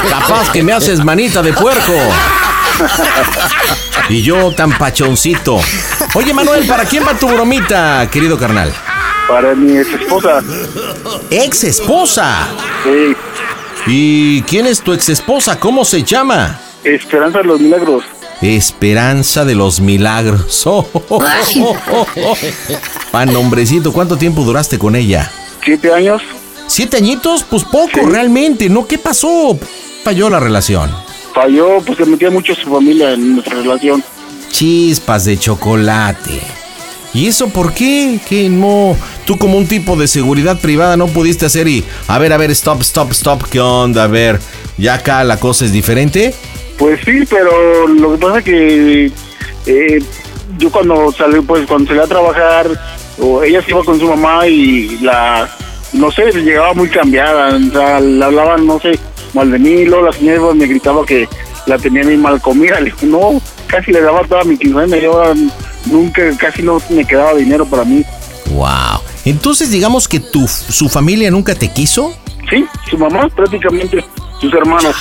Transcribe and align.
capaz 0.08 0.52
que 0.52 0.62
me 0.62 0.72
haces 0.72 1.04
manita 1.04 1.42
de 1.42 1.52
puerco. 1.52 1.92
Y 4.08 4.22
yo 4.22 4.52
tan 4.52 4.70
pachoncito. 4.78 5.58
Oye, 6.14 6.32
Manuel, 6.32 6.64
¿para 6.64 6.84
quién 6.84 7.04
va 7.04 7.14
tu 7.14 7.26
bromita, 7.26 8.08
querido 8.08 8.38
carnal? 8.38 8.72
Para 9.26 9.52
mi 9.56 9.78
ex 9.78 9.94
esposa. 9.94 10.44
¿Ex 11.28 11.64
esposa? 11.64 12.46
Sí. 12.84 13.16
¿Y 13.88 14.42
quién 14.42 14.68
es 14.68 14.80
tu 14.80 14.92
ex 14.92 15.08
esposa? 15.08 15.58
¿Cómo 15.58 15.84
se 15.84 16.04
llama? 16.04 16.56
Esperanza 16.84 17.38
de 17.38 17.44
los 17.46 17.58
Milagros. 17.58 18.04
Esperanza 18.42 19.44
de 19.44 19.54
los 19.54 19.80
Milagros. 19.80 20.62
Oh, 20.66 20.86
oh, 21.08 22.06
oh. 22.24 22.36
Pan, 23.10 23.34
hombrecito, 23.34 23.92
¿cuánto 23.92 24.16
tiempo 24.16 24.42
duraste 24.42 24.78
con 24.78 24.94
ella? 24.96 25.30
Siete 25.64 25.92
años. 25.92 26.22
¿Siete 26.66 26.98
añitos? 26.98 27.44
Pues 27.44 27.64
poco, 27.64 27.88
Sí. 27.94 28.00
realmente. 28.06 28.68
¿No? 28.68 28.86
¿Qué 28.86 28.98
pasó? 28.98 29.58
Falló 30.04 30.28
la 30.30 30.38
relación. 30.40 30.90
Falló, 31.34 31.80
pues 31.84 31.98
se 31.98 32.04
metía 32.04 32.30
mucho 32.30 32.54
su 32.54 32.70
familia 32.70 33.12
en 33.14 33.34
nuestra 33.34 33.56
relación. 33.56 34.04
Chispas 34.50 35.24
de 35.24 35.38
chocolate. 35.38 36.40
¿Y 37.14 37.26
eso 37.26 37.48
por 37.48 37.72
qué? 37.72 38.20
Que 38.28 38.48
no. 38.48 38.94
Tú 39.24 39.38
como 39.38 39.56
un 39.56 39.66
tipo 39.66 39.96
de 39.96 40.06
seguridad 40.08 40.60
privada 40.60 40.96
no 40.96 41.06
pudiste 41.06 41.46
hacer 41.46 41.66
y... 41.68 41.82
A 42.06 42.18
ver, 42.18 42.32
a 42.32 42.36
ver, 42.36 42.50
stop, 42.50 42.82
stop, 42.82 43.12
stop. 43.12 43.44
¿Qué 43.50 43.60
onda? 43.60 44.04
A 44.04 44.08
ver, 44.08 44.38
¿ya 44.76 44.94
acá 44.94 45.24
la 45.24 45.38
cosa 45.38 45.64
es 45.64 45.72
diferente? 45.72 46.34
Pues 46.78 47.00
sí, 47.04 47.24
pero 47.28 47.88
lo 47.88 48.12
que 48.12 48.18
pasa 48.18 48.42
que 48.42 49.12
eh, 49.66 49.98
yo 50.58 50.70
cuando 50.70 51.12
salí, 51.12 51.40
pues 51.40 51.66
cuando 51.66 51.88
salí 51.88 52.00
a 52.00 52.06
trabajar, 52.06 52.68
o 53.20 53.42
ella 53.42 53.60
se 53.62 53.70
iba 53.70 53.82
con 53.84 53.98
su 53.98 54.08
mamá 54.08 54.46
y 54.46 54.98
la, 54.98 55.48
no 55.92 56.10
sé, 56.10 56.30
llegaba 56.32 56.74
muy 56.74 56.88
cambiada, 56.88 57.56
o 57.56 57.72
sea, 57.72 58.00
le 58.00 58.24
hablaban, 58.24 58.66
no 58.66 58.78
sé, 58.80 58.98
mal 59.34 59.50
de 59.50 59.58
mí, 59.58 59.84
luego 59.84 60.06
la 60.06 60.12
señora 60.12 60.54
me 60.54 60.66
gritaba 60.66 61.04
que 61.04 61.28
la 61.66 61.78
tenía 61.78 62.04
muy 62.04 62.16
mal 62.16 62.40
comida, 62.40 62.78
le 62.80 62.86
dijo, 62.86 63.06
no, 63.06 63.42
casi 63.66 63.92
le 63.92 64.00
daba 64.00 64.24
toda 64.24 64.44
mi 64.44 64.56
quincena 64.56 64.96
y 64.96 65.04
ahora 65.04 65.34
nunca, 65.86 66.22
casi 66.38 66.62
no 66.62 66.80
me 66.90 67.04
quedaba 67.04 67.34
dinero 67.34 67.66
para 67.66 67.84
mí. 67.84 68.04
Wow. 68.52 69.00
Entonces 69.24 69.70
digamos 69.70 70.08
que 70.08 70.20
tu, 70.20 70.48
su 70.48 70.88
familia 70.88 71.30
nunca 71.30 71.54
te 71.54 71.70
quiso. 71.72 72.14
Sí, 72.48 72.64
su 72.88 72.96
mamá 72.96 73.28
prácticamente, 73.28 74.02
sus 74.40 74.52
hermanos. 74.54 74.96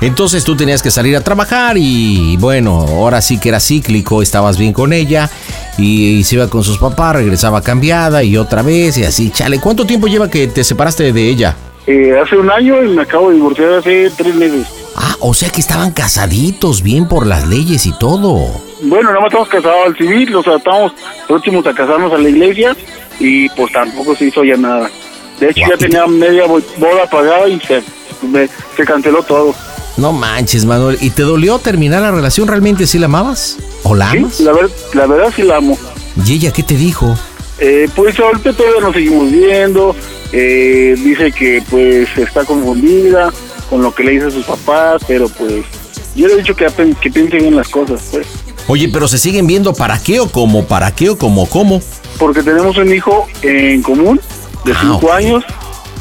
Entonces 0.00 0.44
tú 0.44 0.56
tenías 0.56 0.80
que 0.82 0.90
salir 0.90 1.16
a 1.16 1.20
trabajar 1.22 1.76
y 1.76 2.36
bueno, 2.36 2.80
ahora 2.88 3.20
sí 3.20 3.38
que 3.40 3.48
era 3.48 3.58
cíclico, 3.60 4.22
estabas 4.22 4.56
bien 4.56 4.72
con 4.72 4.92
ella 4.92 5.28
y, 5.76 6.22
se 6.24 6.36
iba 6.36 6.48
con 6.48 6.62
sus 6.62 6.78
papás, 6.78 7.16
regresaba 7.16 7.62
cambiada 7.62 8.22
y 8.22 8.36
otra 8.36 8.62
vez 8.62 8.96
y 8.98 9.04
así, 9.04 9.30
chale. 9.30 9.58
¿Cuánto 9.60 9.84
tiempo 9.86 10.06
lleva 10.06 10.30
que 10.30 10.46
te 10.46 10.62
separaste 10.62 11.12
de 11.12 11.28
ella? 11.28 11.56
Eh, 11.86 12.12
hace 12.22 12.36
un 12.36 12.50
año 12.50 12.82
y 12.84 12.88
me 12.88 13.02
acabo 13.02 13.30
de 13.30 13.36
divorciar 13.36 13.72
hace 13.74 14.10
tres 14.16 14.34
meses. 14.34 14.66
Ah, 14.94 15.16
o 15.20 15.32
sea 15.34 15.50
que 15.50 15.60
estaban 15.60 15.90
casaditos 15.92 16.82
bien 16.82 17.08
por 17.08 17.26
las 17.26 17.48
leyes 17.48 17.86
y 17.86 17.92
todo. 17.98 18.36
Bueno, 18.82 19.08
nada 19.10 19.20
más 19.20 19.28
estamos 19.28 19.48
casados 19.48 19.86
al 19.86 19.96
civil, 19.96 20.34
o 20.36 20.42
sea, 20.42 20.56
estamos 20.56 20.92
próximos 21.26 21.66
a 21.66 21.72
casarnos 21.74 22.12
a 22.12 22.18
la 22.18 22.28
iglesia 22.28 22.76
y 23.18 23.48
pues 23.50 23.72
tampoco 23.72 24.14
se 24.14 24.26
hizo 24.26 24.44
ya 24.44 24.56
nada. 24.56 24.90
De 25.40 25.50
hecho, 25.50 25.62
ya 25.68 25.76
tenía 25.76 26.06
media 26.06 26.46
bo- 26.46 26.60
boda 26.78 27.06
pagada 27.10 27.48
y 27.48 27.58
se, 27.60 27.82
me- 28.26 28.48
se 28.76 28.84
canceló 28.84 29.22
todo. 29.22 29.54
No 29.98 30.12
manches, 30.12 30.64
Manuel. 30.64 30.96
¿Y 31.00 31.10
te 31.10 31.22
dolió 31.22 31.58
terminar 31.58 32.02
la 32.02 32.10
relación? 32.10 32.48
¿Realmente 32.48 32.86
sí 32.86 32.98
la 32.98 33.06
amabas? 33.06 33.56
¿O 33.82 33.94
la 33.94 34.10
Sí, 34.12 34.18
amas? 34.18 34.40
la, 34.40 34.52
ver- 34.52 34.70
la 34.94 35.06
verdad 35.06 35.32
sí 35.34 35.42
la 35.42 35.56
amo. 35.56 35.76
¿Y 36.24 36.34
ella 36.34 36.52
qué 36.52 36.62
te 36.62 36.76
dijo? 36.76 37.16
Eh, 37.58 37.88
pues 37.96 38.18
ahorita 38.18 38.52
todavía 38.52 38.80
nos 38.80 38.94
seguimos 38.94 39.30
viendo. 39.30 39.94
eh, 40.32 40.94
dice 41.02 41.32
que 41.32 41.62
pues 41.70 42.08
está 42.18 42.44
confundida 42.44 43.32
con 43.70 43.82
lo 43.82 43.94
que 43.94 44.04
le 44.04 44.12
dice 44.12 44.26
a 44.26 44.30
sus 44.30 44.44
papás, 44.44 45.02
pero 45.08 45.28
pues 45.28 45.64
yo 46.14 46.26
le 46.28 46.34
he 46.34 46.36
dicho 46.38 46.54
que, 46.54 46.66
que 47.00 47.10
piense 47.10 47.36
bien 47.38 47.56
las 47.56 47.68
cosas, 47.68 48.00
pues. 48.10 48.26
Oye, 48.66 48.88
pero 48.92 49.08
se 49.08 49.16
siguen 49.18 49.46
viendo 49.46 49.72
para 49.72 49.98
qué 49.98 50.20
o 50.20 50.28
cómo, 50.30 50.66
para 50.66 50.94
qué 50.94 51.08
o 51.10 51.16
cómo, 51.18 51.46
cómo. 51.48 51.80
porque 52.18 52.42
tenemos 52.42 52.76
un 52.76 52.92
hijo 52.94 53.26
en 53.42 53.82
común 53.82 54.20
de 54.66 54.72
Ah, 54.72 54.78
5 54.82 54.96
ok. 55.06 55.10
años, 55.12 55.44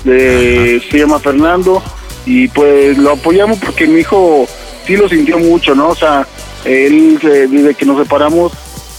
de, 0.03 0.81
se 0.91 0.97
llama 0.99 1.19
Fernando, 1.19 1.81
y 2.27 2.47
pues 2.49 2.97
lo 2.97 3.11
apoyamos 3.13 3.57
porque 3.57 3.87
mi 3.87 4.01
hijo 4.01 4.45
sí 4.85 4.97
lo 4.97 5.07
sintió 5.07 5.39
mucho, 5.39 5.73
¿no? 5.73 5.89
O 5.89 5.95
sea, 5.95 6.27
él 6.65 7.17
eh, 7.23 7.47
desde 7.49 7.73
que 7.73 7.85
nos 7.85 7.97
separamos 8.03 8.51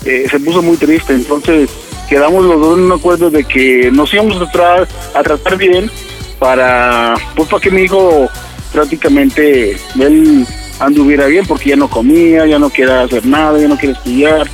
eh, 0.07 0.27
se 0.31 0.41
puso 0.41 0.63
muy 0.63 0.77
triste, 0.79 1.13
entonces 1.13 1.69
quedamos 2.09 2.43
los 2.45 2.59
dos 2.59 2.79
en 2.79 2.85
un 2.85 2.93
acuerdo 2.93 3.29
de 3.31 3.45
que 3.45 3.91
nos 3.93 4.13
íbamos 4.15 4.37
a, 4.41 4.51
tra- 4.51 4.89
a 5.15 5.23
tratar 5.23 5.59
bien 5.59 5.91
para, 6.39 7.15
pues 7.37 7.49
para 7.51 7.61
que 7.61 7.71
mi 7.71 7.83
hijo 7.83 8.29
prácticamente 8.73 9.77
él 10.01 10.47
anduviera 10.81 11.27
bien 11.27 11.45
porque 11.47 11.71
ya 11.71 11.77
no 11.77 11.91
comía, 11.91 12.47
ya 12.47 12.59
no 12.59 12.71
quiere 12.71 12.93
hacer 12.93 13.27
nada, 13.27 13.59
ya 13.61 13.69
no 13.69 13.77
quiere 13.77 13.95
estudiar. 13.95 14.49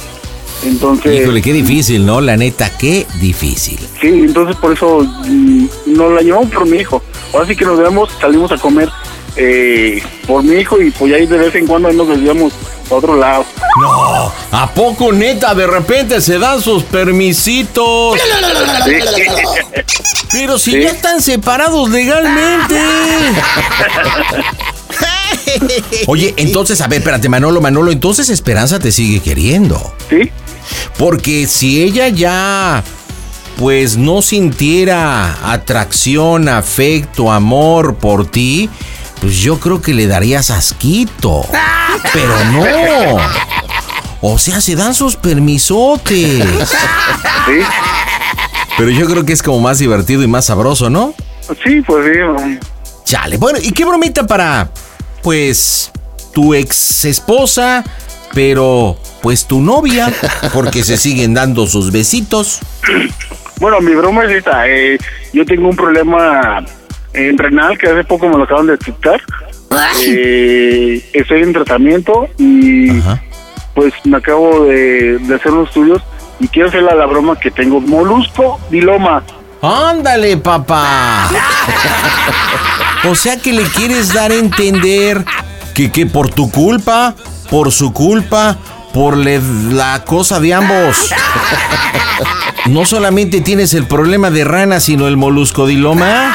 Entonces, 0.64 1.20
Híjole, 1.22 1.42
qué 1.42 1.52
difícil, 1.52 2.06
¿no? 2.06 2.20
La 2.22 2.36
neta, 2.38 2.70
qué 2.78 3.06
difícil. 3.20 3.78
Sí, 4.00 4.08
entonces 4.08 4.56
por 4.56 4.72
eso 4.72 5.00
mm, 5.26 5.66
nos 5.86 6.12
la 6.12 6.22
llevamos 6.22 6.50
por 6.50 6.66
mi 6.66 6.78
hijo. 6.78 7.02
Ahora 7.32 7.46
sí 7.46 7.56
que 7.56 7.64
nos 7.64 7.78
vemos, 7.78 8.10
salimos 8.20 8.52
a 8.52 8.58
comer 8.58 8.88
eh, 9.36 10.02
por 10.26 10.42
mi 10.44 10.56
hijo 10.60 10.80
y 10.80 10.90
pues 10.90 11.12
ahí 11.12 11.26
de 11.26 11.38
vez 11.38 11.54
en 11.56 11.66
cuando 11.66 11.92
nos 11.92 12.06
desviamos 12.08 12.52
a 12.90 12.94
otro 12.94 13.16
lado. 13.16 13.44
No, 13.80 14.32
¿a 14.52 14.70
poco 14.72 15.12
neta 15.12 15.54
de 15.54 15.66
repente 15.66 16.20
se 16.20 16.38
dan 16.38 16.60
sus 16.60 16.84
permisitos? 16.84 18.18
Sí. 18.84 18.92
Pero 20.30 20.58
si 20.58 20.72
Sí. 20.72 20.82
ya 20.82 20.90
están 20.90 21.20
separados 21.22 21.90
legalmente. 21.90 22.80
Oye, 26.06 26.34
entonces, 26.36 26.80
a 26.80 26.86
ver, 26.88 26.98
espérate, 27.00 27.28
Manolo, 27.28 27.60
Manolo, 27.60 27.92
entonces 27.92 28.28
Esperanza 28.30 28.78
te 28.78 28.92
sigue 28.92 29.20
queriendo. 29.20 29.94
¿Sí? 30.10 30.30
Porque 30.98 31.46
si 31.46 31.82
ella 31.82 32.08
ya, 32.08 32.82
pues 33.58 33.96
no 33.96 34.22
sintiera 34.22 35.52
atracción, 35.52 36.48
afecto, 36.48 37.30
amor 37.30 37.96
por 37.96 38.26
ti, 38.26 38.68
pues 39.20 39.38
yo 39.38 39.60
creo 39.60 39.80
que 39.80 39.94
le 39.94 40.06
darías 40.06 40.50
asquito. 40.50 41.46
Pero 42.12 42.44
no. 42.52 43.16
O 44.20 44.38
sea, 44.38 44.60
se 44.60 44.74
dan 44.74 44.94
sus 44.94 45.16
permisotes. 45.16 46.44
¿Sí? 47.46 47.60
Pero 48.76 48.90
yo 48.90 49.06
creo 49.06 49.24
que 49.24 49.32
es 49.32 49.42
como 49.42 49.60
más 49.60 49.78
divertido 49.78 50.22
y 50.22 50.26
más 50.26 50.46
sabroso, 50.46 50.90
¿no? 50.90 51.14
Sí, 51.64 51.80
pues 51.82 52.06
sí. 52.06 52.58
Chale. 53.04 53.36
Bueno, 53.36 53.58
¿y 53.62 53.70
qué 53.72 53.84
bromita 53.84 54.26
para, 54.26 54.70
pues, 55.22 55.92
tu 56.32 56.54
ex 56.54 57.04
esposa, 57.04 57.84
pero, 58.32 58.98
pues, 59.22 59.46
tu 59.46 59.60
novia? 59.60 60.12
Porque 60.52 60.82
se 60.82 60.96
siguen 60.96 61.34
dando 61.34 61.66
sus 61.66 61.92
besitos. 61.92 62.60
Bueno, 63.60 63.80
mi 63.80 63.94
broma 63.94 64.24
es 64.24 64.32
esta. 64.32 64.68
eh, 64.68 64.98
yo 65.32 65.44
tengo 65.44 65.68
un 65.68 65.76
problema 65.76 66.64
en 67.12 67.38
renal 67.38 67.78
que 67.78 67.88
hace 67.88 68.04
poco 68.04 68.28
me 68.28 68.36
lo 68.36 68.44
acaban 68.44 68.66
de 68.66 68.72
detectar. 68.72 69.20
Eh, 70.06 71.04
estoy 71.12 71.42
en 71.42 71.52
tratamiento 71.52 72.28
y 72.38 72.98
Ajá. 73.00 73.20
pues 73.74 73.92
me 74.04 74.18
acabo 74.18 74.66
de, 74.66 75.18
de 75.18 75.34
hacer 75.34 75.50
unos 75.52 75.68
estudios 75.68 76.02
y 76.38 76.48
quiero 76.48 76.68
hacerle 76.68 76.90
a 76.90 76.94
la 76.94 77.06
broma 77.06 77.38
que 77.38 77.50
tengo 77.50 77.80
molusco 77.80 78.60
diloma. 78.70 79.22
Ándale, 79.62 80.36
papá. 80.36 81.28
O 83.06 83.14
sea 83.14 83.36
que 83.36 83.52
le 83.52 83.64
quieres 83.64 84.14
dar 84.14 84.30
a 84.30 84.34
entender 84.34 85.22
que, 85.74 85.92
que 85.92 86.06
por 86.06 86.30
tu 86.30 86.50
culpa, 86.50 87.14
por 87.50 87.70
su 87.70 87.92
culpa, 87.92 88.56
por 88.94 89.16
le- 89.18 89.40
la 89.72 90.04
cosa 90.04 90.38
de 90.40 90.54
ambos. 90.54 91.10
No 92.66 92.86
solamente 92.86 93.40
tienes 93.42 93.74
el 93.74 93.86
problema 93.86 94.30
de 94.30 94.44
rana, 94.44 94.80
sino 94.80 95.06
el 95.08 95.16
moluscodiloma. 95.18 96.34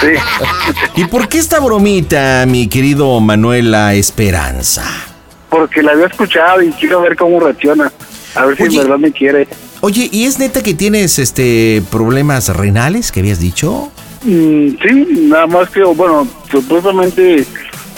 Sí. 0.00 0.08
¿Y 0.96 1.04
por 1.04 1.28
qué 1.28 1.38
esta 1.38 1.60
bromita, 1.60 2.44
mi 2.48 2.66
querido 2.68 3.20
Manuela 3.20 3.94
Esperanza? 3.94 4.84
Porque 5.50 5.82
la 5.82 5.92
había 5.92 6.06
escuchado 6.06 6.62
y 6.62 6.70
quiero 6.72 7.02
ver 7.02 7.14
cómo 7.14 7.38
reacciona. 7.38 7.92
A 8.34 8.46
ver 8.46 8.56
si 8.56 8.64
en 8.64 8.76
verdad 8.82 8.98
me 8.98 9.12
quiere. 9.12 9.46
Oye, 9.82 10.08
¿y 10.10 10.24
es 10.24 10.38
neta 10.38 10.62
que 10.62 10.74
tienes 10.74 11.18
este 11.18 11.82
problemas 11.90 12.48
renales 12.48 13.12
que 13.12 13.20
habías 13.20 13.38
dicho? 13.38 13.90
Mm, 14.24 14.68
sí, 14.82 15.06
nada 15.28 15.46
más 15.46 15.68
que, 15.70 15.82
bueno, 15.84 16.26
supuestamente, 16.50 17.46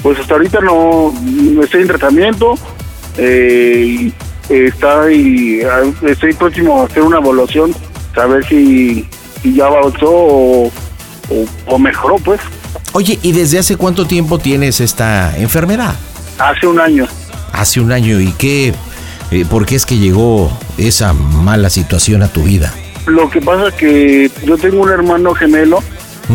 pues 0.03 0.19
hasta 0.19 0.35
ahorita 0.35 0.61
no 0.61 1.15
estoy 1.63 1.83
en 1.83 1.89
tratamiento. 1.89 2.57
Eh, 3.19 4.13
está 4.49 5.11
y, 5.11 5.61
estoy 6.07 6.33
próximo 6.35 6.81
a 6.83 6.87
hacer 6.87 7.03
una 7.03 7.19
evaluación, 7.19 7.75
saber 8.15 8.47
si, 8.47 9.07
si 9.43 9.55
ya 9.55 9.67
avanzó 9.67 10.09
o, 10.11 10.67
o, 10.67 11.45
o 11.67 11.79
mejoró, 11.79 12.17
pues. 12.17 12.41
Oye, 12.93 13.19
¿y 13.23 13.33
desde 13.33 13.59
hace 13.59 13.77
cuánto 13.77 14.07
tiempo 14.07 14.39
tienes 14.39 14.81
esta 14.81 15.37
enfermedad? 15.37 15.95
Hace 16.39 16.67
un 16.67 16.81
año. 16.81 17.07
Hace 17.53 17.81
un 17.81 17.93
año. 17.93 18.21
¿Y 18.21 18.33
qué? 18.33 18.73
eh, 19.31 19.45
¿Por 19.49 19.67
qué 19.67 19.75
es 19.75 19.85
que 19.85 19.99
llegó 19.99 20.51
esa 20.79 21.13
mala 21.13 21.71
situación 21.71 22.23
a 22.23 22.29
tu 22.29 22.45
vida? 22.45 22.73
Lo 23.07 23.29
que 23.31 23.41
pasa 23.41 23.75
que 23.77 24.31
yo 24.45 24.57
tengo 24.59 24.83
un 24.83 24.91
hermano 24.91 25.35
gemelo 25.35 25.81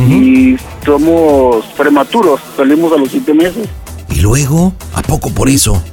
y 0.09 0.57
somos 0.83 1.63
prematuros, 1.77 2.41
salimos 2.57 2.91
a 2.94 2.97
los 2.97 3.12
siete 3.12 3.31
meses. 3.31 3.68
¿Y 4.09 4.21
luego? 4.21 4.74
¿A 4.95 5.03
poco 5.03 5.29
por 5.29 5.50
eso? 5.50 5.83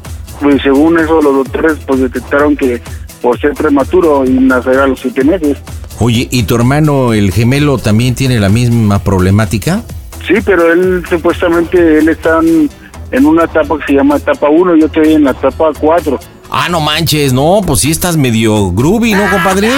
Pues 0.40 0.62
según 0.62 0.98
eso 0.98 1.20
los 1.20 1.34
doctores 1.34 1.78
pues 1.86 2.00
detectaron 2.00 2.56
que 2.56 2.80
por 3.20 3.38
ser 3.38 3.52
prematuro 3.52 4.24
y 4.24 4.30
nacer 4.30 4.78
a 4.78 4.86
los 4.86 5.00
siete 5.00 5.22
meses. 5.24 5.58
Oye, 5.98 6.28
¿y 6.30 6.44
tu 6.44 6.54
hermano, 6.54 7.12
el 7.12 7.30
gemelo, 7.30 7.76
también 7.76 8.14
tiene 8.14 8.40
la 8.40 8.48
misma 8.48 9.00
problemática? 9.00 9.82
Sí, 10.26 10.34
pero 10.44 10.72
él 10.72 11.02
supuestamente 11.08 11.98
él 11.98 12.08
está 12.08 12.40
en, 12.40 13.26
una 13.26 13.44
etapa 13.44 13.78
que 13.78 13.86
se 13.86 13.92
llama 13.94 14.16
etapa 14.16 14.48
1, 14.48 14.76
yo 14.76 14.86
estoy 14.86 15.14
en 15.14 15.24
la 15.24 15.32
etapa 15.32 15.70
4. 15.78 16.18
Ah, 16.50 16.68
no 16.70 16.80
manches, 16.80 17.32
no, 17.32 17.60
pues 17.66 17.80
sí 17.80 17.90
estás 17.90 18.16
medio 18.16 18.72
groovy, 18.72 19.12
¿no, 19.12 19.30
compadre? 19.30 19.70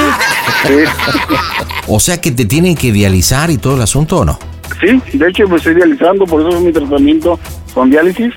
Sí, 0.67 0.75
O 1.89 1.99
sea 1.99 2.21
que 2.21 2.31
te 2.31 2.45
tienen 2.45 2.77
que 2.77 2.93
dializar 2.93 3.51
y 3.51 3.59
todo 3.59 3.75
el 3.75 3.83
asunto, 3.83 4.19
¿o 4.19 4.25
no? 4.25 4.39
sí, 4.81 5.01
de 5.17 5.29
hecho 5.29 5.47
me 5.49 5.57
estoy 5.57 5.75
dializando, 5.75 6.25
por 6.25 6.41
eso 6.41 6.57
es 6.57 6.61
mi 6.61 6.73
tratamiento 6.73 7.39
con 7.75 7.91
diálisis. 7.91 8.33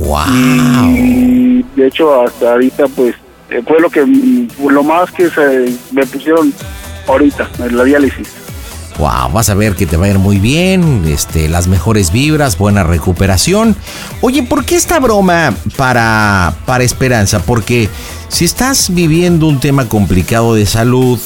¡Wow! 0.00 0.94
Y 0.94 1.64
de 1.76 1.86
hecho 1.86 2.22
hasta 2.22 2.52
ahorita 2.52 2.86
pues 2.88 3.14
eh, 3.50 3.62
fue 3.66 3.80
lo 3.80 3.90
que 3.90 4.04
mm, 4.04 4.48
lo 4.68 4.82
más 4.82 5.10
que 5.10 5.28
se 5.30 5.74
me 5.92 6.06
pusieron 6.06 6.52
ahorita, 7.06 7.48
en 7.58 7.76
la 7.76 7.84
diálisis. 7.84 8.28
Wow, 8.98 9.32
vas 9.32 9.48
a 9.48 9.54
ver 9.54 9.74
que 9.76 9.86
te 9.86 9.96
va 9.96 10.06
a 10.06 10.08
ir 10.10 10.18
muy 10.18 10.38
bien, 10.38 11.04
este, 11.06 11.48
las 11.48 11.68
mejores 11.68 12.12
vibras, 12.12 12.58
buena 12.58 12.84
recuperación. 12.84 13.74
Oye, 14.20 14.42
¿por 14.42 14.64
qué 14.66 14.76
esta 14.76 15.00
broma 15.00 15.54
para, 15.76 16.54
para 16.66 16.84
Esperanza? 16.84 17.40
Porque 17.40 17.88
si 18.28 18.44
estás 18.44 18.92
viviendo 18.92 19.46
un 19.46 19.58
tema 19.58 19.88
complicado 19.88 20.54
de 20.54 20.66
salud, 20.66 21.18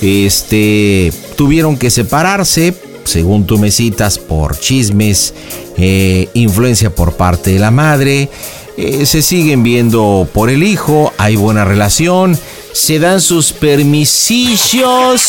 este, 0.00 1.12
tuvieron 1.36 1.76
que 1.76 1.90
separarse, 1.90 2.72
según 3.08 3.46
tú 3.46 3.58
me 3.58 3.70
citas, 3.70 4.18
por 4.18 4.58
chismes, 4.58 5.34
eh, 5.76 6.28
influencia 6.34 6.90
por 6.94 7.14
parte 7.14 7.52
de 7.52 7.58
la 7.58 7.70
madre, 7.70 8.28
eh, 8.76 9.06
se 9.06 9.22
siguen 9.22 9.62
viendo 9.62 10.28
por 10.32 10.50
el 10.50 10.62
hijo, 10.62 11.12
hay 11.16 11.36
buena 11.36 11.64
relación, 11.64 12.38
se 12.72 12.98
dan 12.98 13.20
sus 13.20 13.52
permisillos. 13.52 15.22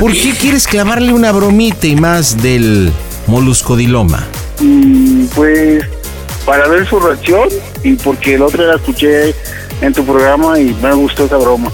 ¿Por 0.00 0.12
qué 0.12 0.32
quieres 0.40 0.66
clavarle 0.66 1.12
una 1.12 1.32
bromita 1.32 1.86
y 1.86 1.96
más 1.96 2.40
del 2.40 2.92
moluscodiloma? 3.26 4.26
Mm, 4.60 5.26
pues 5.34 5.84
para 6.46 6.68
ver 6.68 6.88
su 6.88 7.00
reacción 7.00 7.48
y 7.82 7.94
porque 7.94 8.34
el 8.34 8.42
otro 8.42 8.66
la 8.66 8.76
escuché 8.76 9.34
en 9.80 9.92
tu 9.92 10.04
programa 10.04 10.58
y 10.58 10.72
me 10.74 10.94
gustó 10.94 11.24
esa 11.24 11.36
broma. 11.36 11.72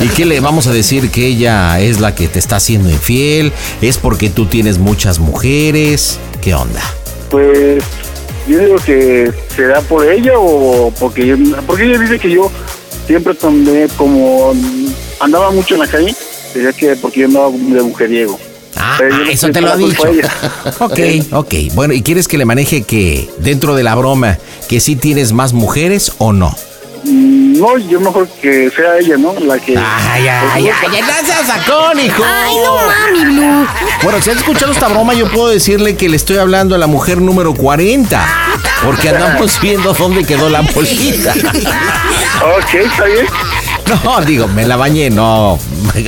¿Y 0.00 0.08
qué 0.08 0.24
le 0.24 0.40
vamos 0.40 0.66
a 0.66 0.72
decir 0.72 1.10
que 1.10 1.26
ella 1.26 1.80
es 1.80 2.00
la 2.00 2.14
que 2.14 2.28
te 2.28 2.38
está 2.38 2.56
haciendo 2.56 2.90
infiel? 2.90 3.52
¿Es 3.80 3.98
porque 3.98 4.30
tú 4.30 4.46
tienes 4.46 4.78
muchas 4.78 5.18
mujeres? 5.18 6.18
¿Qué 6.40 6.54
onda? 6.54 6.80
Pues 7.30 7.82
yo 8.46 8.58
digo 8.58 8.76
que 8.76 9.32
será 9.54 9.80
por 9.80 10.08
ella 10.08 10.32
o 10.36 10.92
porque 10.98 11.26
yo, 11.26 11.36
porque 11.66 11.84
ella 11.84 11.98
dice 11.98 12.18
que 12.18 12.30
yo 12.30 12.50
siempre 13.06 13.34
tomé 13.34 13.88
como 13.96 14.54
andaba 15.20 15.50
mucho 15.50 15.74
en 15.74 15.80
la 15.80 15.86
calle, 15.86 16.14
decía 16.54 16.72
que 16.72 16.96
porque 16.96 17.20
yo 17.20 17.26
andaba 17.26 17.50
de 17.50 17.82
mujeriego. 17.82 18.38
Ah, 18.76 18.98
no 19.08 19.24
eso 19.24 19.50
te 19.50 19.60
lo 19.60 19.72
ha 19.72 19.76
dicho. 19.76 20.02
Ok, 20.80 20.98
ok. 21.32 21.54
Bueno, 21.74 21.94
¿y 21.94 22.02
quieres 22.02 22.28
que 22.28 22.38
le 22.38 22.44
maneje 22.44 22.82
que 22.82 23.30
dentro 23.38 23.74
de 23.74 23.82
la 23.82 23.94
broma 23.94 24.38
que 24.68 24.80
sí 24.80 24.96
tienes 24.96 25.32
más 25.32 25.52
mujeres 25.52 26.12
o 26.18 26.32
no? 26.32 26.54
No, 27.04 27.78
yo 27.78 28.00
mejor 28.00 28.28
que 28.40 28.70
sea 28.70 28.98
ella, 28.98 29.16
¿no? 29.16 29.34
La 29.40 29.58
que... 29.58 29.76
Ay, 29.76 30.26
ay, 30.26 30.68
ay, 30.68 31.02
seas 31.24 31.46
sacón, 31.46 32.00
hijo. 32.00 32.22
Ay, 32.24 32.56
no 32.62 32.76
mami, 32.76 33.34
Blue. 33.34 33.66
Bueno, 34.02 34.22
si 34.22 34.30
has 34.30 34.36
escuchado 34.38 34.72
esta 34.72 34.88
broma, 34.88 35.14
yo 35.14 35.30
puedo 35.30 35.48
decirle 35.48 35.96
que 35.96 36.08
le 36.08 36.16
estoy 36.16 36.38
hablando 36.38 36.74
a 36.74 36.78
la 36.78 36.86
mujer 36.86 37.20
número 37.20 37.54
40. 37.54 38.26
Porque 38.84 39.10
andamos 39.10 39.60
viendo 39.62 39.92
dónde 39.92 40.24
quedó 40.24 40.48
la 40.48 40.62
bolita. 40.62 41.32
Ok, 41.32 42.74
está 42.74 43.04
bien. 43.04 43.26
No, 44.04 44.20
digo, 44.22 44.48
me 44.48 44.66
la 44.66 44.76
bañé, 44.76 45.10
no, 45.10 45.58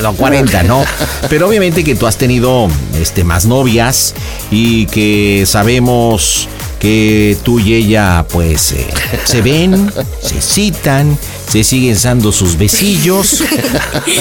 no 0.02 0.12
40, 0.14 0.62
no. 0.62 0.84
Pero 1.28 1.46
obviamente 1.46 1.84
que 1.84 1.94
tú 1.94 2.06
has 2.06 2.16
tenido 2.16 2.68
este, 2.98 3.22
más 3.22 3.44
novias 3.44 4.14
y 4.50 4.86
que 4.86 5.44
sabemos 5.46 6.48
que 6.86 7.36
tú 7.42 7.58
y 7.58 7.74
ella 7.74 8.24
pues 8.30 8.70
eh, 8.70 8.86
se 9.24 9.42
ven, 9.42 9.90
se 10.22 10.40
citan, 10.40 11.18
se 11.48 11.64
siguen 11.64 11.96
dando 12.00 12.30
sus 12.30 12.56
besillos 12.56 13.42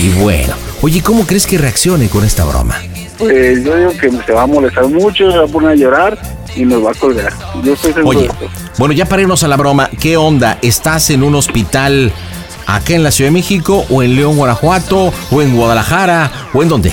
y 0.02 0.10
bueno. 0.20 0.56
Oye, 0.82 1.04
¿cómo 1.04 1.28
crees 1.28 1.46
que 1.46 1.60
reaccione 1.60 2.10
con 2.10 2.26
esta 2.26 2.44
broma? 2.44 2.82
Pues 3.20 3.64
yo 3.64 3.76
digo 3.76 3.92
que 3.92 4.10
se 4.26 4.32
va 4.32 4.42
a 4.42 4.48
molestar 4.48 4.88
mucho, 4.88 5.32
se 5.32 5.38
va 5.38 5.44
a 5.44 5.48
poner 5.48 5.70
a 5.70 5.76
llorar 5.76 6.18
y 6.56 6.66
nos 6.66 6.84
va 6.84 6.90
a 6.90 6.94
colgar. 6.96 7.32
Yo 7.64 7.74
estoy 7.74 7.94
seguro 7.94 8.18
Oye, 8.18 8.32
bueno, 8.80 8.96
ya 8.96 9.06
para 9.06 9.22
irnos 9.22 9.44
a 9.44 9.48
la 9.48 9.58
broma, 9.58 9.88
¿qué 10.00 10.18
onda? 10.18 10.58
¿Estás 10.64 11.12
en 11.12 11.22
un 11.22 11.36
hospital 11.36 12.12
acá 12.66 12.96
en 12.96 13.04
la 13.04 13.12
Ciudad 13.12 13.28
de 13.28 13.34
México 13.34 13.86
o 13.92 14.02
en 14.02 14.16
León, 14.16 14.38
Guanajuato 14.38 15.14
o 15.30 15.42
en 15.44 15.56
Guadalajara 15.56 16.32
o 16.52 16.64
en 16.64 16.70
dónde? 16.70 16.92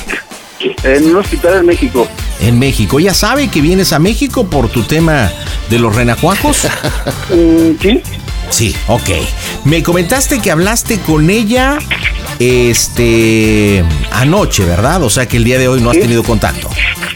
En 0.84 1.06
un 1.06 1.16
hospital 1.16 1.60
en 1.60 1.66
México. 1.66 2.06
En 2.40 2.58
México. 2.58 2.98
¿Ya 2.98 3.14
sabe 3.14 3.48
que 3.48 3.60
vienes 3.60 3.92
a 3.92 3.98
México 3.98 4.46
por 4.46 4.68
tu 4.68 4.82
tema 4.82 5.30
de 5.70 5.78
los 5.78 5.94
renacuajos? 5.94 6.66
Mm, 7.30 7.80
sí, 7.80 8.02
Sí, 8.50 8.76
ok. 8.86 9.08
Me 9.64 9.82
comentaste 9.82 10.40
que 10.40 10.50
hablaste 10.50 10.98
con 11.00 11.30
ella 11.30 11.78
este 12.38 13.82
anoche, 14.10 14.64
¿verdad? 14.64 15.02
O 15.02 15.08
sea 15.10 15.26
que 15.26 15.38
el 15.38 15.44
día 15.44 15.58
de 15.58 15.68
hoy 15.68 15.80
no 15.80 15.90
has 15.90 15.98
tenido 15.98 16.22
contacto. 16.22 16.68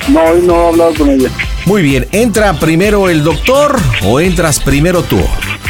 no, 0.09 0.23
hoy 0.23 0.41
no 0.43 0.55
he 0.55 0.69
hablado 0.69 0.95
con 0.95 1.11
ella. 1.11 1.29
Muy 1.67 1.83
bien, 1.83 2.07
¿entra 2.13 2.55
primero 2.55 3.11
el 3.11 3.23
doctor 3.25 3.77
o 4.05 4.21
entras 4.21 4.61
primero 4.61 5.03
tú? 5.03 5.21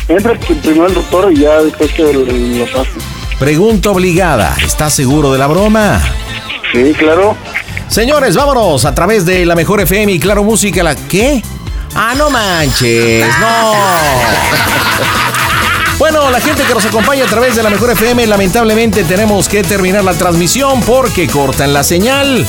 Entra 0.08 0.38
primero 0.38 0.86
el 0.86 0.94
doctor 0.94 1.32
y 1.32 1.40
ya 1.40 1.62
después 1.62 1.90
que 1.92 2.12
lo, 2.12 2.24
pase. 2.66 2.90
Pregunta 3.38 3.90
obligada, 3.90 4.56
¿estás 4.64 4.92
seguro 4.94 5.32
de 5.32 5.38
la 5.38 5.46
broma? 5.46 6.00
Sí, 6.72 6.92
claro. 6.96 7.36
Señores, 7.88 8.36
vámonos 8.36 8.84
a 8.84 8.94
través 8.94 9.24
de 9.24 9.46
la 9.46 9.54
mejor 9.54 9.80
FM 9.80 10.12
y 10.12 10.18
Claro 10.18 10.44
Música, 10.44 10.82
¿la 10.82 10.94
qué? 10.94 11.42
Ah, 11.94 12.14
no 12.16 12.30
manches, 12.30 13.26
no. 13.40 13.72
Bueno, 15.98 16.30
la 16.30 16.40
gente 16.40 16.62
que 16.64 16.74
nos 16.74 16.84
acompaña 16.84 17.24
a 17.24 17.26
través 17.26 17.56
de 17.56 17.62
la 17.62 17.70
Mejor 17.70 17.90
FM, 17.90 18.26
lamentablemente 18.26 19.02
tenemos 19.04 19.48
que 19.48 19.62
terminar 19.62 20.04
la 20.04 20.12
transmisión 20.12 20.82
porque 20.82 21.26
cortan 21.26 21.72
la 21.72 21.82
señal. 21.82 22.44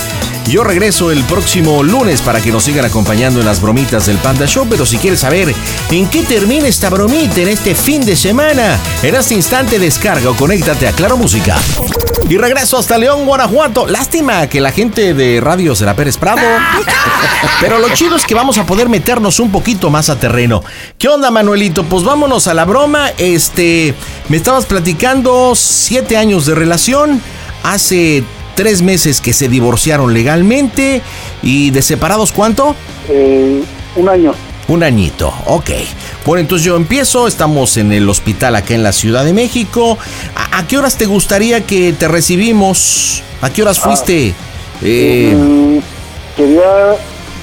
Yo 0.50 0.64
regreso 0.64 1.12
el 1.12 1.26
próximo 1.26 1.84
lunes 1.84 2.22
para 2.22 2.40
que 2.40 2.54
nos 2.54 2.64
sigan 2.64 2.86
acompañando 2.86 3.42
en 3.42 3.46
las 3.46 3.62
bromitas 3.62 4.06
del 4.06 4.18
Panda 4.18 4.46
Show, 4.46 4.66
pero 4.70 4.86
si 4.86 4.98
quieres 4.98 5.20
saber 5.20 5.54
en 5.92 6.08
qué 6.08 6.24
termina 6.24 6.70
esta 6.70 6.90
bromita 6.90 7.42
en 7.42 7.50
este 7.50 7.76
fin 7.76 8.06
de 8.06 8.16
semana, 8.16 8.80
en 9.04 9.16
este 9.16 9.34
instante 9.34 9.78
descarga 9.78 10.30
o 10.30 10.36
conéctate 10.36 10.88
a 10.88 10.94
Claro 10.94 11.18
Música. 11.18 11.58
Y 12.30 12.38
regreso 12.38 12.78
hasta 12.78 12.98
León, 12.98 13.26
Guanajuato. 13.26 13.88
Lástima 13.88 14.48
que 14.48 14.62
la 14.62 14.72
gente 14.72 15.14
de 15.14 15.42
Radio 15.42 15.76
Será 15.76 15.96
Pérez 15.96 16.16
Prado. 16.16 16.42
Pero 17.60 17.80
lo 17.80 17.90
chido 17.90 18.16
es 18.16 18.24
que 18.24 18.34
vamos 18.34 18.58
a 18.58 18.66
poder 18.66 18.88
meternos 18.88 19.42
un 19.42 19.52
poquito 19.52 19.90
más 19.90 20.10
a 20.10 20.18
terreno. 20.18 20.64
¿Qué 20.98 21.10
onda, 21.10 21.30
Manuelito? 21.30 21.84
Pues 21.84 22.04
vámonos 22.04 22.48
a 22.48 22.54
la 22.54 22.64
broma. 22.64 23.10
Este, 23.18 23.94
me 24.30 24.38
estabas 24.38 24.66
platicando 24.66 25.56
siete 25.56 26.16
años 26.16 26.46
de 26.46 26.56
relación. 26.56 27.22
Hace 27.64 28.24
tres 28.58 28.82
meses 28.82 29.22
que 29.22 29.32
se 29.32 29.48
divorciaron 29.48 30.14
legalmente 30.14 31.02
y 31.42 31.70
de 31.70 31.82
separados 31.82 32.34
cuánto? 32.34 32.76
Eh, 33.08 33.64
un 33.96 34.10
año. 34.10 34.34
Un 34.68 34.84
añito, 34.84 35.34
ok. 35.46 35.70
Bueno, 36.26 36.42
entonces 36.42 36.66
yo 36.66 36.76
empiezo, 36.76 37.28
estamos 37.28 37.78
en 37.78 37.94
el 37.94 38.10
hospital 38.10 38.58
acá 38.58 38.74
en 38.74 38.84
la 38.84 38.92
Ciudad 38.92 39.24
de 39.24 39.32
México. 39.32 39.98
¿A, 40.36 40.58
a 40.60 40.68
qué 40.68 40.78
horas 40.78 40.98
te 40.98 41.06
gustaría 41.06 41.62
que 41.66 41.94
te 41.94 42.10
recibimos? 42.10 43.24
¿A 43.42 43.50
qué 43.50 43.62
horas 43.62 43.80
fuiste? 43.80 44.34
Eh, 44.82 45.34
Mm, 45.34 45.78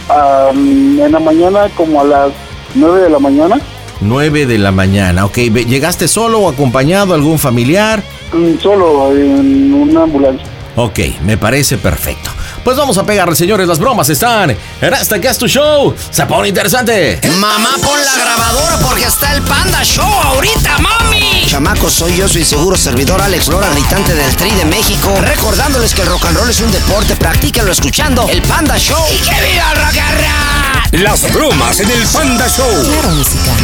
am, 0.09 1.01
en 1.01 1.13
la 1.13 1.19
mañana 1.21 1.69
como 1.77 2.01
a 2.01 2.05
las 2.05 2.31
9 2.75 3.01
de 3.03 3.09
la 3.11 3.19
mañana. 3.19 3.57
9 4.01 4.47
de 4.47 4.59
la 4.59 4.71
mañana, 4.73 5.25
ok. 5.25 5.39
¿Llegaste 5.67 6.09
solo 6.09 6.41
o 6.41 6.49
acompañado 6.51 7.15
algún 7.15 7.39
familiar? 7.39 8.03
Mm, 8.33 8.59
Solo 8.61 9.17
en 9.17 9.73
una 9.73 10.03
ambulancia. 10.03 10.47
Ok, 10.77 10.99
me 11.23 11.37
parece 11.39 11.79
perfecto. 11.79 12.31
Pues 12.65 12.77
vamos 12.77 12.99
a 12.99 13.05
pegarle, 13.05 13.37
señores. 13.37 13.69
Las 13.69 13.79
bromas 13.79 14.09
están 14.09 14.51
en 14.51 14.95
este 14.95 15.21
que 15.21 15.29
es 15.29 15.39
tu 15.39 15.47
show. 15.47 15.95
Se 16.11 16.27
pone 16.27 16.49
interesante. 16.49 17.21
Mamá, 17.39 17.75
pon 17.83 17.99
la 18.03 18.25
grabadora 18.25 18.79
porque 18.79 19.05
está 19.05 19.35
el 19.35 19.43
Panda 19.43 19.85
Show 19.85 20.05
ahorita, 20.05 20.79
mami. 20.79 21.47
Chamaco, 21.47 21.91
soy 21.91 22.17
yo, 22.17 22.29
soy 22.29 22.45
seguro 22.45 22.77
servidor 22.77 23.21
Alex 23.21 23.49
Lora, 23.49 23.69
gritante 23.71 24.15
del 24.15 24.35
Tri 24.37 24.51
de 24.53 24.65
México. 24.65 25.15
Recordándoles 25.21 25.95
que 25.95 26.03
el 26.03 26.09
rock 26.09 26.25
and 26.27 26.39
roll 26.39 26.51
es 26.51 26.61
un 26.61 26.73
deporte, 26.73 27.15
practíquenlo 27.17 27.71
escuchando 27.71 28.29
el 28.29 28.43
Panda 28.43 28.79
Show. 28.79 29.05
¡Y 29.13 29.19
que 29.19 29.31
viva 29.31 29.73
el 29.73 29.79
rock 29.79 29.97
and 29.99 30.21
roll! 30.21 31.03
Las 31.03 31.33
bromas 31.33 31.81
en 31.81 31.91
el 31.91 32.03
Panda 32.09 32.49
Show. 32.49 32.73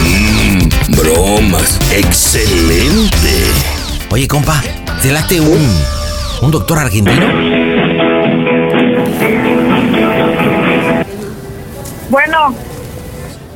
Mmm, 0.05 0.69
bromas. 0.97 1.79
Excelente. 1.91 3.47
Oye, 4.11 4.29
compa, 4.29 4.63
¿te 5.01 5.11
late 5.11 5.41
un, 5.41 6.00
un 6.43 6.51
doctor 6.51 6.79
argentino? 6.79 7.27
Bueno, 12.11 12.55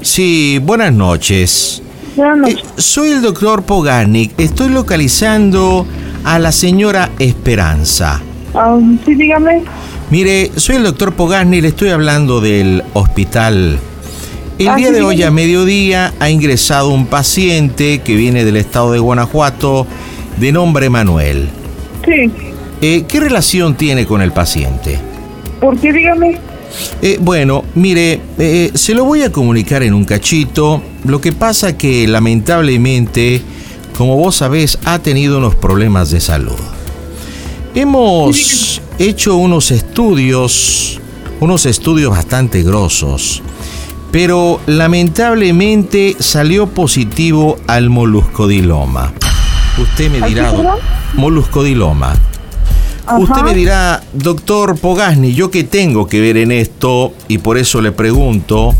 Sí, 0.03 0.59
buenas 0.62 0.93
noches. 0.93 1.83
buenas 2.14 2.37
Eh, 2.50 2.55
noches. 2.55 2.85
soy 2.85 3.09
el 3.12 3.23
doctor 3.23 3.62
Poganic. 3.62 4.33
Estoy 4.38 4.69
localizando 4.69 5.87
a 6.25 6.38
la 6.38 6.53
señora 6.53 7.11
Esperanza. 7.19 8.21
Ah, 8.55 8.79
sí, 9.05 9.14
dígame. 9.14 9.62
Mire, 10.11 10.50
soy 10.57 10.76
el 10.76 10.85
doctor 10.85 11.14
Pogasni, 11.14 11.61
le 11.62 11.69
estoy 11.69 11.88
hablando 11.88 12.41
del 12.43 12.85
hospital. 12.93 13.79
El 14.59 14.69
Ah, 14.69 14.76
día 14.76 14.88
sí, 14.88 14.95
de 14.95 15.03
hoy 15.03 15.17
dígame. 15.17 15.43
a 15.43 15.45
mediodía 15.47 16.12
ha 16.21 16.29
ingresado 16.29 16.91
un 16.91 17.07
paciente 17.07 18.00
que 18.03 18.14
viene 18.14 18.45
del 18.45 18.57
estado 18.59 18.93
de 18.93 18.99
Guanajuato 18.99 19.87
de 20.38 20.53
nombre 20.53 20.91
Manuel. 20.91 21.49
Sí. 22.05 22.31
Eh, 22.87 23.07
¿Qué 23.09 23.19
relación 23.19 23.76
tiene 23.76 24.05
con 24.05 24.21
el 24.21 24.31
paciente? 24.31 24.99
¿Por 25.59 25.81
qué? 25.81 25.91
Dígame. 25.91 26.38
Eh, 27.00 27.17
bueno, 27.19 27.64
mire, 27.76 28.21
eh, 28.38 28.73
se 28.75 28.95
lo 28.95 29.07
voy 29.07 29.23
a 29.23 29.33
comunicar 29.33 29.83
en 29.83 29.95
un 29.95 30.05
cachito. 30.05 30.83
Lo 31.07 31.19
que 31.19 31.33
pasa 31.33 31.79
que 31.79 32.07
lamentablemente, 32.07 33.41
como 33.97 34.19
vos 34.19 34.37
sabés, 34.37 34.79
ha 34.85 34.99
tenido 34.99 35.38
unos 35.38 35.55
problemas 35.55 36.11
de 36.11 36.21
salud. 36.21 36.59
Hemos 37.75 38.83
hecho 38.99 39.37
unos 39.37 39.71
estudios, 39.71 41.00
unos 41.41 41.64
estudios 41.64 42.11
bastante 42.11 42.62
grosos, 42.62 43.43
pero 44.12 44.61
lamentablemente 44.67 46.17
salió 46.19 46.67
positivo 46.67 47.57
al 47.67 47.88
moluscodiloma. 47.88 49.14
Usted 49.79 50.11
me 50.11 50.19
¿Al 50.19 50.29
dirá, 50.29 50.50
qué, 50.50 51.19
Usted 53.19 53.43
me 53.43 53.55
dirá, 53.55 54.03
doctor 54.13 54.79
Pogasni, 54.79 55.35
¿yo 55.35 55.51
qué 55.51 55.65
tengo 55.65 56.07
que 56.07 56.21
ver 56.21 56.39
en 56.39 56.53
esto? 56.53 57.13
Y 57.29 57.39
por 57.39 57.59
eso 57.59 57.83
le 57.83 57.93
pregunto, 57.93 58.75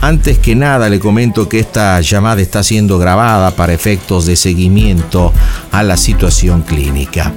antes 0.00 0.38
que 0.38 0.54
nada 0.54 0.88
le 0.88 0.98
comento 0.98 1.48
que 1.48 1.58
esta 1.58 2.00
llamada 2.00 2.40
está 2.40 2.62
siendo 2.62 2.98
grabada 2.98 3.50
para 3.50 3.74
efectos 3.74 4.26
de 4.26 4.36
seguimiento 4.36 5.32
a 5.70 5.82
la 5.82 5.96
situación 5.96 6.62
clínica. 6.62 7.32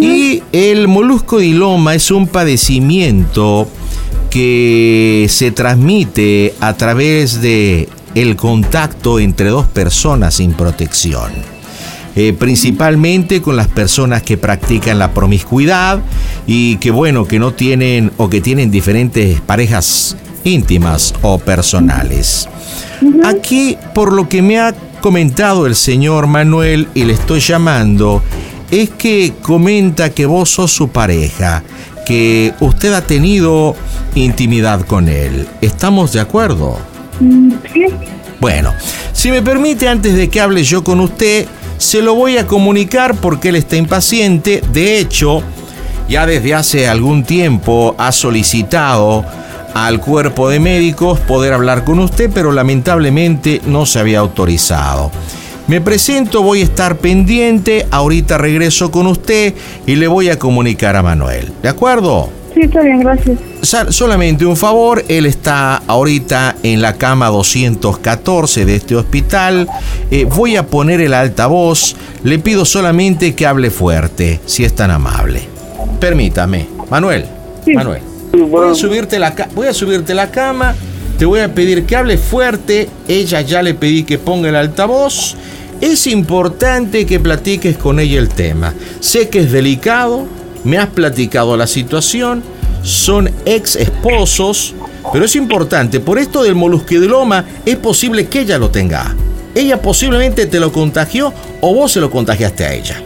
Y 0.00 0.42
el 0.52 0.88
moluscodiloma 0.88 1.94
es 1.94 2.10
un 2.10 2.28
padecimiento 2.28 3.68
que 4.30 5.26
se 5.28 5.50
transmite 5.50 6.54
a 6.60 6.74
través 6.74 7.42
de 7.42 7.88
el 8.14 8.36
contacto 8.36 9.18
entre 9.18 9.50
dos 9.50 9.66
personas 9.66 10.34
sin 10.34 10.54
protección. 10.54 11.30
Eh, 12.14 12.34
principalmente 12.38 13.40
con 13.40 13.56
las 13.56 13.68
personas 13.68 14.22
que 14.22 14.36
practican 14.36 14.98
la 14.98 15.12
promiscuidad 15.14 16.00
y 16.46 16.76
que 16.76 16.90
bueno, 16.90 17.24
que 17.24 17.38
no 17.38 17.54
tienen 17.54 18.12
o 18.18 18.28
que 18.28 18.42
tienen 18.42 18.70
diferentes 18.70 19.40
parejas 19.40 20.14
íntimas 20.44 21.14
o 21.22 21.38
personales. 21.38 22.48
Aquí, 23.24 23.78
por 23.94 24.12
lo 24.12 24.28
que 24.28 24.42
me 24.42 24.58
ha 24.58 24.74
comentado 25.00 25.66
el 25.66 25.74
señor 25.74 26.26
Manuel 26.26 26.86
y 26.94 27.04
le 27.04 27.14
estoy 27.14 27.40
llamando, 27.40 28.22
es 28.70 28.90
que 28.90 29.32
comenta 29.40 30.10
que 30.10 30.26
vos 30.26 30.50
sos 30.50 30.70
su 30.70 30.88
pareja, 30.88 31.62
que 32.06 32.52
usted 32.60 32.92
ha 32.92 33.06
tenido 33.06 33.74
intimidad 34.14 34.82
con 34.82 35.08
él. 35.08 35.46
¿Estamos 35.60 36.12
de 36.12 36.20
acuerdo? 36.20 36.78
Mm, 37.20 37.52
Sí. 37.72 37.86
Bueno, 38.40 38.74
si 39.12 39.30
me 39.30 39.40
permite, 39.40 39.88
antes 39.88 40.14
de 40.14 40.28
que 40.28 40.40
hable 40.40 40.64
yo 40.64 40.82
con 40.82 40.98
usted, 40.98 41.46
se 41.82 42.00
lo 42.00 42.14
voy 42.14 42.38
a 42.38 42.46
comunicar 42.46 43.16
porque 43.16 43.48
él 43.48 43.56
está 43.56 43.76
impaciente. 43.76 44.62
De 44.72 44.98
hecho, 44.98 45.42
ya 46.08 46.26
desde 46.26 46.54
hace 46.54 46.88
algún 46.88 47.24
tiempo 47.24 47.94
ha 47.98 48.12
solicitado 48.12 49.24
al 49.74 50.00
cuerpo 50.00 50.48
de 50.48 50.60
médicos 50.60 51.18
poder 51.20 51.52
hablar 51.52 51.84
con 51.84 51.98
usted, 51.98 52.30
pero 52.32 52.52
lamentablemente 52.52 53.60
no 53.66 53.84
se 53.86 53.98
había 53.98 54.20
autorizado. 54.20 55.10
Me 55.66 55.80
presento, 55.80 56.42
voy 56.42 56.60
a 56.60 56.64
estar 56.64 56.98
pendiente, 56.98 57.86
ahorita 57.90 58.38
regreso 58.38 58.90
con 58.90 59.06
usted 59.06 59.54
y 59.86 59.96
le 59.96 60.06
voy 60.06 60.28
a 60.28 60.38
comunicar 60.38 60.96
a 60.96 61.02
Manuel. 61.02 61.52
¿De 61.62 61.68
acuerdo? 61.68 62.30
Sí, 62.54 62.60
está 62.60 62.82
bien, 62.82 63.00
gracias. 63.00 63.38
Solamente 63.90 64.44
un 64.44 64.56
favor, 64.56 65.04
él 65.08 65.26
está 65.26 65.76
ahorita 65.86 66.56
en 66.62 66.82
la 66.82 66.94
cama 66.94 67.28
214 67.28 68.64
de 68.64 68.76
este 68.76 68.96
hospital. 68.96 69.68
Eh, 70.10 70.24
voy 70.24 70.56
a 70.56 70.66
poner 70.66 71.00
el 71.00 71.14
altavoz. 71.14 71.96
Le 72.24 72.38
pido 72.38 72.64
solamente 72.64 73.34
que 73.34 73.46
hable 73.46 73.70
fuerte, 73.70 74.40
si 74.44 74.64
es 74.64 74.74
tan 74.74 74.90
amable. 74.90 75.42
Permítame. 75.98 76.66
Manuel. 76.90 77.24
Sí. 77.64 77.72
Manuel. 77.72 78.02
Voy 78.32 78.70
a, 78.70 78.74
subirte 78.74 79.18
la 79.18 79.34
voy 79.54 79.68
a 79.68 79.74
subirte 79.74 80.14
la 80.14 80.30
cama. 80.30 80.74
Te 81.18 81.24
voy 81.24 81.40
a 81.40 81.54
pedir 81.54 81.84
que 81.84 81.96
hable 81.96 82.18
fuerte. 82.18 82.88
Ella 83.08 83.40
ya 83.40 83.62
le 83.62 83.74
pedí 83.74 84.02
que 84.02 84.18
ponga 84.18 84.48
el 84.48 84.56
altavoz. 84.56 85.36
Es 85.80 86.06
importante 86.06 87.06
que 87.06 87.18
platiques 87.18 87.76
con 87.76 87.98
ella 87.98 88.18
el 88.18 88.28
tema. 88.28 88.74
Sé 89.00 89.28
que 89.28 89.40
es 89.40 89.52
delicado. 89.52 90.26
Me 90.64 90.78
has 90.78 90.88
platicado 90.88 91.56
la 91.56 91.66
situación. 91.66 92.42
Son 92.82 93.30
ex 93.44 93.76
esposos. 93.76 94.74
Pero 95.12 95.24
es 95.24 95.36
importante. 95.36 96.00
Por 96.00 96.18
esto 96.18 96.42
del 96.42 96.54
molusquidiloma 96.54 97.44
es 97.66 97.76
posible 97.76 98.28
que 98.28 98.40
ella 98.40 98.58
lo 98.58 98.70
tenga. 98.70 99.14
Ella 99.54 99.82
posiblemente 99.82 100.46
te 100.46 100.60
lo 100.60 100.72
contagió 100.72 101.32
o 101.60 101.74
vos 101.74 101.92
se 101.92 102.00
lo 102.00 102.10
contagiaste 102.10 102.64
a 102.64 102.74
ella. 102.74 103.02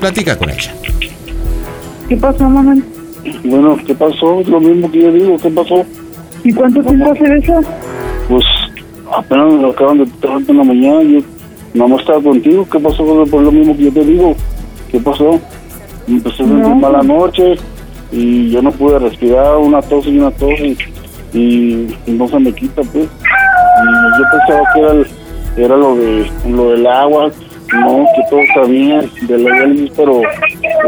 Platica 0.00 0.36
con 0.36 0.50
ella. 0.50 0.74
¿Qué 2.08 2.16
pasó, 2.16 2.48
mamá? 2.48 2.76
bueno, 3.44 3.76
¿qué 3.86 3.94
pasó? 3.94 4.42
Lo 4.46 4.60
mismo 4.60 4.90
que 4.90 5.02
yo 5.02 5.12
digo, 5.12 5.36
¿qué 5.36 5.50
pasó? 5.50 5.84
¿Y 6.44 6.52
cuánto 6.52 6.82
tiempo 6.82 7.12
hace 7.12 7.24
eso? 7.36 7.60
Pues 8.28 8.44
apenas 9.12 9.52
me 9.52 9.62
lo 9.62 9.70
acaban 9.70 9.98
de 9.98 10.06
traer 10.20 10.42
en 10.48 10.56
la 10.56 10.64
mañana. 10.64 11.02
Yo 11.02 11.20
nada 11.74 11.88
más 11.88 12.00
estaba 12.00 12.22
contigo. 12.22 12.66
¿Qué 12.70 12.78
pasó? 12.78 13.04
Por 13.30 13.42
lo 13.42 13.52
mismo 13.52 13.76
que 13.76 13.84
yo 13.84 13.92
te 13.92 14.04
digo. 14.04 14.34
¿Qué 14.90 14.98
pasó? 15.00 15.40
Me 16.08 16.16
empecé 16.16 16.42
a 16.42 16.46
sentir 16.46 16.74
mala 16.76 17.02
noche 17.02 17.54
y 18.10 18.50
yo 18.50 18.62
no 18.62 18.70
pude 18.72 18.98
respirar, 18.98 19.56
una 19.58 19.82
tos 19.82 20.06
y 20.06 20.18
una 20.18 20.30
tos 20.30 20.58
y, 20.60 20.76
y 22.06 22.10
no 22.12 22.26
se 22.28 22.38
me 22.38 22.52
quita, 22.52 22.82
pues. 22.92 23.04
Y 23.04 24.18
yo 24.18 24.24
pensaba 24.32 24.62
que 24.74 24.80
era, 24.80 24.92
el- 24.92 25.06
era 25.56 25.76
lo 25.76 25.94
de 25.96 26.30
lo 26.48 26.70
del 26.70 26.86
agua, 26.86 27.30
No, 27.74 28.06
que 28.16 28.22
todo 28.30 28.40
está 28.40 28.62
bien 28.62 29.10
de 29.28 29.38
la 29.38 29.52
diálisis, 29.54 29.90
pero 29.94 30.22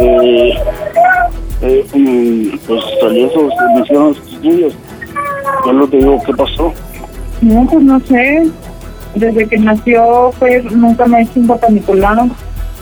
eh, 0.01 0.55
eh, 1.63 2.59
pues 2.67 2.83
salió 3.01 3.27
esos, 3.27 3.53
me 3.75 3.81
hicieron 3.83 4.13
esos 4.13 4.33
estudios. 4.33 4.73
Yo 5.67 5.73
no 5.75 5.87
te 5.89 5.97
digo 5.99 6.23
qué 6.25 6.33
pasó. 6.33 6.73
No, 7.43 7.67
pues 7.71 7.85
no 7.85 8.01
sé. 8.01 8.45
Desde 9.15 9.47
que 9.49 9.59
nació, 9.59 10.31
pues 10.39 10.65
nunca 10.73 11.05
me 11.05 11.19
he 11.19 11.23
hecho 11.23 11.41
un. 11.41 12.31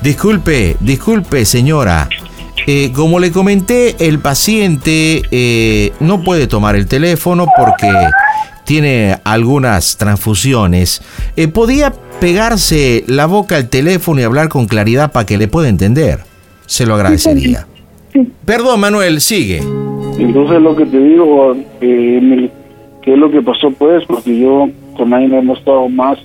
Disculpe, 0.03 0.77
disculpe 0.81 1.45
señora. 1.45 2.09
Eh, 2.67 2.93
como 2.95 3.19
le 3.19 3.31
comenté, 3.31 3.97
el 4.07 4.19
paciente 4.19 5.23
eh, 5.31 5.93
no 6.01 6.23
puede 6.23 6.47
tomar 6.47 6.77
el 6.77 6.87
teléfono 6.87 7.47
porque 7.57 7.89
tiene 8.65 9.17
algunas 9.25 9.97
transfusiones. 9.97 11.01
Eh, 11.37 11.49
¿Podía 11.49 11.93
pegarse 12.21 13.05
la 13.07 13.27
boca 13.27 13.57
al 13.57 13.71
teléfono 13.71 14.21
y 14.21 14.25
hablar 14.25 14.49
con 14.49 14.67
claridad 14.67 15.11
para 15.13 15.25
que 15.25 15.39
le 15.39 15.49
pueda 15.49 15.69
entender? 15.69 16.21
Se 16.67 16.85
lo 16.85 16.95
agradecería. 16.95 17.67
Sí. 18.13 18.31
Perdón, 18.45 18.81
Manuel, 18.81 19.21
sigue. 19.23 19.63
Entonces 20.19 20.61
lo 20.61 20.77
que 20.77 20.85
te 20.85 20.99
digo, 20.99 21.57
eh, 21.81 22.51
¿qué 23.03 23.13
es 23.13 23.19
lo 23.19 23.31
que 23.31 23.41
pasó 23.41 23.71
pues? 23.71 24.05
Porque 24.07 24.39
yo 24.39 24.69
con 24.97 25.11
nadie 25.11 25.29
no 25.29 25.55
he 25.55 25.59
estado 25.59 25.89
más, 25.89 26.19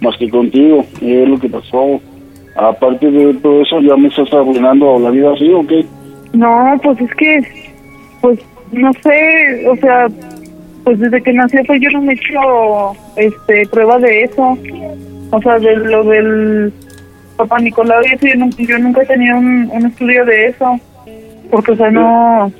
más 0.00 0.16
que 0.18 0.28
contigo. 0.28 0.84
¿Qué 0.98 1.22
es 1.22 1.28
lo 1.28 1.38
que 1.38 1.48
pasó? 1.48 2.00
Aparte 2.56 3.10
de 3.10 3.34
todo 3.34 3.62
eso, 3.62 3.80
ya 3.80 3.96
me 3.96 4.08
estás 4.08 4.32
arruinando 4.32 4.98
la 4.98 5.10
vida 5.10 5.32
así, 5.32 5.50
¿o 5.52 5.66
qué? 5.66 5.84
No, 6.32 6.74
pues 6.82 7.00
es 7.00 7.14
que, 7.14 7.40
pues 8.20 8.38
no 8.72 8.90
sé, 8.94 9.68
o 9.68 9.76
sea, 9.76 10.06
pues 10.84 10.98
desde 10.98 11.22
que 11.22 11.32
nació, 11.32 11.60
pues 11.66 11.80
yo 11.80 11.90
no 11.90 12.02
me 12.02 12.12
he 12.12 12.16
hecho 12.16 12.92
este, 13.16 13.66
prueba 13.68 13.98
de 13.98 14.22
eso. 14.24 14.56
O 15.30 15.42
sea, 15.42 15.58
de 15.58 15.76
lo 15.76 16.04
del 16.04 16.72
papá 17.36 17.58
Nicolau 17.58 18.02
y 18.04 18.14
eso, 18.14 18.26
yo 18.26 18.36
nunca, 18.36 18.56
yo 18.62 18.78
nunca 18.78 19.02
he 19.02 19.06
tenido 19.06 19.36
un, 19.38 19.68
un 19.72 19.86
estudio 19.86 20.24
de 20.24 20.46
eso. 20.46 20.78
Porque, 21.50 21.72
o 21.72 21.76
sea, 21.76 21.90
no, 21.90 22.50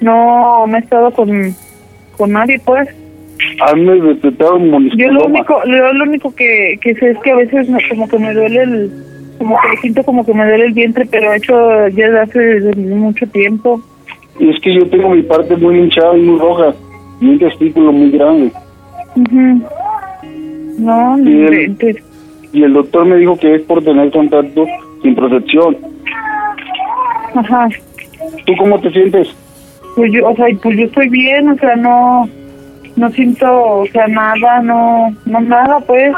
no 0.00 0.66
me 0.66 0.78
he 0.78 0.80
estado 0.80 1.10
con, 1.10 1.54
con 2.16 2.32
nadie, 2.32 2.60
pues. 2.64 2.88
A 3.60 3.74
mí 3.74 3.82
me 3.82 4.00
detectaron 4.00 4.88
Yo 4.96 5.08
lo 5.08 5.26
único, 5.26 5.60
lo 5.64 6.04
único 6.04 6.34
que, 6.34 6.78
que 6.80 6.94
sé 6.94 7.10
es 7.10 7.18
que 7.18 7.32
a 7.32 7.36
veces 7.36 7.68
me- 7.68 7.88
como 7.88 8.08
que 8.08 8.18
me 8.18 8.32
duele 8.34 8.62
el, 8.62 8.90
como 9.42 9.56
que 9.60 9.76
siento 9.78 10.02
como 10.04 10.24
que 10.24 10.34
me 10.34 10.46
duele 10.46 10.66
el 10.66 10.72
vientre, 10.72 11.06
pero 11.10 11.32
hecho 11.32 11.88
ya 11.88 12.06
desde 12.06 12.20
hace 12.20 12.76
mucho 12.76 13.26
tiempo. 13.26 13.80
Y 14.38 14.50
es 14.50 14.60
que 14.60 14.74
yo 14.74 14.86
tengo 14.88 15.10
mi 15.10 15.22
parte 15.22 15.56
muy 15.56 15.78
hinchada 15.78 16.16
y 16.16 16.22
muy 16.22 16.38
roja. 16.38 16.74
Y 17.20 17.28
un 17.28 17.38
testículo 17.38 17.92
muy 17.92 18.10
grande. 18.10 18.52
Ujú. 19.16 19.62
No, 20.78 21.16
no 21.16 21.30
Y 21.30 21.32
inventes. 21.32 21.96
Y 22.52 22.62
el 22.62 22.72
doctor 22.72 23.04
me 23.04 23.16
dijo 23.16 23.36
que 23.36 23.54
es 23.56 23.62
por 23.62 23.82
tener 23.82 24.10
contacto 24.10 24.66
sin 25.02 25.14
protección. 25.14 25.76
Ajá. 27.34 27.68
¿Tú 28.46 28.52
cómo 28.58 28.78
te 28.80 28.90
sientes? 28.90 29.28
Pues 29.96 30.12
yo, 30.12 30.28
o 30.28 30.36
sea, 30.36 30.46
pues 30.62 30.78
yo 30.78 30.84
estoy 30.84 31.08
bien, 31.08 31.48
o 31.48 31.56
sea, 31.56 31.76
no, 31.76 32.28
no 32.96 33.10
siento, 33.10 33.46
o 33.46 33.86
sea, 33.86 34.06
nada, 34.06 34.60
no, 34.62 35.14
no 35.26 35.40
nada, 35.40 35.80
pues. 35.80 36.12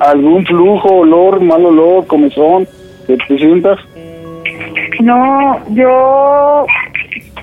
¿Algún 0.00 0.44
flujo, 0.44 0.88
olor, 0.88 1.40
mal 1.40 1.64
olor, 1.64 2.06
comezón? 2.06 2.66
¿Te, 3.06 3.16
te 3.16 3.38
sientas? 3.38 3.78
No, 5.00 5.58
yo, 5.70 6.66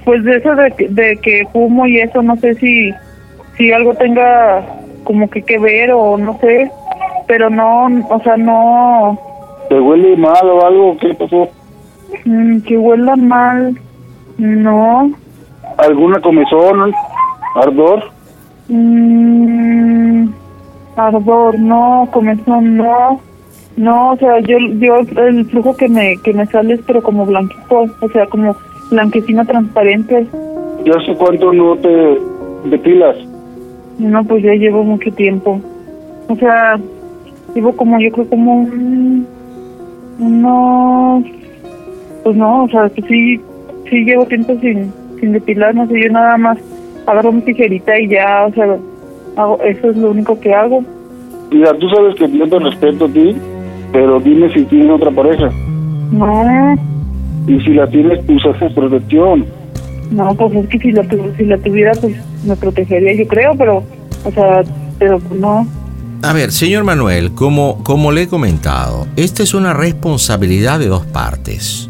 pues 0.05 0.24
de 0.24 0.38
eso 0.38 0.55
de, 0.55 0.72
que- 0.72 0.88
de 0.89 1.17
que 1.17 1.46
fumo 1.51 1.86
y 1.86 2.00
eso, 2.00 2.22
no 2.22 2.36
sé 2.38 2.55
si, 2.55 2.91
si 3.58 3.72
algo 3.72 3.93
tenga 3.96 4.63
como 5.03 5.29
que 5.29 5.41
que 5.41 5.58
ver 5.60 5.91
o 5.91 6.17
no 6.17 6.38
sé, 6.39 6.70
pero 7.27 7.50
no, 7.50 7.86
o 8.10 8.22
sea, 8.24 8.38
no, 8.38 9.17
¿Te 9.70 9.79
huele 9.79 10.15
mal 10.17 10.46
o 10.50 10.65
algo? 10.65 10.98
¿Qué 10.98 11.13
pasó? 11.13 11.50
mm, 12.25 12.60
que 12.62 12.77
huela 12.77 13.15
mal, 13.15 13.75
no, 14.38 15.12
¿Alguna 15.77 16.20
comezón? 16.22 16.93
¿Ardor? 17.55 18.03
mm, 18.67 19.50
ardor, 20.96 21.60
no, 21.60 22.08
comezón, 22.12 22.77
no, 22.77 23.20
no, 23.77 24.12
o 24.12 24.18
sea, 24.18 24.40
yo, 24.42 24.58
yo 24.80 25.00
el 25.18 25.46
flujo 25.46 25.75
que 25.75 25.88
me, 25.88 26.18
que 26.24 26.34
me 26.34 26.46
sale 26.48 26.75
es 26.75 26.82
pero 26.86 27.01
como 27.01 27.25
blanquito, 27.25 27.86
o 28.00 28.10
sea, 28.10 28.25
como 28.27 28.56
blanquecino 28.90 29.46
transparente. 29.46 30.27
¿Y 30.84 30.90
hace 30.90 31.16
cuánto 31.16 31.54
no 31.54 31.75
te 31.77 32.20
depilas? 32.66 33.18
No, 33.98 34.24
pues 34.24 34.44
ya 34.44 34.54
llevo 34.54 34.84
mucho 34.84 35.12
tiempo. 35.14 35.62
O 36.27 36.36
sea, 36.36 36.80
llevo 37.56 37.75
como, 37.75 38.00
yo 38.00 38.12
creo 38.12 38.30
como 38.30 38.54
un, 38.56 39.25
unos, 40.20 41.24
pues 42.24 42.36
no, 42.36 42.64
o 42.64 42.70
sea, 42.70 42.90
que 42.90 43.01
sí, 43.04 43.40
sí 43.90 44.04
llevo 44.04 44.25
tiempo 44.25 44.56
sin, 44.60 44.92
sin 45.20 45.34
depilar, 45.34 45.75
no 45.75 45.88
sé, 45.88 46.01
yo 46.04 46.12
nada 46.12 46.38
más 46.38 46.58
agarro 47.06 47.32
mi 47.32 47.42
tijerita 47.42 48.00
y 48.00 48.10
ya, 48.10 48.46
o 48.48 48.54
sea, 48.54 48.77
hago, 49.35 49.59
eso 49.61 49.89
es 49.89 49.98
lo 49.98 50.11
único 50.11 50.39
que 50.39 50.53
hago. 50.53 50.83
Mira, 51.51 51.74
tú 51.77 51.87
sabes 51.89 52.15
que 52.15 52.37
yo 52.37 52.48
te 52.48 52.59
respeto 52.59 53.05
a 53.05 53.09
ti, 53.09 53.35
pero 53.91 54.20
dime 54.20 54.51
si 54.53 54.63
tienes 54.65 54.89
otra 54.91 55.11
pareja. 55.11 55.50
No, 56.11 56.75
Y 57.48 57.59
si 57.61 57.74
la 57.74 57.87
tienes, 57.87 58.20
pues 58.25 58.39
haces 58.46 58.74
protección. 58.74 59.46
no, 60.11 60.33
pues 60.35 60.53
es 60.55 60.67
que 60.67 60.79
si 60.79 60.91
la, 60.91 61.03
si 61.37 61.46
la 61.46 61.57
tuviera, 61.57 61.91
pues 62.00 62.15
me 62.46 62.55
protegería, 62.55 63.13
yo 63.15 63.27
creo, 63.27 63.53
pero, 63.57 63.83
o 64.25 64.31
sea, 64.31 64.61
pero 65.00 65.20
pues 65.20 65.39
no. 65.39 65.65
A 66.24 66.33
ver, 66.33 66.51
señor 66.51 66.83
Manuel, 66.83 67.31
como, 67.33 67.83
como 67.83 68.11
le 68.11 68.24
he 68.24 68.27
comentado, 68.27 69.07
esta 69.15 69.41
es 69.44 69.53
una 69.53 69.74
responsabilidad 69.74 70.79
de 70.79 70.87
dos 70.87 71.05
partes. 71.07 71.89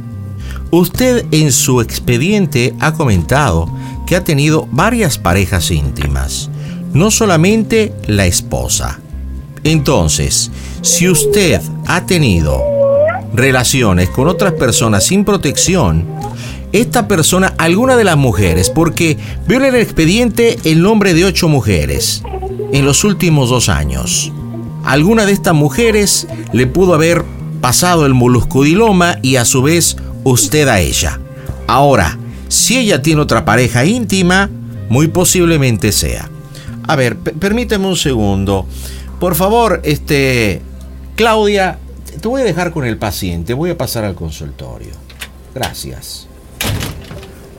Usted 0.71 1.25
en 1.31 1.51
su 1.51 1.81
expediente 1.81 2.73
ha 2.79 2.93
comentado 2.93 3.67
que 4.05 4.15
ha 4.15 4.23
tenido 4.23 4.67
varias 4.71 5.17
parejas 5.17 5.71
íntimas, 5.71 6.49
no 6.93 7.11
solamente 7.11 7.93
la 8.07 8.25
esposa. 8.25 8.99
Entonces, 9.63 10.51
si 10.81 11.09
usted 11.09 11.61
ha 11.87 12.05
tenido 12.05 12.63
relaciones 13.33 14.09
con 14.09 14.27
otras 14.27 14.53
personas 14.53 15.05
sin 15.05 15.23
protección, 15.23 16.05
esta 16.71 17.07
persona, 17.07 17.53
alguna 17.57 17.97
de 17.97 18.03
las 18.03 18.17
mujeres, 18.17 18.69
porque 18.69 19.17
veo 19.47 19.59
en 19.59 19.65
el 19.65 19.75
expediente 19.75 20.57
el 20.63 20.81
nombre 20.81 21.13
de 21.13 21.25
ocho 21.25 21.49
mujeres 21.49 22.23
en 22.71 22.85
los 22.85 23.03
últimos 23.03 23.49
dos 23.49 23.69
años. 23.69 24.31
Alguna 24.83 25.25
de 25.25 25.33
estas 25.33 25.53
mujeres 25.53 26.27
le 26.53 26.67
pudo 26.67 26.93
haber 26.93 27.23
pasado 27.59 28.05
el 28.05 28.13
moluscodiloma 28.13 29.17
y 29.21 29.35
a 29.35 29.45
su 29.45 29.61
vez 29.61 29.97
usted 30.23 30.67
a 30.67 30.79
ella. 30.79 31.19
Ahora, 31.67 32.17
si 32.47 32.77
ella 32.77 33.01
tiene 33.01 33.21
otra 33.21 33.45
pareja 33.45 33.85
íntima, 33.85 34.49
muy 34.89 35.07
posiblemente 35.07 35.91
sea. 35.91 36.29
A 36.87 36.95
ver, 36.95 37.17
permíteme 37.17 37.87
un 37.87 37.95
segundo. 37.95 38.65
Por 39.19 39.35
favor, 39.35 39.81
este 39.83 40.61
Claudia, 41.15 41.77
te 42.19 42.27
voy 42.27 42.41
a 42.41 42.43
dejar 42.43 42.71
con 42.71 42.85
el 42.85 42.97
paciente, 42.97 43.53
voy 43.53 43.69
a 43.69 43.77
pasar 43.77 44.03
al 44.03 44.15
consultorio. 44.15 44.91
Gracias. 45.53 46.27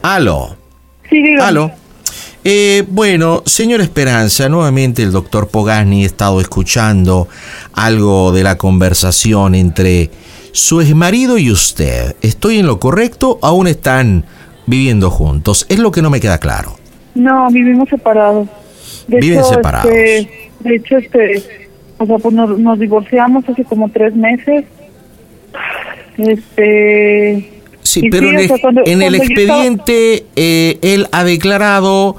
Aló. 0.03 0.57
Sí, 1.09 1.23
dígame. 1.23 1.43
Aló. 1.43 1.71
Eh, 2.45 2.85
bueno, 2.89 3.45
señor 3.47 3.81
Esperanza, 3.81 4.49
nuevamente 4.49 5.05
el 5.05 5.13
doctor 5.13 5.49
Pogani 5.49 6.03
ha 6.03 6.07
estado 6.07 6.41
escuchando 6.41 7.29
algo 7.73 8.33
de 8.33 8.43
la 8.43 8.59
conversación 8.59 9.55
entre 9.55 10.11
su 10.51 10.81
exmarido 10.81 11.39
y 11.39 11.53
usted. 11.53 12.17
¿Estoy 12.21 12.59
en 12.59 12.67
lo 12.67 12.81
correcto? 12.81 13.39
¿Aún 13.43 13.69
están 13.69 14.25
viviendo 14.67 15.09
juntos? 15.09 15.67
Es 15.69 15.79
lo 15.79 15.93
que 15.93 16.03
no 16.03 16.11
me 16.11 16.21
queda 16.21 16.39
claro. 16.39 16.77
No, 17.15 17.49
vivimos 17.51 17.89
separados. 17.89 18.49
De 19.07 19.19
Viven 19.21 19.39
hecho, 19.41 19.49
separados. 19.49 19.91
este, 19.93 20.51
de 20.61 20.75
hecho, 20.77 20.97
este, 20.97 21.43
o 21.99 22.07
sea, 22.07 22.19
pues 22.19 22.35
nos, 22.35 22.59
nos 22.59 22.79
divorciamos 22.79 23.49
hace 23.49 23.65
como 23.65 23.89
tres 23.91 24.15
meses. 24.15 24.65
Este. 26.19 27.49
Sí, 27.83 28.09
pero 28.11 28.29
sí, 28.29 28.29
en, 28.29 28.37
o 28.37 28.41
el- 28.41 28.47
sea, 28.49 28.59
cuando- 28.61 28.83
en 28.85 29.03
el 29.03 29.09
cuando 29.17 29.19
yo 29.19 29.23
estaba- 29.41 29.65
expediente 29.65 30.27
eh, 30.37 30.79
él 30.83 31.09
ha 31.13 31.25
declarado 31.25 32.17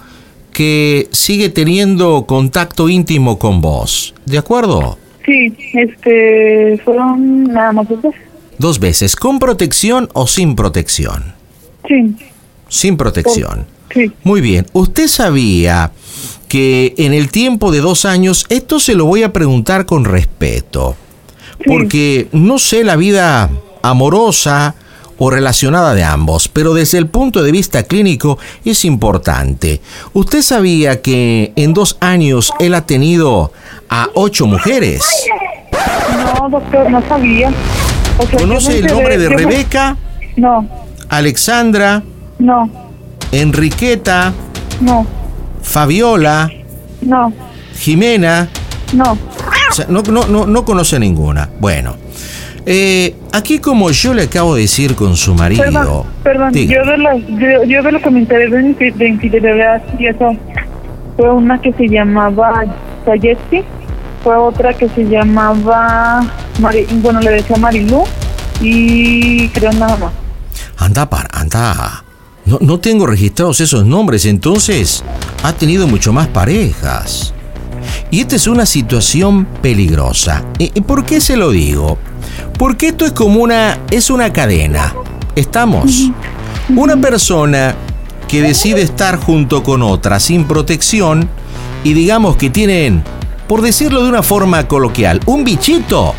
que 0.51 1.07
sigue 1.11 1.49
teniendo 1.49 2.25
contacto 2.27 2.89
íntimo 2.89 3.39
con 3.39 3.61
vos. 3.61 4.13
¿De 4.25 4.37
acuerdo? 4.37 4.97
Sí, 5.25 5.55
este, 5.73 6.79
fueron 6.83 7.45
nada 7.45 7.71
más 7.71 7.87
dos 7.87 8.01
veces. 8.01 8.21
Dos 8.59 8.79
veces, 8.79 9.15
¿con 9.15 9.39
protección 9.39 10.09
o 10.13 10.27
sin 10.27 10.55
protección? 10.55 11.33
Sí, 11.87 12.15
Sin 12.67 12.97
protección. 12.97 13.65
sí. 13.93 14.11
Muy 14.23 14.41
bien, 14.41 14.65
¿usted 14.73 15.07
sabía 15.07 15.91
que 16.53 16.93
en 16.99 17.15
el 17.15 17.31
tiempo 17.31 17.71
de 17.71 17.79
dos 17.79 18.05
años, 18.05 18.45
esto 18.49 18.79
se 18.79 18.93
lo 18.93 19.05
voy 19.05 19.23
a 19.23 19.33
preguntar 19.33 19.87
con 19.87 20.05
respeto, 20.05 20.95
porque 21.65 22.27
no 22.31 22.59
sé 22.59 22.83
la 22.83 22.95
vida 22.95 23.49
amorosa 23.81 24.75
o 25.17 25.31
relacionada 25.31 25.95
de 25.95 26.03
ambos, 26.03 26.47
pero 26.47 26.75
desde 26.75 26.99
el 26.99 27.07
punto 27.07 27.41
de 27.41 27.51
vista 27.51 27.81
clínico 27.81 28.37
es 28.63 28.85
importante. 28.85 29.81
¿Usted 30.13 30.43
sabía 30.43 31.01
que 31.01 31.53
en 31.55 31.73
dos 31.73 31.97
años 32.01 32.53
él 32.59 32.75
ha 32.75 32.85
tenido 32.85 33.51
a 33.89 34.09
ocho 34.13 34.45
mujeres? 34.45 35.01
No, 36.39 36.49
doctor, 36.51 36.87
no 36.91 37.01
sabía. 37.07 37.51
O 38.19 38.27
sea, 38.27 38.31
yo 38.33 38.37
¿Conoce 38.37 38.77
el 38.77 38.85
nombre 38.85 39.17
de 39.17 39.27
Rebeca, 39.27 39.97
No, 40.35 40.69
Alexandra, 41.09 42.03
no, 42.37 42.69
Enriqueta, 43.31 44.31
no, 44.79 45.22
Fabiola, 45.63 46.51
no, 47.01 47.33
Jimena? 47.75 48.47
no. 48.93 49.13
O 49.13 49.73
sea, 49.73 49.85
no, 49.89 50.03
no, 50.03 50.27
no, 50.27 50.45
no 50.45 50.65
conoce 50.65 50.99
ninguna. 50.99 51.49
Bueno, 51.59 51.95
eh, 52.65 53.15
aquí 53.31 53.57
como 53.59 53.89
yo 53.89 54.13
le 54.13 54.23
acabo 54.23 54.53
de 54.55 54.61
decir 54.61 54.95
con 54.95 55.15
su 55.17 55.33
marido... 55.33 55.63
Perdón, 55.63 56.03
perdón, 56.23 56.53
yo 56.53 56.85
de, 56.85 56.97
las, 56.99 57.17
yo, 57.27 57.63
yo 57.65 57.81
de 57.81 57.91
lo 57.91 57.99
que 58.01 58.09
me 58.11 58.19
enteré 58.19 58.49
de, 58.49 58.59
infi- 58.61 58.93
de 58.93 59.07
infidelidad 59.07 59.81
y 59.97 60.05
eso 60.07 60.31
fue 61.17 61.29
una 61.31 61.59
que 61.59 61.73
se 61.73 61.87
llamaba 61.89 62.65
Sayesti, 63.05 63.61
fue 64.23 64.35
otra 64.37 64.73
que 64.75 64.87
se 64.89 65.03
llamaba, 65.05 66.21
Mari- 66.59 66.85
bueno, 67.01 67.19
le 67.19 67.31
decía 67.31 67.55
Marilú 67.57 68.03
y 68.61 69.47
creo 69.49 69.71
nada 69.73 69.97
más. 69.97 70.11
Anda, 70.77 71.09
para, 71.09 71.29
anda. 71.33 72.02
No, 72.45 72.57
no 72.61 72.79
tengo 72.79 73.05
registrados 73.05 73.61
esos 73.61 73.85
nombres, 73.85 74.25
entonces 74.25 75.03
ha 75.43 75.53
tenido 75.53 75.87
mucho 75.87 76.11
más 76.11 76.27
parejas. 76.27 77.33
Y 78.11 78.21
esta 78.21 78.35
es 78.35 78.47
una 78.47 78.65
situación 78.65 79.45
peligrosa. 79.61 80.43
¿Y 80.59 80.81
por 80.81 81.05
qué 81.05 81.21
se 81.21 81.37
lo 81.37 81.51
digo? 81.51 81.97
Porque 82.57 82.89
esto 82.89 83.05
es 83.05 83.11
como 83.11 83.41
una, 83.41 83.79
es 83.89 84.09
una 84.09 84.31
cadena. 84.31 84.93
¿Estamos? 85.35 86.11
Una 86.69 86.95
persona 86.97 87.75
que 88.27 88.41
decide 88.41 88.81
estar 88.81 89.17
junto 89.17 89.63
con 89.63 89.81
otra 89.81 90.19
sin 90.19 90.45
protección 90.45 91.29
y 91.83 91.93
digamos 91.93 92.37
que 92.37 92.49
tienen, 92.49 93.03
por 93.47 93.61
decirlo 93.61 94.03
de 94.03 94.09
una 94.09 94.23
forma 94.23 94.67
coloquial, 94.67 95.19
un 95.25 95.43
bichito. 95.43 96.13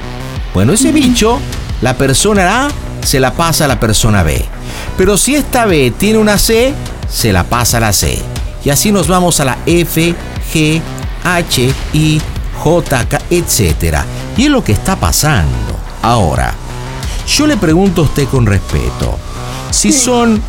Bueno, 0.53 0.73
ese 0.73 0.93
bicho, 0.93 1.39
la 1.81 1.97
persona 1.97 2.67
A 2.67 2.69
se 3.03 3.21
la 3.21 3.33
pasa 3.33 3.65
a 3.65 3.69
la 3.69 3.81
persona 3.81 4.23
B. 4.23 4.45
Pero 4.97 5.17
si 5.17 5.35
esta 5.35 5.67
B 5.67 5.93
tiene 5.97 6.19
una 6.19 6.39
C, 6.39 6.73
se 7.09 7.33
la 7.33 7.45
pasa 7.45 7.79
a 7.79 7.81
la 7.81 7.93
C. 7.93 8.19
Y 8.65 8.71
así 8.71 8.93
nos 8.93 9.09
vamos 9.09 9.41
a 9.41 9.45
la 9.45 9.59
F, 9.67 10.15
G, 10.53 10.81
H, 11.25 11.75
I, 11.93 12.21
J, 12.63 13.05
K, 13.07 13.21
etc. 13.31 13.99
Y 14.37 14.45
es 14.45 14.51
lo 14.51 14.63
que 14.63 14.73
está 14.73 14.97
pasando. 14.97 15.75
Ahora, 16.03 16.55
yo 17.27 17.47
le 17.47 17.57
pregunto 17.57 18.03
a 18.03 18.05
usted 18.05 18.29
con 18.29 18.47
respeto, 18.47 19.19
si 19.71 19.93
son 19.93 20.41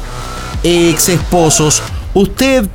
ex 0.63 1.09
esposos, 1.09 1.81
usted 2.13 2.67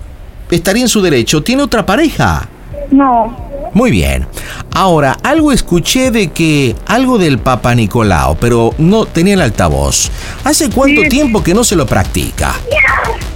estaría 0.51 0.83
en 0.83 0.89
su 0.89 1.01
derecho, 1.01 1.43
tiene 1.43 1.63
otra 1.63 1.85
pareja. 1.87 2.49
No, 2.91 3.50
Muy 3.73 3.91
bien. 3.91 4.27
Ahora, 4.75 5.17
algo 5.23 5.53
escuché 5.53 6.11
de 6.11 6.29
que 6.29 6.75
algo 6.87 7.19
del 7.19 7.39
Papa 7.39 7.75
Nicolau, 7.75 8.37
pero 8.41 8.75
no 8.79 9.07
tenía 9.07 9.35
el 9.35 9.41
altavoz. 9.43 10.11
¿Hace 10.45 10.71
cuánto 10.71 11.03
Sí. 11.03 11.09
tiempo 11.09 11.43
que 11.43 11.55
no 11.55 11.65
se 11.65 11.77
lo 11.77 11.87
practica? 11.87 12.53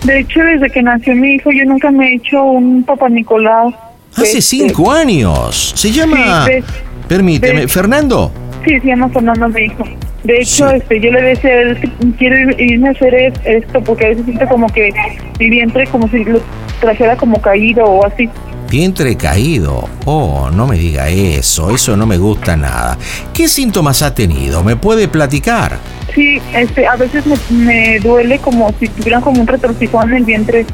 de 0.05 0.21
hecho 0.21 0.39
desde 0.41 0.69
que 0.71 0.83
nació 0.83 1.17
mi 1.17 1.33
hijo 1.33 1.51
yo 1.51 1.65
nunca 1.65 1.91
me 1.91 2.09
he 2.11 2.17
hecho 2.17 2.43
un 2.45 2.83
papá 2.85 3.09
Nicolau. 3.09 3.73
Hace 4.13 4.39
Este, 4.39 4.43
cinco 4.43 4.93
años. 4.93 5.73
Se 5.75 5.91
llama... 5.91 6.45
Sí, 6.45 6.53
de- 6.53 6.65
Permíteme, 7.09 7.61
de- 7.63 7.69
Fernando. 7.69 8.31
Sí, 8.67 8.79
se 8.81 8.87
llama 8.87 9.09
Fernando 9.09 9.49
mi 9.49 9.63
hijo. 9.63 9.85
De 10.23 10.41
hecho, 10.41 10.69
Sí. 10.69 10.77
este, 10.77 11.01
yo 11.01 11.11
le 11.11 11.23
decía 11.23 11.51
a 11.51 11.61
él 11.63 11.81
que 11.81 11.91
quiero 12.19 12.37
ir- 12.37 12.61
irme 12.61 12.89
a 12.89 12.91
hacer 12.93 13.15
es- 13.15 13.35
esto 13.45 13.81
porque 13.83 14.05
a 14.05 14.09
veces 14.11 14.25
siento 14.27 14.47
como 14.47 14.67
que 14.69 14.91
mi 15.39 15.51
vientre 15.51 15.87
como 15.89 16.07
si 16.11 16.23
lo 16.25 16.39
trajera 16.81 17.17
como 17.17 17.41
caído 17.41 17.85
o 17.85 18.07
así. 18.07 18.29
Vientre 18.71 19.17
caído. 19.17 19.89
Oh, 20.05 20.51
no 20.51 20.67
me 20.67 20.77
diga 20.77 21.09
eso. 21.09 21.71
Eso 21.71 21.97
no 21.97 22.07
me 22.07 22.19
gusta 22.19 22.57
nada. 22.57 22.99
¿Qué 23.33 23.49
síntomas 23.49 24.03
ha 24.03 24.15
tenido? 24.15 24.65
¿Me 24.65 24.77
puede 24.77 25.09
platicar? 25.09 25.79
Sí, 26.15 26.41
este, 26.55 26.87
a 26.87 26.97
veces 26.97 27.25
me, 27.27 27.37
me 27.51 28.01
duele 28.01 28.39
como 28.39 28.73
si 28.79 28.89
tuviera 28.89 29.21
como 29.21 29.41
un 29.41 29.47
retorcijón 29.47 30.11
en 30.11 30.17
el 30.17 30.25
vientre. 30.25 30.67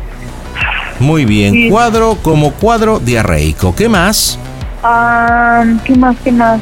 Muy 0.99 1.25
bien. 1.25 1.53
Sí. 1.53 1.71
Cuadro 1.71 2.17
como 2.23 2.53
cuadro 2.53 3.01
diarreico. 3.01 3.75
¿Qué 3.75 3.89
más? 3.89 4.39
Ah, 4.83 5.65
¿qué 5.85 5.95
más, 5.95 6.17
qué 6.23 6.33
más? 6.33 6.61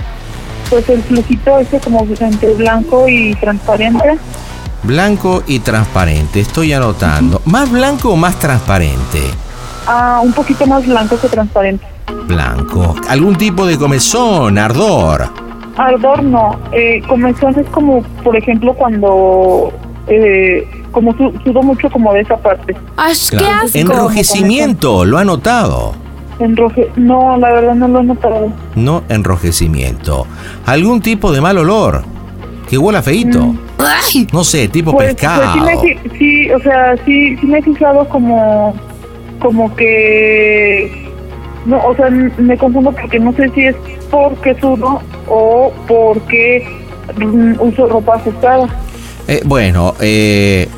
Pues 0.70 0.88
el 0.88 1.02
flujito 1.02 1.58
ese 1.58 1.80
como 1.80 2.06
entre 2.20 2.54
blanco 2.54 3.08
y 3.08 3.34
transparente. 3.34 4.18
Blanco 4.82 5.42
y 5.46 5.58
transparente. 5.60 6.40
Estoy 6.40 6.72
anotando. 6.72 7.42
¿Más 7.44 7.70
blanco 7.70 8.10
o 8.10 8.16
más 8.16 8.38
transparente? 8.38 9.20
Ah, 9.86 10.20
un 10.22 10.32
poquito 10.32 10.66
más 10.66 10.86
blanco 10.86 11.18
que 11.20 11.28
transparente. 11.28 11.84
Blanco. 12.26 12.94
¿Algún 13.08 13.36
tipo 13.36 13.66
de 13.66 13.76
comezón, 13.78 14.56
ardor? 14.58 15.28
Ardor 15.76 16.22
no. 16.22 16.56
Eh, 16.72 17.02
comezón 17.08 17.58
es 17.58 17.66
como, 17.70 18.02
por 18.22 18.36
ejemplo, 18.36 18.74
cuando 18.74 19.72
eh, 20.06 20.66
como 20.92 21.12
su- 21.16 21.32
sudo 21.44 21.62
mucho 21.62 21.90
como 21.90 22.12
de 22.12 22.20
esa 22.20 22.36
parte. 22.36 22.76
¡Ay, 22.96 23.14
qué 23.30 23.36
asco! 23.46 23.78
Enrojecimiento, 23.78 25.04
lo 25.04 25.18
ha 25.18 25.24
notado. 25.24 25.92
Enroje, 26.38 26.88
no, 26.96 27.36
la 27.36 27.50
verdad 27.52 27.74
no 27.74 27.88
lo 27.88 28.00
he 28.00 28.04
notado. 28.04 28.52
No 28.76 29.02
enrojecimiento. 29.08 30.26
¿Algún 30.66 31.00
tipo 31.00 31.32
de 31.32 31.40
mal 31.40 31.58
olor? 31.58 32.04
Que 32.68 32.76
huela 32.76 33.02
feito. 33.02 33.54
¡Ay! 33.78 34.26
No 34.32 34.44
sé, 34.44 34.68
tipo 34.68 34.92
Pues, 34.92 35.14
pues 35.14 35.14
pescado. 35.14 35.54
sí, 35.54 36.46
me, 36.46 36.54
o 36.54 36.60
sea, 36.60 36.96
sí, 37.04 37.36
sí 37.38 37.46
me 37.46 37.58
he 37.58 37.62
fijado 37.62 38.06
como, 38.08 38.74
como 39.40 39.74
que, 39.74 41.08
no, 41.64 41.78
o 41.78 41.96
sea, 41.96 42.10
me 42.10 42.58
confundo 42.58 42.92
porque 42.92 43.18
no 43.18 43.32
sé 43.32 43.48
si 43.54 43.64
es 43.66 43.76
porque 44.10 44.54
sudo 44.60 45.00
o 45.28 45.72
porque 45.86 46.66
mm, 47.16 47.54
uso 47.60 47.86
ropa 47.86 48.16
ajustada. 48.16 48.68
Eh, 49.26 49.40
bueno, 49.44 49.94
eh, 50.00 50.68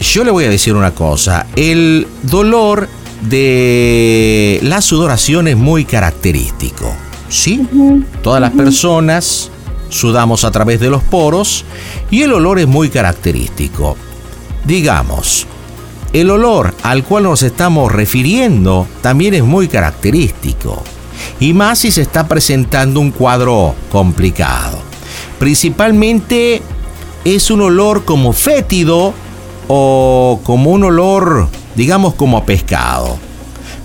yo 0.00 0.24
le 0.24 0.30
voy 0.30 0.44
a 0.44 0.50
decir 0.50 0.74
una 0.74 0.90
cosa. 0.92 1.46
El 1.56 2.06
dolor 2.22 2.88
de 3.22 4.58
la 4.62 4.80
sudoración 4.80 5.48
es 5.48 5.56
muy 5.56 5.84
característico. 5.84 6.92
¿Sí? 7.28 7.66
Todas 8.22 8.40
las 8.40 8.52
personas 8.52 9.50
sudamos 9.88 10.44
a 10.44 10.50
través 10.50 10.80
de 10.80 10.90
los 10.90 11.02
poros 11.02 11.64
y 12.10 12.22
el 12.22 12.32
olor 12.32 12.58
es 12.58 12.66
muy 12.66 12.88
característico. 12.88 13.96
Digamos, 14.64 15.46
el 16.12 16.30
olor 16.30 16.74
al 16.82 17.04
cual 17.04 17.24
nos 17.24 17.42
estamos 17.42 17.92
refiriendo 17.92 18.86
también 19.02 19.34
es 19.34 19.44
muy 19.44 19.68
característico. 19.68 20.82
Y 21.40 21.52
más 21.52 21.80
si 21.80 21.90
se 21.90 22.02
está 22.02 22.26
presentando 22.26 23.00
un 23.00 23.10
cuadro 23.10 23.74
complicado. 23.90 24.78
Principalmente 25.38 26.62
es 27.24 27.50
un 27.50 27.60
olor 27.60 28.04
como 28.04 28.32
fétido 28.32 29.12
o 29.68 30.40
como 30.44 30.70
un 30.70 30.84
olor, 30.84 31.48
digamos, 31.74 32.14
como 32.14 32.38
a 32.38 32.46
pescado. 32.46 33.18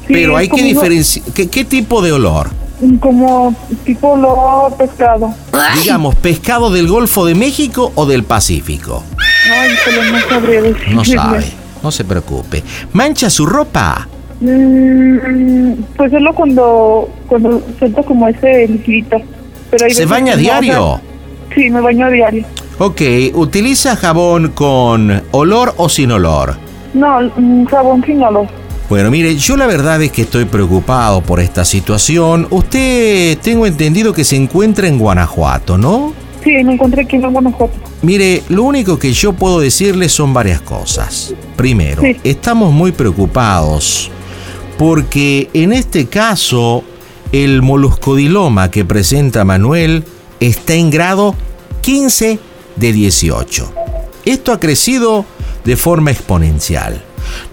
Sí, 0.07 0.13
Pero 0.13 0.37
hay 0.37 0.47
que 0.47 0.63
diferenciar. 0.63 1.25
¿Qué, 1.33 1.47
qué 1.49 1.65
tipo 1.65 2.01
de 2.01 2.11
olor? 2.11 2.60
Como 2.99 3.55
tipo 3.85 4.09
olor 4.09 4.75
pescado. 4.75 5.33
Digamos, 5.75 6.15
pescado 6.15 6.69
del 6.71 6.87
Golfo 6.87 7.25
de 7.25 7.35
México 7.35 7.91
o 7.95 8.05
del 8.05 8.23
Pacífico. 8.23 9.03
Ay, 9.51 9.71
híjole, 9.71 10.11
no 10.11 10.19
sabría 10.29 10.61
decirle. 10.61 10.95
No 10.95 11.05
sabe, 11.05 11.45
no 11.83 11.91
se 11.91 12.03
preocupe. 12.05 12.63
¿Mancha 12.93 13.29
su 13.29 13.45
ropa? 13.45 14.07
Mm, 14.39 15.73
pues 15.95 16.11
solo 16.11 16.33
cuando, 16.33 17.09
cuando 17.27 17.61
siento 17.77 18.01
como 18.03 18.27
ese 18.27 18.67
liquidito. 18.67 19.17
Pero 19.69 19.89
¿Se 19.93 20.05
baña 20.05 20.35
diario? 20.35 20.99
sí, 21.53 21.69
me 21.69 21.81
baño 21.81 22.07
a 22.07 22.09
diario. 22.09 22.45
Ok, 22.79 23.01
¿utiliza 23.35 23.95
jabón 23.95 24.49
con 24.49 25.21
olor 25.31 25.75
o 25.77 25.87
sin 25.87 26.11
olor? 26.11 26.55
No, 26.95 27.19
un 27.37 27.65
jabón 27.65 28.03
sin 28.05 28.23
olor. 28.23 28.47
Bueno, 28.91 29.09
mire, 29.09 29.37
yo 29.37 29.55
la 29.55 29.67
verdad 29.67 30.01
es 30.01 30.11
que 30.11 30.23
estoy 30.23 30.43
preocupado 30.43 31.21
por 31.21 31.39
esta 31.39 31.63
situación. 31.63 32.45
Usted, 32.49 33.37
tengo 33.37 33.65
entendido 33.65 34.11
que 34.11 34.25
se 34.25 34.35
encuentra 34.35 34.85
en 34.85 34.99
Guanajuato, 34.99 35.77
¿no? 35.77 36.13
Sí, 36.43 36.51
me 36.65 36.73
encontré 36.73 37.03
aquí 37.03 37.15
en 37.15 37.31
Guanajuato. 37.31 37.73
Mire, 38.01 38.43
lo 38.49 38.63
único 38.63 38.99
que 38.99 39.13
yo 39.13 39.31
puedo 39.31 39.61
decirle 39.61 40.09
son 40.09 40.33
varias 40.33 40.59
cosas. 40.59 41.33
Primero, 41.55 42.01
Sí. 42.01 42.17
estamos 42.25 42.73
muy 42.73 42.91
preocupados 42.91 44.11
porque 44.77 45.49
en 45.53 45.71
este 45.71 46.07
caso 46.07 46.83
el 47.31 47.61
moluscodiloma 47.61 48.71
que 48.71 48.83
presenta 48.83 49.45
Manuel 49.45 50.03
está 50.41 50.73
en 50.73 50.89
grado 50.89 51.33
15 51.79 52.39
de 52.75 52.91
18. 52.91 53.73
Esto 54.25 54.51
ha 54.51 54.59
crecido 54.59 55.23
de 55.63 55.77
forma 55.77 56.11
exponencial. 56.11 57.05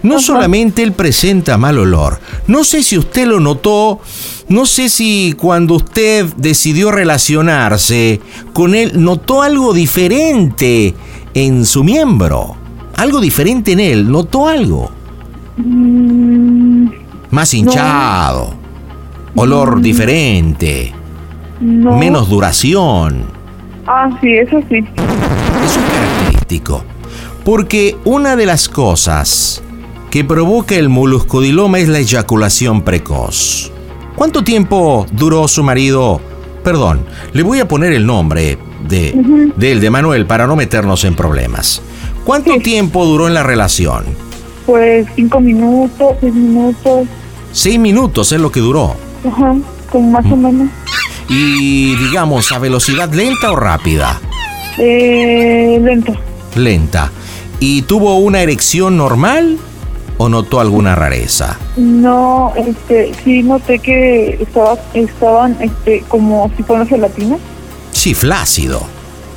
No 0.03 0.19
solamente 0.19 0.83
él 0.83 0.93
presenta 0.93 1.57
mal 1.57 1.77
olor, 1.77 2.19
no 2.47 2.63
sé 2.63 2.83
si 2.83 2.97
usted 2.97 3.27
lo 3.27 3.39
notó, 3.39 3.99
no 4.47 4.65
sé 4.65 4.89
si 4.89 5.33
cuando 5.37 5.75
usted 5.75 6.25
decidió 6.37 6.91
relacionarse 6.91 8.19
con 8.53 8.75
él 8.75 8.91
notó 8.95 9.41
algo 9.41 9.73
diferente 9.73 10.93
en 11.33 11.65
su 11.65 11.83
miembro, 11.83 12.55
algo 12.95 13.19
diferente 13.19 13.73
en 13.73 13.79
él, 13.79 14.11
notó 14.11 14.47
algo 14.47 14.91
Mm, 15.61 16.87
más 17.31 17.53
hinchado, 17.53 18.53
olor 19.35 19.81
diferente, 19.81 20.93
no. 21.59 21.97
menos 21.97 22.29
duración. 22.29 23.25
Ah, 23.85 24.09
sí, 24.21 24.31
eso 24.35 24.61
sí. 24.69 24.77
Eso 24.77 25.79
es 25.79 25.93
característico. 25.93 26.83
Porque 27.43 27.97
una 28.05 28.35
de 28.37 28.45
las 28.45 28.69
cosas 28.69 29.61
que 30.09 30.23
provoca 30.23 30.75
el 30.75 30.89
moluscodiloma 30.89 31.79
es 31.79 31.87
la 31.87 31.99
eyaculación 31.99 32.81
precoz. 32.81 33.71
¿Cuánto 34.15 34.43
tiempo 34.43 35.05
duró 35.11 35.47
su 35.47 35.63
marido? 35.63 36.19
Perdón, 36.63 37.05
le 37.33 37.43
voy 37.43 37.59
a 37.59 37.67
poner 37.67 37.93
el 37.93 38.05
nombre 38.05 38.57
de, 38.87 39.51
de 39.55 39.71
él, 39.71 39.79
de 39.81 39.89
Manuel, 39.89 40.25
para 40.25 40.47
no 40.47 40.55
meternos 40.55 41.03
en 41.05 41.15
problemas. 41.15 41.81
¿Cuánto 42.25 42.53
Sí. 42.55 42.59
tiempo 42.59 43.05
duró 43.05 43.27
en 43.27 43.33
la 43.33 43.43
relación? 43.43 44.03
Pues 44.65 45.07
cinco 45.15 45.39
minutos, 45.39 46.15
seis 46.19 46.33
minutos, 46.33 47.07
Seis 47.51 47.79
minutos 47.79 48.31
es 48.31 48.39
lo 48.39 48.51
que 48.51 48.59
duró. 48.59 48.95
ajá, 49.27 49.55
como 49.91 50.11
más 50.11 50.25
o 50.31 50.35
menos. 50.35 50.69
Y 51.27 51.95
digamos, 51.95 52.51
¿a 52.51 52.59
velocidad 52.59 53.11
lenta 53.13 53.51
o 53.51 53.55
rápida? 53.55 54.19
Eh, 54.77 55.79
lento. 55.83 56.13
Lenta. 56.55 57.11
¿Y 57.59 57.81
tuvo 57.83 58.17
una 58.17 58.41
erección 58.41 58.97
normal 58.97 59.57
o 60.19 60.27
notó 60.27 60.59
alguna 60.59 60.95
rareza? 60.95 61.57
No, 61.77 62.51
este, 62.57 63.13
sí 63.23 63.41
noté 63.41 63.79
que 63.79 64.37
estaba, 64.41 64.77
estaban, 64.93 65.55
este, 65.61 66.03
como 66.09 66.51
si 66.57 66.63
fuera 66.63 66.85
gelatina. 66.85 67.37
Sí, 67.91 68.13
flácido. 68.13 68.81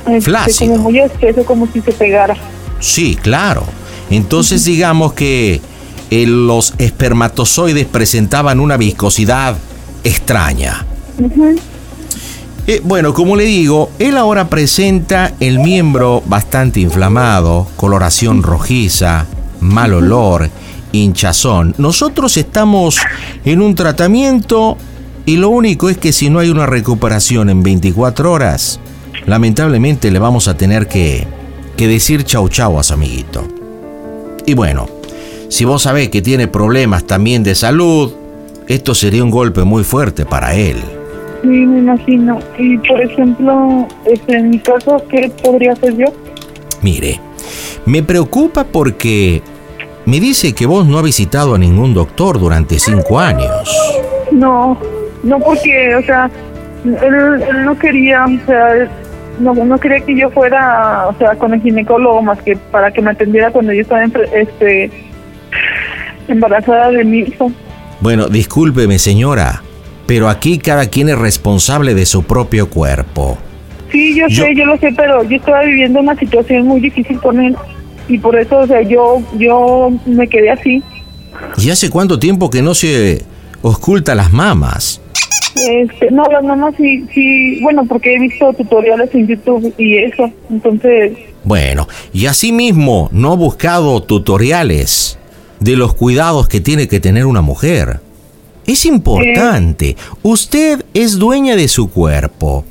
Este, 0.05 0.21
Flácido. 0.21 0.73
Como 0.73 0.83
muy 0.83 0.99
espeso, 0.99 1.45
como 1.45 1.67
si 1.67 1.79
se 1.79 1.93
pegara. 1.93 2.35
Sí, 2.79 3.15
claro. 3.15 3.63
Entonces 4.09 4.65
digamos 4.65 5.13
que 5.13 5.61
eh, 6.11 6.27
los 6.27 6.73
espermatozoides 6.77 7.85
presentaban 7.85 8.59
una 8.59 8.75
viscosidad 8.75 9.55
extraña. 10.03 10.85
Eh, 12.67 12.81
bueno, 12.83 13.13
como 13.13 13.37
le 13.37 13.45
digo, 13.45 13.89
él 13.99 14.17
ahora 14.17 14.49
presenta 14.49 15.33
el 15.39 15.59
miembro 15.59 16.21
bastante 16.25 16.81
inflamado, 16.81 17.67
coloración 17.77 18.43
rojiza, 18.43 19.27
mal 19.63 19.93
olor, 19.93 20.49
hinchazón. 20.91 21.73
Nosotros 21.77 22.37
estamos 22.37 22.99
en 23.45 23.61
un 23.61 23.75
tratamiento 23.75 24.77
y 25.25 25.37
lo 25.37 25.49
único 25.49 25.89
es 25.89 25.97
que 25.97 26.11
si 26.11 26.29
no 26.29 26.39
hay 26.39 26.49
una 26.49 26.65
recuperación 26.65 27.49
en 27.49 27.63
24 27.63 28.31
horas, 28.31 28.79
lamentablemente 29.25 30.11
le 30.11 30.19
vamos 30.19 30.47
a 30.47 30.57
tener 30.57 30.87
que, 30.87 31.25
que 31.77 31.87
decir 31.87 32.23
chau 32.23 32.49
chau 32.49 32.79
a 32.79 32.83
su 32.83 32.93
amiguito. 32.93 33.47
Y 34.45 34.53
bueno, 34.53 34.87
si 35.49 35.65
vos 35.65 35.83
sabés 35.83 36.09
que 36.09 36.21
tiene 36.21 36.47
problemas 36.47 37.05
también 37.05 37.43
de 37.43 37.55
salud, 37.55 38.11
esto 38.67 38.95
sería 38.95 39.23
un 39.23 39.31
golpe 39.31 39.63
muy 39.63 39.83
fuerte 39.83 40.25
para 40.25 40.55
él. 40.55 40.77
Sí, 41.41 41.47
me 41.47 41.79
imagino. 41.79 42.39
Y 42.57 42.77
por 42.77 43.01
ejemplo, 43.01 43.87
este, 44.05 44.37
en 44.37 44.49
mi 44.51 44.59
caso, 44.59 45.03
¿qué 45.09 45.31
podría 45.43 45.73
hacer 45.73 45.95
yo? 45.97 46.07
Mire, 46.81 47.19
me 47.85 48.01
preocupa 48.03 48.63
porque 48.63 49.41
me 50.05 50.19
dice 50.19 50.53
que 50.53 50.65
vos 50.65 50.85
no 50.85 50.97
has 50.97 51.03
visitado 51.03 51.55
a 51.55 51.57
ningún 51.57 51.93
doctor 51.93 52.39
durante 52.39 52.79
cinco 52.79 53.19
años. 53.19 53.69
No, 54.31 54.77
no 55.23 55.39
porque, 55.39 55.95
o 55.95 56.01
sea, 56.03 56.29
él, 56.85 57.43
él 57.49 57.65
no 57.65 57.77
quería, 57.77 58.25
o 58.25 58.45
sea, 58.45 58.73
él 58.73 58.89
no, 59.39 59.53
no 59.53 59.77
quería 59.79 59.99
que 60.01 60.17
yo 60.19 60.29
fuera, 60.29 61.07
o 61.07 61.17
sea, 61.17 61.35
con 61.35 61.53
el 61.53 61.61
ginecólogo 61.61 62.21
más 62.21 62.41
que 62.41 62.55
para 62.57 62.91
que 62.91 63.01
me 63.01 63.11
atendiera 63.11 63.51
cuando 63.51 63.71
yo 63.73 63.81
estaba 63.81 64.03
este, 64.33 64.91
embarazada 66.27 66.91
de 66.91 67.03
mi 67.03 67.19
hijo. 67.19 67.51
Bueno, 68.01 68.27
discúlpeme 68.27 68.99
señora, 68.99 69.61
pero 70.05 70.29
aquí 70.29 70.57
cada 70.59 70.87
quien 70.87 71.09
es 71.09 71.17
responsable 71.17 71.93
de 71.95 72.05
su 72.05 72.23
propio 72.23 72.69
cuerpo. 72.69 73.37
Sí, 73.91 74.15
yo, 74.15 74.27
Yo- 74.27 74.43
sé, 74.43 74.55
yo 74.55 74.65
lo 74.65 74.77
sé, 74.77 74.89
pero 74.95 75.23
yo 75.23 75.37
estaba 75.37 75.61
viviendo 75.63 75.99
una 75.99 76.15
situación 76.15 76.65
muy 76.67 76.81
difícil 76.81 77.19
con 77.19 77.39
él 77.39 77.55
y 78.07 78.17
por 78.17 78.37
eso, 78.37 78.59
o 78.59 78.67
sea, 78.67 78.81
yo, 78.81 79.21
yo 79.37 79.91
me 80.05 80.27
quedé 80.27 80.49
así. 80.51 80.83
¿Y 81.57 81.69
hace 81.69 81.89
cuánto 81.89 82.19
tiempo 82.19 82.49
que 82.49 82.61
no 82.61 82.73
se 82.73 83.23
oculta 83.61 84.15
las 84.15 84.31
mamas? 84.31 85.01
Este, 85.55 86.09
no, 86.11 86.23
las 86.25 86.43
mamás 86.43 86.73
sí, 86.77 87.05
sí, 87.13 87.59
bueno, 87.61 87.85
porque 87.85 88.15
he 88.15 88.19
visto 88.19 88.51
tutoriales 88.53 89.13
en 89.13 89.27
YouTube 89.27 89.73
y 89.77 89.97
eso, 89.97 90.31
entonces, 90.49 91.13
Bueno, 91.43 91.87
y 92.11 92.25
asimismo 92.25 93.09
no 93.11 93.33
ha 93.33 93.35
buscado 93.35 94.01
tutoriales 94.01 95.19
de 95.59 95.75
los 95.75 95.93
cuidados 95.93 96.47
que 96.47 96.59
tiene 96.59 96.87
que 96.87 96.99
tener 96.99 97.25
una 97.25 97.41
mujer. 97.41 97.99
Es 98.65 98.85
importante. 98.85 99.95
Usted 100.21 100.85
es 100.93 101.17
dueña 101.17 101.55
de 101.55 101.67
su 101.67 101.89
cuerpo. 101.89 102.65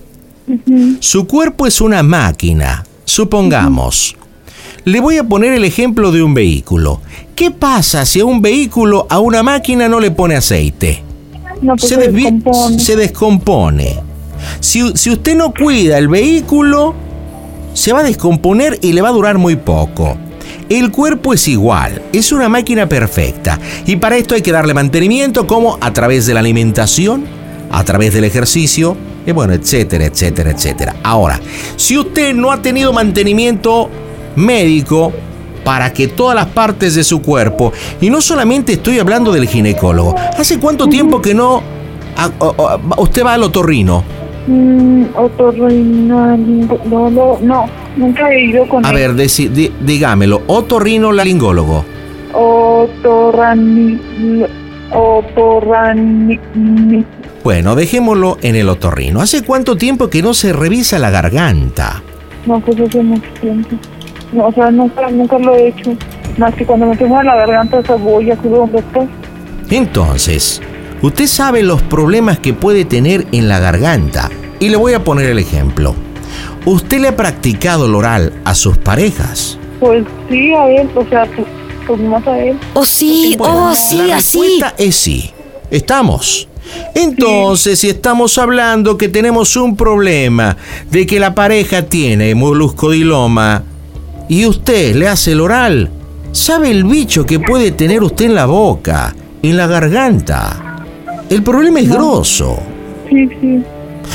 Su 1.00 1.26
cuerpo 1.26 1.66
es 1.66 1.80
una 1.80 2.02
máquina. 2.02 2.84
Supongamos. 3.04 4.16
Le 4.84 5.00
voy 5.00 5.16
a 5.18 5.24
poner 5.24 5.52
el 5.52 5.64
ejemplo 5.64 6.10
de 6.10 6.22
un 6.22 6.34
vehículo. 6.34 7.00
¿Qué 7.36 7.50
pasa 7.50 8.04
si 8.04 8.20
a 8.20 8.24
un 8.24 8.42
vehículo, 8.42 9.06
a 9.08 9.20
una 9.20 9.42
máquina 9.42 9.88
no 9.88 10.00
le 10.00 10.10
pone 10.10 10.34
aceite? 10.34 11.02
no, 11.62 11.76
pues 11.76 11.88
se, 11.88 11.96
descompone. 11.96 12.78
se 12.78 12.96
descompone. 12.96 14.00
Si, 14.60 14.92
si 14.96 15.10
usted 15.10 15.36
no 15.36 15.54
cuida 15.54 15.98
el 15.98 16.08
vehículo, 16.08 16.94
se 17.72 17.92
va 17.92 18.00
a 18.00 18.02
descomponer 18.02 18.78
y 18.82 18.92
le 18.92 19.00
va 19.00 19.10
a 19.10 19.12
durar 19.12 19.38
muy 19.38 19.56
poco. 19.56 20.16
El 20.68 20.90
cuerpo 20.90 21.32
es 21.32 21.46
igual, 21.48 22.02
es 22.12 22.32
una 22.32 22.48
máquina 22.48 22.88
perfecta 22.88 23.60
y 23.86 23.96
para 23.96 24.16
esto 24.16 24.34
hay 24.34 24.42
que 24.42 24.52
darle 24.52 24.74
mantenimiento 24.74 25.46
como 25.46 25.78
a 25.80 25.92
través 25.92 26.26
de 26.26 26.34
la 26.34 26.40
alimentación, 26.40 27.24
a 27.70 27.84
través 27.84 28.12
del 28.14 28.24
ejercicio, 28.24 28.96
y 29.24 29.30
bueno, 29.32 29.52
etcétera, 29.52 30.06
etcétera, 30.06 30.50
etcétera. 30.50 30.96
Ahora, 31.02 31.40
si 31.76 31.96
usted 31.96 32.34
no 32.34 32.50
ha 32.50 32.60
tenido 32.60 32.92
mantenimiento 32.92 33.88
médico 34.36 35.12
para 35.64 35.92
que 35.92 36.08
todas 36.08 36.34
las 36.34 36.46
partes 36.46 36.94
de 36.96 37.04
su 37.04 37.22
cuerpo, 37.22 37.72
y 38.00 38.10
no 38.10 38.20
solamente 38.20 38.72
estoy 38.74 38.98
hablando 38.98 39.30
del 39.32 39.46
ginecólogo, 39.46 40.14
¿hace 40.36 40.58
cuánto 40.58 40.88
tiempo 40.88 41.22
que 41.22 41.34
no 41.34 41.62
a- 42.16 42.30
usted 42.98 43.24
va 43.24 43.34
al 43.34 43.44
otorrino? 43.44 44.02
Mm, 44.48 45.04
otorrinolaringólogo, 45.14 47.38
no, 47.42 47.66
nunca 47.96 48.28
he 48.32 48.46
ido 48.46 48.68
con 48.68 48.84
A 48.84 48.88
él. 48.90 48.94
ver, 48.96 49.14
deci- 49.14 49.48
di- 49.48 49.70
dígamelo, 49.80 50.42
otorrinolaringólogo. 50.48 51.84
Otorrani, 52.34 54.00
otorrani, 54.92 56.38
Bueno, 57.44 57.74
dejémoslo 57.74 58.38
en 58.42 58.56
el 58.56 58.68
otorrino. 58.68 59.20
¿Hace 59.20 59.42
cuánto 59.42 59.76
tiempo 59.76 60.08
que 60.08 60.22
no 60.22 60.34
se 60.34 60.52
revisa 60.52 60.98
la 60.98 61.10
garganta? 61.10 62.02
no, 62.46 62.58
pues 62.60 62.78
hace 62.80 63.02
mucho 63.02 63.28
tiempo. 63.40 63.76
No, 64.32 64.46
o 64.46 64.52
sea, 64.52 64.70
nunca, 64.70 65.10
nunca 65.10 65.38
lo 65.38 65.54
he 65.54 65.68
hecho. 65.68 65.94
Más 66.38 66.54
que 66.54 66.64
cuando 66.64 66.86
me 66.86 66.92
enfermo 66.92 67.22
la 67.22 67.34
garganta, 67.36 67.78
o 67.78 67.84
sea, 67.84 67.96
voy 67.96 68.30
a 68.30 68.34
acudo 68.34 68.62
a 68.62 68.64
un 68.64 68.72
doctor. 68.72 69.06
Entonces, 69.70 70.60
usted 71.02 71.26
sabe 71.26 71.62
los 71.62 71.82
problemas 71.82 72.38
que 72.38 72.54
puede 72.54 72.84
tener 72.84 73.26
en 73.32 73.48
la 73.48 73.58
garganta. 73.58 74.30
Y 74.60 74.68
le 74.68 74.76
voy 74.76 74.94
a 74.94 75.04
poner 75.04 75.26
el 75.26 75.38
ejemplo. 75.38 75.94
¿Usted 76.64 77.00
le 77.00 77.08
ha 77.08 77.16
practicado 77.16 77.86
el 77.86 77.94
oral 77.94 78.32
a 78.44 78.54
sus 78.54 78.78
parejas? 78.78 79.58
Pues 79.80 80.04
sí, 80.28 80.54
a 80.54 80.68
él, 80.70 80.88
o 80.94 81.04
sea, 81.08 81.26
pues, 81.34 81.46
pues 81.86 82.00
más 82.00 82.26
a 82.26 82.38
él. 82.38 82.56
Oh, 82.74 82.84
sí, 82.84 83.34
Bueno, 83.36 83.70
oh, 83.70 83.74
sí, 83.74 83.96
la 83.96 84.16
así. 84.16 84.38
respuesta 84.38 84.74
es 84.78 84.94
sí. 84.96 85.30
Estamos. 85.70 86.48
Entonces, 86.94 87.80
si 87.80 87.88
estamos 87.88 88.38
hablando 88.38 88.96
que 88.96 89.08
tenemos 89.08 89.56
un 89.56 89.76
problema 89.76 90.56
de 90.90 91.06
que 91.06 91.18
la 91.18 91.34
pareja 91.34 91.82
tiene 91.82 92.34
moluscodiloma 92.34 93.64
y 94.32 94.46
usted 94.46 94.94
le 94.94 95.08
hace 95.08 95.32
el 95.32 95.42
oral, 95.42 95.90
¿sabe 96.32 96.70
el 96.70 96.84
bicho 96.84 97.26
que 97.26 97.38
puede 97.38 97.70
tener 97.70 98.02
usted 98.02 98.24
en 98.24 98.34
la 98.34 98.46
boca, 98.46 99.14
en 99.42 99.58
la 99.58 99.66
garganta? 99.66 100.78
El 101.28 101.42
problema 101.42 101.80
es 101.80 101.90
grosso. 101.90 102.58
Sí, 103.10 103.28
sí. 103.38 103.62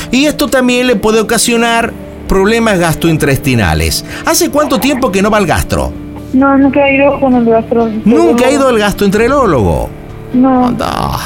Y 0.09 0.25
esto 0.25 0.47
también 0.47 0.87
le 0.87 0.95
puede 0.95 1.19
ocasionar 1.19 1.93
problemas 2.27 2.79
gastrointestinales. 2.79 4.03
¿Hace 4.25 4.49
cuánto 4.49 4.79
tiempo 4.79 5.11
que 5.11 5.21
no 5.21 5.29
va 5.29 5.37
al 5.37 5.45
gastro? 5.45 5.93
No, 6.33 6.57
nunca 6.57 6.87
he 6.87 6.95
ido 6.95 7.19
con 7.19 7.35
el 7.35 7.45
gastro. 7.45 7.87
Nunca 8.03 8.47
ha 8.47 8.51
ido 8.51 8.69
al 8.69 8.79
gastroenterólogo. 8.79 9.87
No, 10.33 10.65
Anda. 10.65 11.19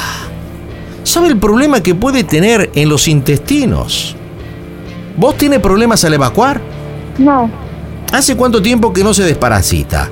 ¿Sabe 1.02 1.28
el 1.28 1.38
problema 1.38 1.82
que 1.82 1.94
puede 1.94 2.24
tener 2.24 2.70
en 2.74 2.90
los 2.90 3.08
intestinos? 3.08 4.14
¿Vos 5.16 5.38
tiene 5.38 5.60
problemas 5.60 6.04
al 6.04 6.12
evacuar? 6.12 6.60
no. 7.16 7.61
¿Hace 8.12 8.36
cuánto 8.36 8.60
tiempo 8.62 8.92
que 8.92 9.02
no 9.02 9.14
se 9.14 9.24
desparasita? 9.24 10.10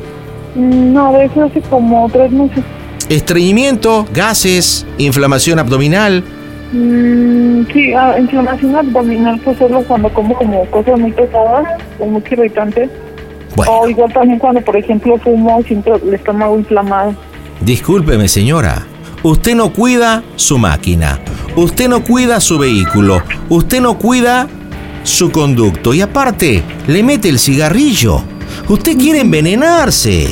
No, 0.55 1.13
de 1.13 1.27
eso 1.27 1.45
hace 1.45 1.61
como 1.63 2.09
tres 2.11 2.33
meses. 2.33 2.65
Estreñimiento, 3.09 4.07
gases, 4.13 4.87
inflamación 4.99 5.59
abdominal. 5.59 6.25
Mm, 6.73 7.63
sí, 7.73 7.93
ah, 7.93 8.17
inflamación 8.19 8.75
abdominal, 8.77 9.41
pues 9.45 9.59
solo 9.59 9.83
cuando 9.83 10.09
como 10.15 10.35
como 10.35 10.65
cosas 10.67 10.99
muy 10.99 11.13
pesadas 11.13 11.67
o 11.99 12.07
muy 12.07 12.23
irritantes. 12.31 12.91
Bueno, 13.57 13.73
O 13.73 13.89
igual 13.89 14.13
también 14.13 14.39
cuando, 14.39 14.61
por 14.61 14.77
ejemplo, 14.77 15.19
fumo, 15.19 15.61
siento 15.67 15.97
el 15.97 16.15
estómago 16.15 16.59
inflamado. 16.59 17.15
discúlpeme 17.61 18.29
señora. 18.29 18.87
Usted 19.23 19.55
no 19.55 19.73
cuida 19.73 20.23
su 20.37 20.57
máquina. 20.57 21.19
Usted 21.57 21.89
no 21.89 22.03
cuida 22.03 22.41
su 22.41 22.59
vehículo. 22.59 23.23
Usted 23.51 23.81
no 23.83 23.99
cuida 23.99 24.49
su 25.03 25.31
conducto 25.31 25.95
y 25.95 26.01
aparte 26.01 26.63
le 26.87 27.03
mete 27.03 27.29
el 27.29 27.39
cigarrillo. 27.39 28.23
Usted 28.69 28.97
quiere 28.97 29.21
envenenarse. 29.21 30.29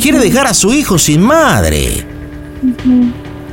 Quiere 0.00 0.18
dejar 0.18 0.46
a 0.46 0.54
su 0.54 0.72
hijo 0.72 0.98
sin 0.98 1.20
madre. 1.20 2.06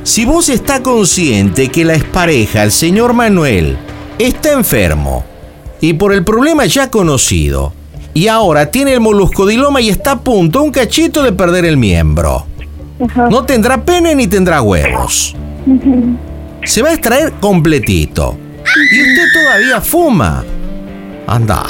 Si 0.02 0.24
vos 0.24 0.48
está 0.48 0.82
consciente 0.82 1.68
que 1.68 1.84
la 1.84 1.94
expareja, 1.94 2.62
el 2.62 2.72
señor 2.72 3.12
Manuel, 3.12 3.76
está 4.18 4.52
enfermo 4.52 5.24
y 5.80 5.92
por 5.94 6.12
el 6.12 6.24
problema 6.24 6.64
ya 6.66 6.90
conocido, 6.90 7.72
y 8.14 8.28
ahora 8.28 8.70
tiene 8.70 8.92
el 8.92 9.00
moluscodiloma 9.00 9.80
y 9.80 9.88
está 9.88 10.12
a 10.12 10.20
punto, 10.20 10.62
un 10.62 10.70
cachito 10.70 11.22
de 11.22 11.32
perder 11.32 11.64
el 11.64 11.76
miembro. 11.76 12.46
No 13.30 13.44
tendrá 13.44 13.84
pene 13.84 14.14
ni 14.14 14.26
tendrá 14.26 14.62
huevos. 14.62 15.34
Se 16.64 16.82
va 16.82 16.90
a 16.90 16.94
extraer 16.94 17.32
completito. 17.40 18.36
Y 18.90 19.02
usted 19.02 19.24
todavía 19.32 19.80
fuma. 19.80 20.44
Anda. 21.26 21.64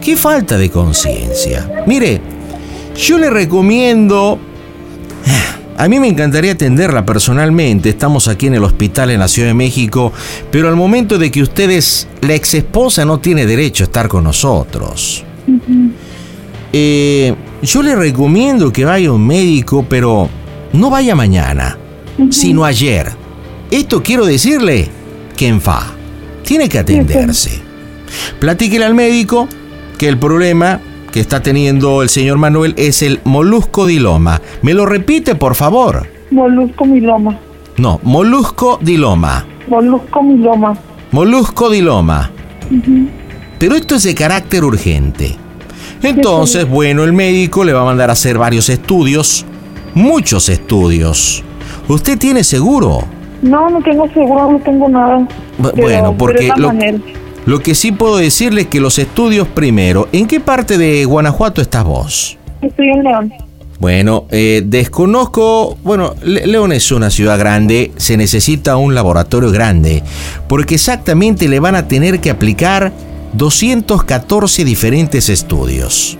Qué 0.00 0.16
falta 0.16 0.58
de 0.58 0.70
conciencia. 0.70 1.84
Mire, 1.86 2.20
yo 2.96 3.18
le 3.18 3.30
recomiendo... 3.30 4.38
A 5.78 5.88
mí 5.88 5.98
me 5.98 6.06
encantaría 6.06 6.52
atenderla 6.52 7.04
personalmente. 7.04 7.88
Estamos 7.88 8.28
aquí 8.28 8.46
en 8.46 8.54
el 8.54 8.64
hospital 8.64 9.10
en 9.10 9.20
la 9.20 9.26
Ciudad 9.26 9.48
de 9.48 9.54
México, 9.54 10.12
pero 10.50 10.68
al 10.68 10.76
momento 10.76 11.18
de 11.18 11.30
que 11.30 11.42
usted 11.42 11.70
es 11.70 12.06
la 12.20 12.34
ex 12.34 12.54
esposa 12.54 13.04
no 13.04 13.18
tiene 13.18 13.46
derecho 13.46 13.84
a 13.84 13.86
estar 13.86 14.06
con 14.06 14.24
nosotros. 14.24 15.24
Eh, 16.72 17.34
yo 17.62 17.82
le 17.82 17.96
recomiendo 17.96 18.72
que 18.72 18.84
vaya 18.84 19.08
a 19.08 19.12
un 19.12 19.26
médico, 19.26 19.84
pero 19.88 20.28
no 20.72 20.90
vaya 20.90 21.14
mañana, 21.14 21.76
sino 22.30 22.64
ayer. 22.64 23.10
Esto 23.70 24.02
quiero 24.02 24.26
decirle 24.26 24.88
que 25.36 25.48
en 25.48 25.60
fa. 25.60 25.91
Tiene 26.52 26.68
que 26.68 26.80
atenderse. 26.80 27.62
Platíquele 28.38 28.84
al 28.84 28.92
médico 28.92 29.48
que 29.96 30.06
el 30.06 30.18
problema 30.18 30.80
que 31.10 31.18
está 31.18 31.42
teniendo 31.42 32.02
el 32.02 32.10
señor 32.10 32.36
Manuel 32.36 32.74
es 32.76 33.00
el 33.00 33.20
molusco 33.24 33.86
diloma. 33.86 34.38
¿Me 34.60 34.74
lo 34.74 34.84
repite, 34.84 35.34
por 35.34 35.54
favor? 35.54 36.06
Molusco 36.30 36.84
miloma. 36.84 37.38
No, 37.78 38.00
molusco 38.02 38.78
diloma. 38.82 39.46
Molusco 39.66 40.22
miloma. 40.22 40.76
Molusco 41.10 41.70
diloma. 41.70 42.30
Pero 43.58 43.74
esto 43.74 43.94
es 43.94 44.02
de 44.02 44.14
carácter 44.14 44.62
urgente. 44.62 45.34
Entonces, 46.02 46.68
bueno, 46.68 47.02
el 47.04 47.14
médico 47.14 47.64
le 47.64 47.72
va 47.72 47.80
a 47.80 47.86
mandar 47.86 48.10
a 48.10 48.12
hacer 48.12 48.36
varios 48.36 48.68
estudios, 48.68 49.46
muchos 49.94 50.50
estudios. 50.50 51.42
¿Usted 51.88 52.18
tiene 52.18 52.44
seguro? 52.44 53.21
No, 53.42 53.68
no 53.68 53.82
tengo 53.82 54.08
seguro, 54.12 54.52
no 54.52 54.58
tengo 54.60 54.88
nada. 54.88 55.26
Pero- 55.60 55.74
bueno, 55.76 56.14
porque 56.16 56.50
lo, 57.44 57.58
que 57.60 57.74
sí 57.74 57.90
puedo 57.92 58.16
decirle 58.16 58.62
es 58.62 58.66
que 58.68 58.80
los 58.80 58.98
estudios 58.98 59.48
primero, 59.48 60.08
¿en 60.12 60.26
qué 60.28 60.38
parte 60.40 60.78
de 60.78 61.04
Guanajuato 61.04 61.60
estás 61.60 61.84
vos? 61.84 62.38
Estoy 62.62 62.88
en 62.88 63.02
León. 63.02 63.32
Bueno, 63.80 64.26
eh, 64.30 64.62
desconozco, 64.64 65.76
bueno, 65.82 66.14
Le- 66.22 66.46
León 66.46 66.70
es 66.72 66.92
una 66.92 67.10
ciudad 67.10 67.36
grande, 67.36 67.90
se 67.96 68.16
necesita 68.16 68.76
un 68.76 68.94
laboratorio 68.94 69.50
grande, 69.50 70.04
porque 70.48 70.76
exactamente 70.76 71.48
le 71.48 71.58
van 71.58 71.74
a 71.74 71.88
tener 71.88 72.20
que 72.20 72.30
aplicar 72.30 72.92
214 73.32 74.64
diferentes 74.64 75.28
estudios. 75.28 76.16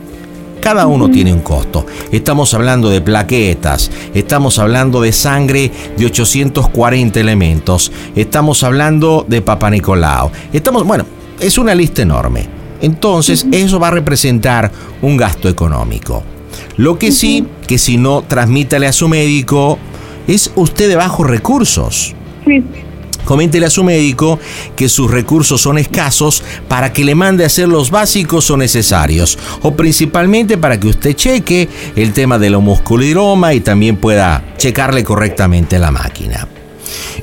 Cada 0.62 0.86
uno 0.86 1.10
tiene 1.10 1.32
un 1.32 1.40
costo. 1.40 1.84
Estamos 2.12 2.54
hablando 2.54 2.88
de 2.88 3.00
plaquetas, 3.00 3.90
estamos 4.14 4.60
hablando 4.60 5.00
de 5.00 5.10
sangre 5.10 5.72
de 5.98 6.06
840 6.06 7.18
elementos, 7.18 7.90
estamos 8.14 8.62
hablando 8.62 9.26
de 9.26 9.42
Papa 9.42 9.68
Nicolau. 9.70 10.30
Estamos, 10.52 10.86
bueno, 10.86 11.04
es 11.40 11.58
una 11.58 11.74
lista 11.74 12.02
enorme. 12.02 12.46
Entonces, 12.80 13.44
eso 13.50 13.80
va 13.80 13.88
a 13.88 13.90
representar 13.90 14.70
un 15.02 15.16
gasto 15.16 15.48
económico. 15.48 16.22
Lo 16.76 16.96
que 16.96 17.10
sí, 17.10 17.44
que 17.66 17.76
si 17.76 17.96
no, 17.96 18.22
transmítale 18.22 18.86
a 18.86 18.92
su 18.92 19.08
médico, 19.08 19.80
es 20.28 20.52
usted 20.54 20.88
de 20.88 20.94
bajos 20.94 21.26
recursos. 21.26 22.14
Sí, 22.46 22.62
Coméntele 23.24 23.66
a 23.66 23.70
su 23.70 23.84
médico 23.84 24.38
que 24.76 24.88
sus 24.88 25.10
recursos 25.10 25.60
son 25.60 25.78
escasos 25.78 26.42
para 26.68 26.92
que 26.92 27.04
le 27.04 27.14
mande 27.14 27.44
a 27.44 27.46
hacer 27.46 27.68
los 27.68 27.90
básicos 27.90 28.50
o 28.50 28.56
necesarios, 28.56 29.38
o 29.62 29.74
principalmente 29.74 30.58
para 30.58 30.78
que 30.78 30.88
usted 30.88 31.14
cheque 31.14 31.68
el 31.96 32.12
tema 32.12 32.38
del 32.38 32.58
musculiroma 32.58 33.54
y 33.54 33.60
también 33.60 33.96
pueda 33.96 34.42
checarle 34.56 35.04
correctamente 35.04 35.78
la 35.78 35.90
máquina. 35.90 36.48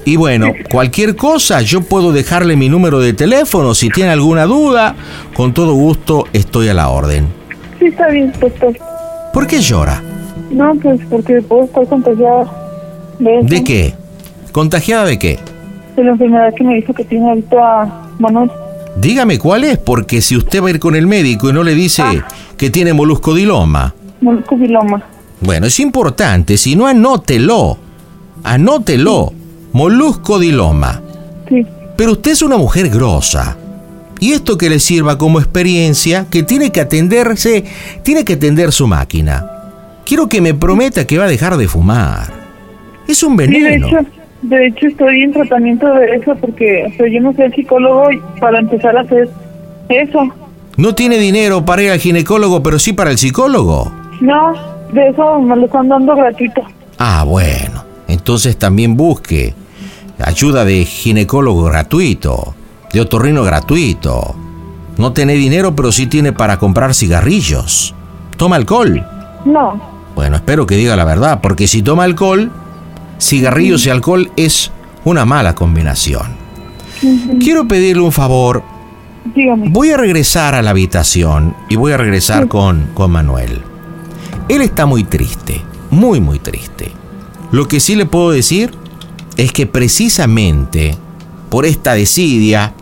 Y 0.06 0.16
bueno, 0.16 0.54
cualquier 0.72 1.16
cosa, 1.16 1.62
yo 1.62 1.82
puedo 1.82 2.12
dejarle 2.12 2.56
mi 2.56 2.70
número 2.70 3.00
de 3.00 3.14
teléfono. 3.14 3.76
Si 3.76 3.90
tiene 3.90 4.10
alguna 4.12 4.46
duda, 4.46 4.96
con 5.36 5.54
todo 5.54 5.74
gusto 5.74 6.26
estoy 6.34 6.70
a 6.70 6.74
la 6.74 6.90
orden. 6.90 7.28
sí 7.80 7.86
está 7.86 8.08
bien, 8.10 8.34
doctor. 8.40 8.76
¿Por 9.34 9.46
qué 9.46 9.62
llora? 9.62 10.02
No, 10.50 10.74
pues 10.82 11.00
porque 11.10 11.42
puedo 11.42 11.66
estar 11.66 11.86
contagiada 11.88 12.52
de. 13.20 13.40
¿De 13.44 13.64
qué? 13.64 13.94
¿Contagiada 14.52 15.06
de 15.06 15.20
qué? 15.20 15.40
De 16.00 16.06
la 16.06 16.12
enfermedad 16.12 16.54
que 16.56 16.64
me 16.64 16.76
dijo 16.76 16.94
que 16.94 17.04
tiene 17.04 17.28
ahorita 17.28 18.06
Manuel. 18.20 18.50
Dígame 18.96 19.38
cuál 19.38 19.66
es, 19.66 19.78
porque 19.78 20.22
si 20.22 20.38
usted 20.38 20.64
va 20.64 20.68
a 20.68 20.70
ir 20.70 20.80
con 20.80 20.96
el 20.96 21.08
médico 21.08 21.50
y 21.50 21.54
no 21.54 21.62
le 21.62 21.76
dice 21.76 22.04
que 22.56 22.70
tiene 22.70 22.94
moluscodiloma, 22.94 23.94
Molusco 24.22 24.56
miloma. 24.56 25.04
bueno, 25.42 25.68
es 25.68 25.78
importante, 25.82 26.56
si 26.56 26.78
no 26.78 26.88
anótelo, 26.88 27.78
anótelo, 28.46 29.34
moluscodiloma. 29.74 31.02
Sí, 31.50 31.66
Pero 31.98 32.14
usted 32.14 32.32
es 32.32 32.44
una 32.44 32.56
mujer 32.56 32.88
grosa. 32.88 33.58
Y 34.22 34.32
esto 34.32 34.58
que 34.58 34.70
le 34.70 34.80
sirva 34.80 35.18
como 35.18 35.40
experiencia, 35.40 36.28
que 36.30 36.44
tiene 36.44 36.72
que 36.72 36.80
atenderse, 36.80 37.66
tiene 38.04 38.24
que 38.24 38.34
atender 38.34 38.72
su 38.72 38.88
máquina. 38.88 39.46
Quiero 40.06 40.30
que 40.30 40.40
me 40.40 40.54
prometa 40.54 41.06
que 41.06 41.18
va 41.18 41.26
a 41.26 41.30
dejar 41.30 41.58
de 41.58 41.68
fumar. 41.68 42.32
Es 43.06 43.22
un 43.22 43.36
veneno. 43.36 43.90
De 44.42 44.68
hecho 44.68 44.88
estoy 44.88 45.22
en 45.24 45.34
tratamiento 45.34 45.88
de 45.94 46.16
eso 46.16 46.36
porque 46.36 46.86
o 46.88 46.98
sea, 46.98 47.08
yo 47.08 47.20
no 47.22 47.34
soy 47.34 47.52
psicólogo 47.52 48.08
para 48.40 48.60
empezar 48.60 48.96
a 48.98 49.02
hacer 49.02 49.30
eso. 49.90 50.20
No 50.78 50.96
tiene 50.96 51.18
dinero 51.18 51.66
para 51.66 51.82
ir 51.84 51.92
al 51.92 52.00
ginecólogo, 52.00 52.64
pero 52.64 52.80
sí 52.80 52.94
para 52.94 53.12
el 53.12 53.18
psicólogo. 53.18 53.92
No, 54.22 54.54
de 54.94 55.10
eso 55.10 55.40
me 55.42 55.56
lo 55.56 55.66
están 55.66 55.90
dando 55.90 56.16
gratuito. 56.16 56.62
Ah, 56.98 57.24
bueno. 57.28 57.84
Entonces 58.08 58.58
también 58.58 58.96
busque 58.96 59.54
ayuda 60.24 60.66
de 60.66 60.86
ginecólogo 60.86 61.64
gratuito, 61.64 62.56
de 62.94 63.02
otorrino 63.02 63.44
gratuito. 63.44 64.36
No 64.98 65.14
tiene 65.14 65.34
dinero, 65.34 65.76
pero 65.76 65.92
sí 65.92 66.08
tiene 66.08 66.34
para 66.34 66.58
comprar 66.60 66.94
cigarrillos. 66.94 67.94
¿Toma 68.38 68.56
alcohol? 68.56 69.06
No, 69.46 69.80
Bueno, 70.16 70.36
espero 70.36 70.66
que 70.66 70.76
diga 70.76 70.96
la 70.98 71.06
verdad, 71.06 71.40
porque 71.42 71.68
si 71.68 71.82
toma 71.82 72.04
alcohol, 72.04 72.52
cigarrillos 73.20 73.86
y 73.86 73.90
alcohol 73.90 74.32
es 74.36 74.72
una 75.06 75.26
mala 75.26 75.56
combinación. 75.56 76.38
Quiero 77.40 77.68
pedirle 77.68 78.04
un 78.04 78.12
favor. 78.12 78.64
dígame. 79.36 79.70
Voy 79.70 79.92
a 79.92 79.98
regresar 79.98 80.56
a 80.56 80.62
la 80.62 80.72
habitación 80.72 81.56
y 81.70 81.76
voy 81.76 81.92
a 81.92 81.98
regresar 81.98 82.48
con, 82.48 82.90
con 82.94 83.12
Manuel. 83.12 83.62
Él 84.48 84.62
está 84.62 84.86
muy 84.86 85.04
triste, 85.04 85.62
muy, 85.92 86.20
muy 86.20 86.40
triste. 86.40 86.92
Lo 87.52 87.68
que 87.68 87.80
sí 87.80 87.96
le 87.96 88.06
puedo 88.06 88.32
decir 88.32 88.72
es 89.38 89.52
que 89.52 89.66
precisamente 89.66 90.96
por 91.50 91.66
esta 91.66 91.94
desidia 91.94 92.74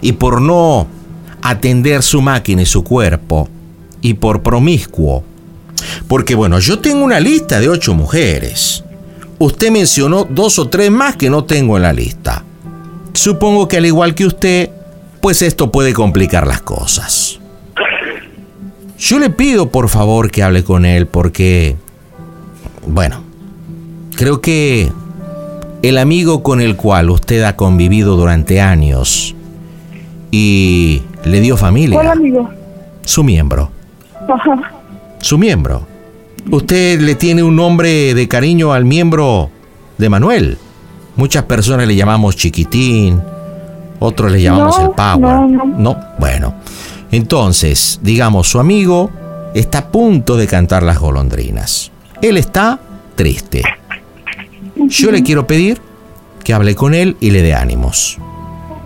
y 0.00 0.12
por 0.12 0.40
no 0.40 0.86
atender 1.42 2.02
su 2.02 2.20
máquina 2.22 2.62
y 2.62 2.66
su 2.66 2.84
cuerpo 2.84 3.48
y 4.00 4.14
por 4.14 4.42
promiscuo, 4.42 5.24
porque 6.08 6.34
bueno, 6.34 6.58
yo 6.58 6.78
tengo 6.78 7.04
una 7.04 7.20
lista 7.20 7.60
de 7.60 7.68
ocho 7.68 7.94
mujeres. 7.94 8.84
Usted 9.42 9.72
mencionó 9.72 10.24
dos 10.24 10.60
o 10.60 10.68
tres 10.68 10.88
más 10.92 11.16
que 11.16 11.28
no 11.28 11.42
tengo 11.42 11.76
en 11.76 11.82
la 11.82 11.92
lista. 11.92 12.44
Supongo 13.12 13.66
que 13.66 13.78
al 13.78 13.86
igual 13.86 14.14
que 14.14 14.24
usted, 14.24 14.70
pues 15.20 15.42
esto 15.42 15.72
puede 15.72 15.92
complicar 15.92 16.46
las 16.46 16.62
cosas. 16.62 17.40
Yo 19.00 19.18
le 19.18 19.30
pido 19.30 19.68
por 19.68 19.88
favor 19.88 20.30
que 20.30 20.44
hable 20.44 20.62
con 20.62 20.84
él 20.86 21.08
porque, 21.08 21.74
bueno, 22.86 23.24
creo 24.14 24.40
que 24.40 24.92
el 25.82 25.98
amigo 25.98 26.44
con 26.44 26.60
el 26.60 26.76
cual 26.76 27.10
usted 27.10 27.42
ha 27.42 27.56
convivido 27.56 28.14
durante 28.14 28.60
años 28.60 29.34
y 30.30 31.02
le 31.24 31.40
dio 31.40 31.56
familia, 31.56 31.98
Hola, 31.98 32.12
amigo. 32.12 32.48
su 33.04 33.24
miembro, 33.24 33.72
Ajá. 34.32 34.72
su 35.20 35.36
miembro. 35.36 35.88
Usted 36.50 37.00
le 37.00 37.14
tiene 37.14 37.42
un 37.42 37.56
nombre 37.56 38.14
de 38.14 38.28
cariño 38.28 38.72
al 38.72 38.84
miembro 38.84 39.50
de 39.98 40.08
Manuel. 40.08 40.58
Muchas 41.16 41.44
personas 41.44 41.86
le 41.86 41.94
llamamos 41.94 42.36
chiquitín, 42.36 43.20
otros 44.00 44.32
le 44.32 44.42
llamamos 44.42 44.78
No, 44.78 44.84
el 44.86 44.90
power. 44.90 45.20
no, 45.20 45.64
no. 45.78 45.96
bueno. 46.18 46.54
Entonces, 47.10 48.00
digamos, 48.02 48.48
su 48.48 48.58
amigo 48.58 49.10
está 49.54 49.78
a 49.78 49.88
punto 49.92 50.36
de 50.36 50.46
cantar 50.46 50.82
las 50.82 50.98
golondrinas. 50.98 51.90
Él 52.22 52.38
está 52.38 52.80
triste. 53.14 53.62
Yo 54.76 55.10
le 55.12 55.22
quiero 55.22 55.46
pedir 55.46 55.80
que 56.42 56.54
hable 56.54 56.74
con 56.74 56.94
él 56.94 57.16
y 57.20 57.30
le 57.30 57.42
dé 57.42 57.54
ánimos. 57.54 58.18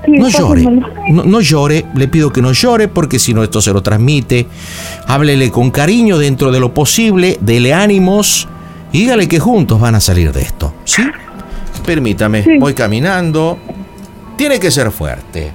Sí, 0.07 0.13
No 0.13 0.29
llore, 0.29 0.63
no, 1.11 1.25
no 1.25 1.41
llore, 1.41 1.85
le 1.95 2.07
pido 2.09 2.33
que 2.33 2.41
no 2.41 2.53
llore 2.53 2.87
porque 2.89 3.19
si 3.19 3.35
no 3.35 3.43
esto 3.43 3.61
se 3.61 3.73
lo 3.73 3.83
transmite. 3.83 4.47
Háblele 5.07 5.51
con 5.51 5.71
cariño 5.71 6.17
dentro 6.19 6.51
de 6.53 6.61
lo 6.61 6.73
posible, 6.73 7.37
dele 7.41 7.75
ánimos 7.75 8.49
y 8.93 9.01
dígale 9.01 9.27
que 9.29 9.39
juntos 9.41 9.81
van 9.81 9.97
a 9.97 10.01
salir 10.01 10.33
de 10.33 10.43
esto, 10.43 10.73
¿sí? 10.85 11.03
Permítame, 11.85 12.43
Sí. 12.45 12.57
voy 12.59 12.73
caminando. 12.75 13.59
Tiene 14.37 14.59
que 14.61 14.71
ser 14.71 14.91
fuerte, 14.91 15.51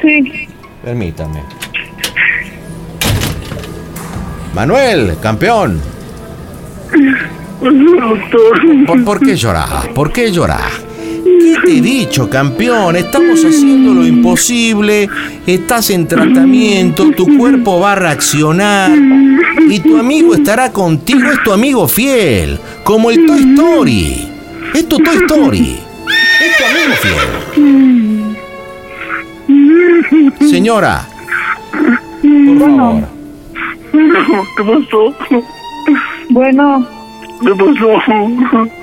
Sí, 0.00 0.48
permítame. 0.84 1.42
Manuel, 4.54 5.16
campeón. 5.20 5.80
Doctor, 7.62 8.86
¿Por, 8.86 9.04
por 9.04 9.20
qué 9.20 9.36
llorás? 9.36 9.88
¿Por 9.94 10.12
qué 10.12 10.30
llorás? 10.32 10.72
¿Qué 11.24 11.56
te 11.64 11.78
he 11.78 11.80
dicho, 11.80 12.28
campeón? 12.28 12.96
Estamos 12.96 13.44
haciendo 13.44 13.94
lo 13.94 14.06
imposible, 14.06 15.08
estás 15.46 15.90
en 15.90 16.08
tratamiento, 16.08 17.10
tu 17.12 17.36
cuerpo 17.36 17.80
va 17.80 17.92
a 17.92 17.96
reaccionar 17.96 18.90
y 19.68 19.80
tu 19.80 19.96
amigo 19.96 20.34
estará 20.34 20.72
contigo, 20.72 21.30
es 21.30 21.42
tu 21.42 21.52
amigo 21.52 21.86
fiel, 21.88 22.58
como 22.84 23.10
el 23.10 23.26
Toy 23.26 23.40
Story. 23.52 24.28
Es 24.74 24.88
tu 24.88 24.98
Toy 24.98 25.16
Story. 25.16 25.78
Es 26.40 26.56
tu 26.56 26.64
amigo 26.64 26.94
fiel. 30.38 30.50
Señora, 30.50 31.06
por 32.22 32.58
favor. 32.58 33.02
¿qué 33.92 34.62
pasó? 34.64 35.14
bueno, 36.30 36.86
¿Qué 37.42 37.50
pasó? 37.54 38.81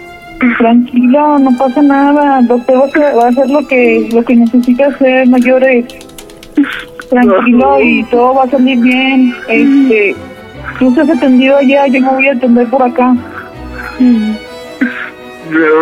Tranquilo, 0.57 1.39
no 1.39 1.51
pasa 1.57 1.81
nada. 1.81 2.41
Doctor 2.43 2.89
va 3.17 3.25
a 3.25 3.29
hacer- 3.29 3.49
lo 3.49 3.67
que, 3.67 4.09
lo 4.13 4.23
que 4.23 4.35
necesita 4.35 4.87
hacer, 4.87 5.27
no 5.27 5.37
llores. 5.37 5.85
Tranquilo 7.09 7.77
y 7.81 8.03
todo 8.05 8.35
va 8.35 8.43
a 8.43 8.49
salir 8.49 8.79
bien. 8.79 9.33
Este, 9.47 10.15
tú 10.77 10.89
estás 10.89 11.09
atendido 11.09 11.57
allá, 11.57 11.87
yo 11.87 12.01
me 12.01 12.09
voy 12.09 12.27
a 12.27 12.33
atender 12.33 12.67
por 12.67 12.83
acá. 12.83 13.15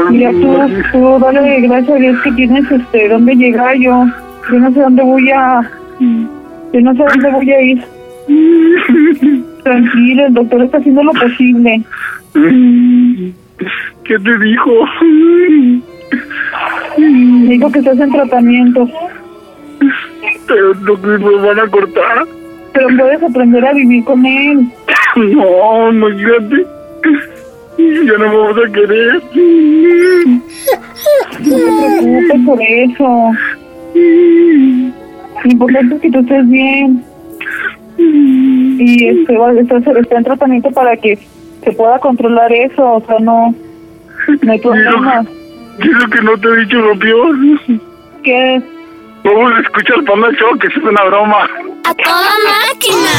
Mira, 0.09 0.31
tú, 0.31 0.57
tú 0.93 1.19
dale 1.19 1.61
gracias 1.61 1.89
a 1.91 1.95
Dios 1.99 2.17
que 2.23 2.31
tienes 2.31 2.71
este, 2.71 3.09
dónde 3.09 3.35
llegar 3.35 3.75
yo. 3.77 4.05
Yo 4.51 4.59
no 4.59 4.71
sé 4.73 4.79
dónde 4.79 5.03
voy 5.03 5.29
a... 5.31 5.69
Yo 5.99 6.81
no 6.81 6.93
sé 6.93 7.03
dónde 7.03 7.31
voy 7.31 7.51
a 7.51 7.61
ir. 7.61 7.83
Tranquilo, 9.63 10.27
el 10.27 10.33
doctor 10.33 10.61
está 10.63 10.77
haciendo 10.77 11.03
lo 11.03 11.11
posible. 11.11 11.83
¿Qué 14.07 14.17
te 14.19 14.37
dijo? 14.39 14.71
Dijo 16.97 17.71
que 17.71 17.79
estás 17.79 17.99
en 17.99 18.11
tratamiento, 18.11 18.87
Pero 20.47 20.73
que 21.01 21.07
me 21.07 21.35
van 21.35 21.59
a 21.59 21.67
cortar. 21.67 22.25
pero 22.73 22.87
puedes 22.97 23.21
aprender 23.23 23.65
a 23.65 23.73
vivir 23.73 24.03
con 24.05 24.25
él. 24.25 24.61
No, 25.15 25.91
no, 25.91 26.07
fíjate. 26.09 26.65
Ya 27.77 28.13
no 28.17 28.29
me 28.29 28.37
vas 28.37 28.57
a 28.57 28.71
querer. 28.71 29.21
No 31.45 31.57
te 31.57 32.01
preocupes 32.01 32.41
por 32.45 32.61
eso. 32.61 33.31
Lo 35.43 35.51
importante 35.51 35.95
es 35.95 36.01
que 36.01 36.11
tú 36.11 36.19
estés 36.19 36.49
bien. 36.49 37.03
Y 37.99 39.05
este, 39.07 39.37
va- 39.37 39.53
está, 39.53 39.77
está 39.77 40.17
en 40.17 40.23
tratamiento 40.23 40.71
para 40.71 40.95
que 40.97 41.17
se 41.63 41.71
pueda 41.73 41.99
controlar 41.99 42.51
eso. 42.53 42.93
O 42.95 43.01
sea, 43.05 43.19
no, 43.19 43.53
no 44.41 44.51
hay 44.51 44.59
problema. 44.59 45.23
¿Qué 45.79 45.87
es 45.87 45.93
lo 45.93 46.09
que 46.09 46.21
no 46.21 46.37
te 46.37 46.47
he 46.47 46.55
dicho, 46.57 46.77
campeón? 46.89 47.81
¿Qué? 48.23 48.61
Vamos 49.23 49.53
a 49.57 49.61
escuchar 49.61 50.03
Panda 50.05 50.29
Show, 50.39 50.57
que 50.59 50.67
es 50.67 50.77
una 50.77 51.03
broma. 51.03 51.47
¡A 51.83 51.93
toda 51.93 52.31
máquina! 52.43 53.11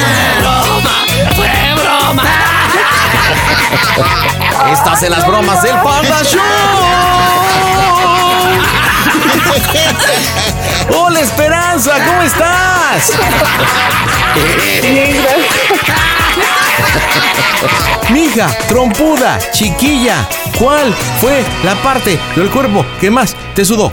Estás 4.73 5.03
en 5.03 5.13
las 5.13 5.27
bromas 5.27 5.63
del 5.63 5.75
Panda 5.83 6.25
Show. 6.25 6.41
Hola 10.91 11.21
Esperanza, 11.21 11.93
¿cómo 12.07 12.23
estás? 12.23 13.13
Bien, 14.83 15.23
gracias. 15.23 15.69
Mija, 18.11 18.49
trompuda, 18.69 19.39
chiquilla, 19.53 20.27
¿cuál 20.59 20.95
fue 21.21 21.45
la 21.63 21.75
parte 21.83 22.19
del 22.37 22.49
cuerpo 22.51 22.85
que 23.01 23.11
más 23.11 23.37
te 23.55 23.65
sudó? 23.65 23.93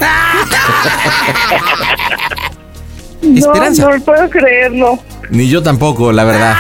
No, 3.21 3.37
Esperanza. 3.39 3.89
no 3.89 3.99
puedo 4.03 4.29
creerlo. 4.29 4.99
Ni 5.29 5.49
yo 5.49 5.61
tampoco, 5.63 6.11
la 6.11 6.23
verdad. 6.23 6.55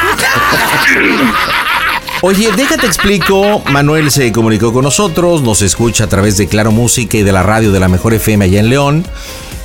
Oye, 2.27 2.49
déjate 2.57 2.87
explico. 2.87 3.61
Manuel 3.71 4.09
se 4.09 4.31
comunicó 4.31 4.73
con 4.73 4.83
nosotros, 4.83 5.43
nos 5.43 5.61
escucha 5.61 6.05
a 6.05 6.07
través 6.07 6.37
de 6.37 6.47
Claro 6.47 6.71
Música 6.71 7.17
y 7.17 7.21
de 7.21 7.31
la 7.31 7.43
radio 7.43 7.71
de 7.71 7.79
la 7.79 7.87
Mejor 7.87 8.15
FM 8.15 8.45
allá 8.45 8.61
en 8.61 8.69
León. 8.71 9.05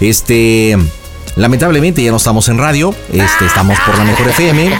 Este, 0.03 0.77
lamentablemente 1.37 2.03
ya 2.03 2.11
no 2.11 2.19
estamos 2.19 2.51
en 2.51 2.59
radio, 2.59 2.95
este, 3.15 3.47
estamos 3.47 3.79
por 3.87 3.97
la 3.97 4.05
Mejor 4.05 4.29
FM. 4.29 4.79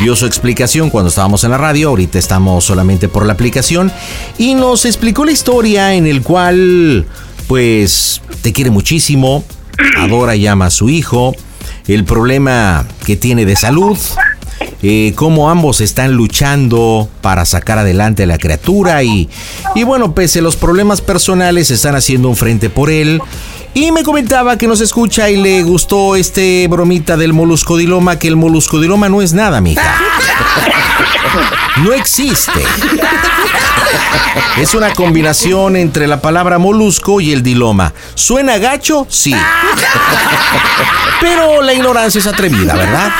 Dio 0.00 0.14
su 0.14 0.26
explicación 0.26 0.90
cuando 0.90 1.08
estábamos 1.08 1.42
en 1.42 1.52
la 1.52 1.56
radio, 1.56 1.88
ahorita 1.88 2.18
estamos 2.18 2.64
solamente 2.66 3.08
por 3.08 3.24
la 3.24 3.32
aplicación 3.32 3.90
y 4.36 4.52
nos 4.52 4.84
explicó 4.84 5.24
la 5.24 5.32
historia 5.32 5.94
en 5.94 6.06
el 6.06 6.20
cual, 6.20 7.06
pues, 7.48 8.20
te 8.42 8.52
quiere 8.52 8.68
muchísimo, 8.68 9.42
adora 9.96 10.36
y 10.36 10.46
ama 10.46 10.66
a 10.66 10.70
su 10.70 10.90
hijo, 10.90 11.34
el 11.88 12.04
problema 12.04 12.86
que 13.06 13.16
tiene 13.16 13.46
de 13.46 13.56
salud, 13.56 13.96
eh, 14.82 15.12
cómo 15.16 15.50
ambos 15.50 15.80
están 15.80 16.12
luchando 16.12 17.08
para 17.20 17.44
sacar 17.44 17.78
adelante 17.78 18.22
a 18.22 18.26
la 18.26 18.38
criatura 18.38 19.02
y, 19.02 19.28
y 19.74 19.84
bueno, 19.84 20.14
pese 20.14 20.38
a 20.40 20.42
los 20.42 20.56
problemas 20.56 21.00
personales, 21.00 21.70
están 21.70 21.94
haciendo 21.94 22.28
un 22.28 22.36
frente 22.36 22.70
por 22.70 22.90
él. 22.90 23.20
Y 23.72 23.92
me 23.92 24.02
comentaba 24.02 24.58
que 24.58 24.66
nos 24.66 24.80
escucha 24.80 25.30
y 25.30 25.36
le 25.36 25.62
gustó 25.62 26.16
este 26.16 26.66
bromita 26.68 27.16
del 27.16 27.32
moluscodiloma, 27.32 28.18
que 28.18 28.26
el 28.28 28.36
moluscodiloma 28.36 29.08
no 29.08 29.22
es 29.22 29.32
nada, 29.32 29.60
mija. 29.60 29.82
No 31.84 31.92
existe. 31.94 32.50
Es 34.58 34.74
una 34.74 34.92
combinación 34.92 35.76
entre 35.76 36.06
la 36.06 36.20
palabra 36.20 36.58
molusco 36.58 37.20
y 37.20 37.32
el 37.32 37.42
diloma. 37.42 37.92
¿Suena 38.14 38.58
gacho? 38.58 39.06
Sí. 39.08 39.34
Pero 41.20 41.62
la 41.62 41.72
ignorancia 41.72 42.18
es 42.18 42.26
atrevida, 42.26 42.74
¿verdad? 42.74 43.10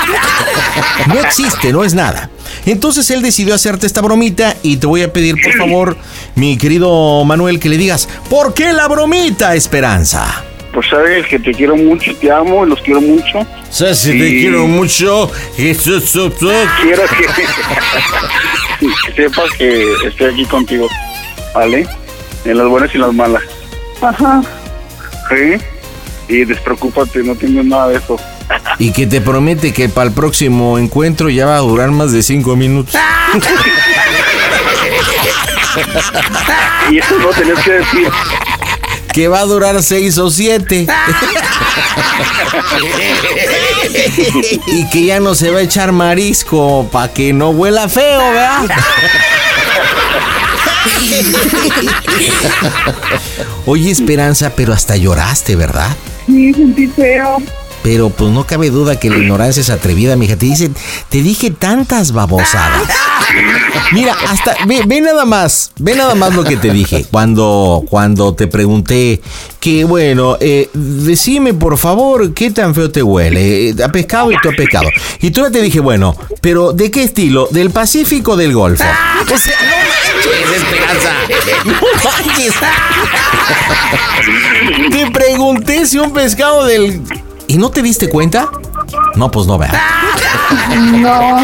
No 1.07 1.15
existe, 1.21 1.73
no 1.73 1.85
es 1.85 1.95
nada. 1.95 2.31
Entonces 2.67 3.11
él 3.11 3.23
decidió 3.23 3.55
hacerte 3.55 3.87
esta 3.87 4.01
bromita 4.01 4.57
y 4.63 4.77
te 4.77 4.87
voy 4.87 5.03
a 5.03 5.13
pedir, 5.13 5.37
por 5.43 5.57
favor, 5.57 5.97
mi 6.35 6.57
querido 6.59 7.25
Manuel, 7.25 7.59
que 7.59 7.69
le 7.69 7.79
digas, 7.79 8.09
¿por 8.29 8.55
qué 8.55 8.73
la 8.73 8.87
bromita, 8.89 9.55
Esperanza? 9.55 10.45
Pues 10.73 10.87
sabes 10.89 11.27
que 11.27 11.39
te 11.39 11.53
quiero 11.53 11.77
mucho, 11.77 12.15
te 12.17 12.31
amo, 12.31 12.65
los 12.65 12.81
quiero 12.81 13.01
mucho. 13.01 13.45
Si 13.71 13.95
Sí. 13.95 14.11
te 14.19 14.29
quiero 14.41 14.67
mucho. 14.69 15.31
Quiero 15.57 17.03
que, 17.09 17.27
que 19.07 19.13
sepas 19.15 19.51
que 19.59 19.93
estoy 20.07 20.33
aquí 20.33 20.45
contigo, 20.47 20.89
¿vale? 21.55 21.87
En 22.45 22.57
las 22.57 22.69
buenas 22.69 22.91
y 22.95 22.97
en 22.97 23.01
las 23.03 23.13
malas. 23.13 23.43
Ajá. 24.01 24.43
¿Sí? 25.29 25.57
Y 26.29 26.45
despreocúpate, 26.45 27.23
no 27.25 27.35
tengo 27.35 27.63
nada 27.65 27.89
de 27.89 27.97
eso. 27.99 28.17
Y 28.79 28.93
que 28.93 29.07
te 29.07 29.21
promete 29.21 29.73
que 29.73 29.89
para 29.89 30.09
el 30.09 30.15
próximo 30.15 30.79
encuentro 30.79 31.29
ya 31.29 31.47
va 31.47 31.57
a 31.57 31.61
durar 31.61 31.91
más 31.91 32.13
de 32.13 32.23
cinco 32.23 32.55
minutos. 32.57 32.95
Y 36.91 36.99
eso 36.99 37.17
no 37.19 37.29
tenés 37.29 37.59
que 37.61 37.73
decir. 37.73 38.09
Que 39.13 39.29
va 39.29 39.41
a 39.41 39.45
durar 39.45 39.83
seis 39.83 40.19
o 40.19 40.31
siete. 40.31 40.87
y 44.67 44.89
que 44.91 45.05
ya 45.05 45.21
no 45.21 45.35
se 45.35 45.51
va 45.51 45.59
a 45.59 45.63
echar 45.63 45.93
marisco 45.93 46.89
para 46.91 47.13
que 47.13 47.33
no 47.33 47.51
huela 47.51 47.89
feo, 47.89 48.21
¿verdad? 48.21 48.67
Oye, 53.67 53.91
Esperanza, 53.91 54.53
pero 54.55 54.73
hasta 54.73 54.97
lloraste, 54.97 55.57
¿verdad? 55.57 55.89
Sí, 56.27 56.55
sentí 56.55 56.87
feo. 56.87 57.39
Pero 57.83 58.11
pues 58.11 58.31
no 58.31 58.47
cabe 58.47 58.71
duda 58.71 59.01
que 59.01 59.09
la 59.09 59.17
ignorancia 59.17 59.61
es 59.63 59.71
atrevida, 59.71 60.15
mija. 60.17 60.37
Te 60.37 60.47
dicen, 60.47 60.75
te 61.09 61.23
dije 61.23 61.51
tantas 61.51 62.13
babosadas. 62.13 62.83
Mira, 63.93 64.15
hasta, 64.29 64.55
ve, 64.67 64.83
ve 64.87 65.01
nada 65.01 65.25
más, 65.25 65.73
ve 65.79 65.95
nada 65.95 66.15
más 66.15 66.35
lo 66.35 66.45
que 66.45 66.57
te 66.57 66.71
dije. 66.71 67.07
Cuando, 67.11 67.83
cuando 67.89 68.35
te 68.35 68.47
pregunté 68.49 69.21
que, 69.61 69.85
bueno, 69.85 70.37
eh, 70.41 70.69
decime 70.75 71.55
por 71.55 71.79
favor 71.79 72.35
qué 72.35 72.51
tan 72.51 72.75
feo 72.75 72.91
te 72.91 73.03
huele. 73.03 73.71
Eh, 73.71 73.75
A 73.83 73.89
pescado 73.89 74.31
y 74.31 74.37
tú 74.43 74.51
a 74.51 74.53
pescado. 74.53 74.89
Y 75.21 75.31
tú 75.31 75.43
ya 75.43 75.51
te 75.51 75.63
dije, 75.63 75.81
bueno, 75.81 76.15
pero 76.41 76.73
¿de 76.73 76.91
qué 76.91 77.03
estilo? 77.05 77.49
¿Del 77.51 77.71
Pacífico 77.71 78.33
o 78.33 78.37
del 78.37 78.53
Golfo? 78.53 78.85
O 78.85 79.39
sea, 79.39 79.55
no 79.63 79.71
manches, 79.71 80.63
Esperanza. 80.63 81.13
No 81.65 81.73
manches. 82.05 82.55
Te 84.91 85.11
pregunté 85.11 85.87
si 85.87 85.99
un 85.99 86.13
pescado 86.13 86.65
del... 86.67 87.01
¿Y 87.51 87.59
no 87.59 87.69
te 87.73 87.83
diste 87.83 88.09
cuenta? 88.09 88.49
No, 89.17 89.29
pues 89.29 89.49
no, 89.49 89.59
vea. 89.59 89.73
No, 90.99 91.41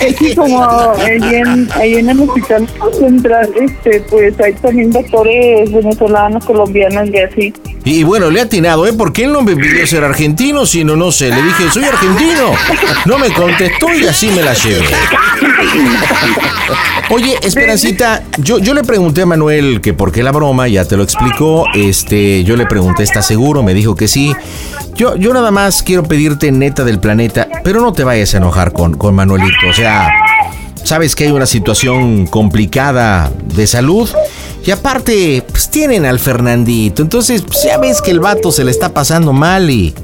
es 0.00 0.36
como 0.36 0.92
ahí 1.00 1.34
en, 1.34 1.68
ahí 1.72 1.94
en 1.94 2.10
el 2.10 2.20
hospital 2.20 2.68
central, 2.96 3.52
este, 3.60 4.00
pues 4.02 4.38
hay 4.38 4.52
también 4.54 4.92
doctores 4.92 5.72
venezolanos, 5.72 6.44
colombianos 6.44 7.08
y 7.08 7.18
así. 7.18 7.52
Y 7.90 8.02
bueno, 8.02 8.30
le 8.30 8.40
ha 8.40 8.44
atinado, 8.44 8.86
¿eh? 8.86 8.92
Porque 8.92 9.24
él 9.24 9.32
no 9.32 9.40
me 9.40 9.56
pidió 9.56 9.86
ser 9.86 10.04
argentino, 10.04 10.66
sino 10.66 10.94
no 10.94 11.10
sé. 11.10 11.30
Le 11.30 11.42
dije, 11.42 11.70
soy 11.72 11.84
argentino. 11.84 12.52
No 13.06 13.18
me 13.18 13.32
contestó 13.32 13.92
y 13.94 14.06
así 14.06 14.28
me 14.28 14.42
la 14.42 14.52
llevé. 14.52 14.84
Oye, 17.08 17.38
Esperancita, 17.40 18.22
yo, 18.36 18.58
yo 18.58 18.74
le 18.74 18.84
pregunté 18.84 19.22
a 19.22 19.26
Manuel 19.26 19.80
que 19.80 19.94
por 19.94 20.12
qué 20.12 20.22
la 20.22 20.32
broma, 20.32 20.68
ya 20.68 20.84
te 20.84 20.98
lo 20.98 21.02
explicó. 21.02 21.64
Este, 21.74 22.44
yo 22.44 22.56
le 22.56 22.66
pregunté, 22.66 23.04
¿está 23.04 23.22
seguro? 23.22 23.62
Me 23.62 23.72
dijo 23.72 23.96
que 23.96 24.06
sí. 24.06 24.34
Yo, 24.94 25.16
yo 25.16 25.32
nada 25.32 25.50
más 25.50 25.82
quiero 25.82 26.02
pedirte 26.02 26.52
neta 26.52 26.84
del 26.84 27.00
planeta, 27.00 27.48
pero 27.64 27.80
no 27.80 27.94
te 27.94 28.04
vayas 28.04 28.34
a 28.34 28.36
enojar 28.36 28.72
con, 28.72 28.98
con 28.98 29.14
Manuelito. 29.14 29.68
O 29.70 29.72
sea, 29.72 30.10
sabes 30.84 31.14
que 31.14 31.24
hay 31.24 31.30
una 31.30 31.46
situación 31.46 32.26
complicada 32.26 33.30
de 33.54 33.66
salud. 33.66 34.08
Y 34.64 34.70
aparte, 34.70 35.42
pues 35.48 35.70
tienen 35.70 36.04
al 36.04 36.18
Fernandito. 36.18 37.02
Entonces, 37.02 37.42
pues, 37.42 37.62
ya 37.64 37.78
ves 37.78 38.02
que 38.02 38.10
el 38.10 38.20
vato 38.20 38.52
se 38.52 38.64
le 38.64 38.70
está 38.70 38.92
pasando 38.92 39.32
mal 39.32 39.70
y. 39.70 39.94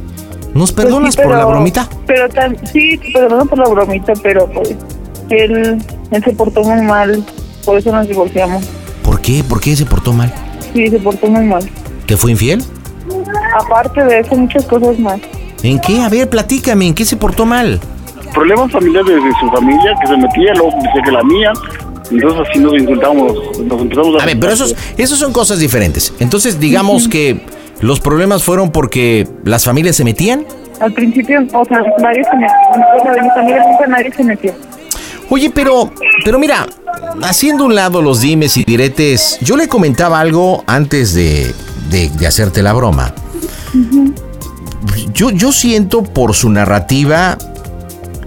¿Nos 0.55 0.71
Pues 0.71 0.87
perdonas 0.87 1.17
por 1.17 1.31
la 1.31 1.45
bromita? 1.45 1.89
Pero 2.07 2.29
tan, 2.29 2.57
sí, 2.73 3.01
perdono 3.13 3.45
por 3.45 3.59
la 3.59 3.69
bromita, 3.69 4.13
pero 4.23 4.49
pues 4.49 4.77
él, 5.29 5.83
él 6.13 6.25
se 6.25 6.31
portó 6.33 6.63
muy 6.63 6.81
mal, 6.83 7.25
por 7.65 7.77
eso 7.77 7.91
nos 7.91 8.07
divorciamos. 8.07 8.65
¿Por 9.03 9.21
qué? 9.21 9.43
¿Por 9.43 9.61
qué 9.61 9.75
se 9.75 9.85
portó 9.85 10.13
mal? 10.13 10.33
Sí, 10.73 10.89
se 10.89 11.01
portó 11.01 11.27
muy 11.27 11.45
mal. 11.45 11.69
¿Te 12.07 12.17
fue 12.17 12.31
infiel? 12.31 12.63
Aparte 13.59 14.05
de 14.05 14.21
eso, 14.21 14.37
muchas 14.37 14.65
cosas 14.67 14.97
más. 15.01 15.21
¿En 15.65 15.81
qué? 15.81 16.01
A 16.01 16.09
ver, 16.09 16.31
platícame, 16.31 16.87
¿en 16.87 16.95
qué 16.95 17.05
se 17.05 17.17
portó 17.17 17.47
mal? 17.47 17.81
Problemas 18.35 18.73
familiares 18.73 19.15
de 19.23 19.31
su 19.41 19.49
familia 19.51 19.95
que 20.01 20.07
se 20.09 20.17
metía, 20.17 20.53
luego 20.55 20.71
dice 20.83 21.01
que 21.05 21.13
la 21.13 21.23
mía. 21.23 21.53
Entonces 22.11 22.47
así 22.49 22.59
nos 22.59 22.75
insultamos, 22.75 23.33
nos 23.65 23.81
empezamos 23.81 24.21
a... 24.21 24.25
A 24.25 24.27
ver, 24.27 24.39
pero 24.39 24.53
esos, 24.53 24.75
esos 24.99 25.19
son 25.19 25.33
cosas 25.33 25.59
diferentes. 25.59 26.13
Entonces, 26.19 26.61
digamos 26.61 27.09
que 27.09 27.41
los 27.81 28.01
problemas 28.01 28.43
fueron 28.43 28.71
porque 28.71 29.27
las 29.45 29.65
familias 29.65 29.97
se 29.97 30.05
metían. 30.05 30.45
Al 30.81 30.93
principio, 30.93 31.41
o 31.53 31.65
sea, 31.65 31.79
nadie 32.01 32.25
se 32.25 32.31
de 32.31 33.23
mi 33.23 33.29
familia 33.31 33.65
nunca 33.71 33.87
nadie 33.89 34.13
se 34.13 34.25
metió. 34.25 34.53
Oye, 35.31 35.49
pero, 35.51 35.91
pero 36.25 36.39
mira, 36.39 36.67
haciendo 37.23 37.65
un 37.65 37.75
lado 37.75 38.03
los 38.03 38.21
dimes 38.21 38.57
y 38.59 38.65
diretes, 38.65 39.39
yo 39.41 39.57
le 39.57 39.69
comentaba 39.69 40.21
algo 40.21 40.63
antes 40.67 41.15
de, 41.15 41.55
de- 41.89 42.11
de 42.11 42.27
hacerte 42.27 42.63
la 42.63 42.73
broma. 42.75 43.15
Yo, 45.15 45.31
yo 45.31 45.53
siento 45.53 46.03
por 46.03 46.35
su 46.35 46.51
narrativa 46.51 47.39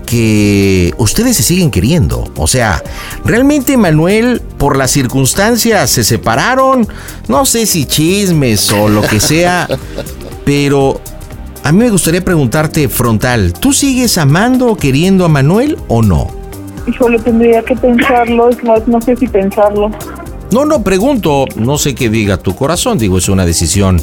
que 0.08 0.94
ustedes 0.98 1.38
se 1.38 1.44
siguen 1.44 1.70
queriendo. 1.70 2.24
O 2.38 2.48
sea, 2.48 2.82
realmente 3.24 3.78
Manuel, 3.78 4.42
por 4.58 4.76
las 4.76 4.90
circunstancias, 4.90 5.92
se 5.92 6.04
separaron. 6.04 6.88
No 7.28 7.46
sé 7.46 7.68
si 7.68 7.86
chismes 7.86 8.72
o 8.72 8.90
lo 8.90 9.02
que 9.02 9.20
sea, 9.20 9.68
pero 10.46 11.00
a 11.64 11.72
mí 11.72 11.80
me 11.80 11.90
gustaría 11.90 12.24
preguntarte 12.24 12.88
frontal, 12.88 13.54
¿tú 13.54 13.74
sigues 13.74 14.18
amando 14.18 14.68
o 14.68 14.78
queriendo 14.78 15.26
a 15.26 15.28
Manuel 15.28 15.78
o 15.90 16.02
no? 16.02 16.28
Híjole, 16.88 17.20
tendría 17.20 17.62
que 17.62 17.76
pensarlo, 17.76 18.50
es 18.50 18.64
más, 18.64 18.88
no 18.88 19.02
sé 19.02 19.18
si 19.18 19.28
pensarlo. 19.28 19.92
No, 20.50 20.64
no, 20.64 20.82
pregunto, 20.82 21.44
no 21.58 21.78
sé 21.78 21.94
qué 21.94 22.10
diga 22.10 22.38
tu 22.38 22.56
corazón, 22.56 22.98
digo, 22.98 23.18
es 23.18 23.28
una 23.28 23.46
decisión 23.46 24.02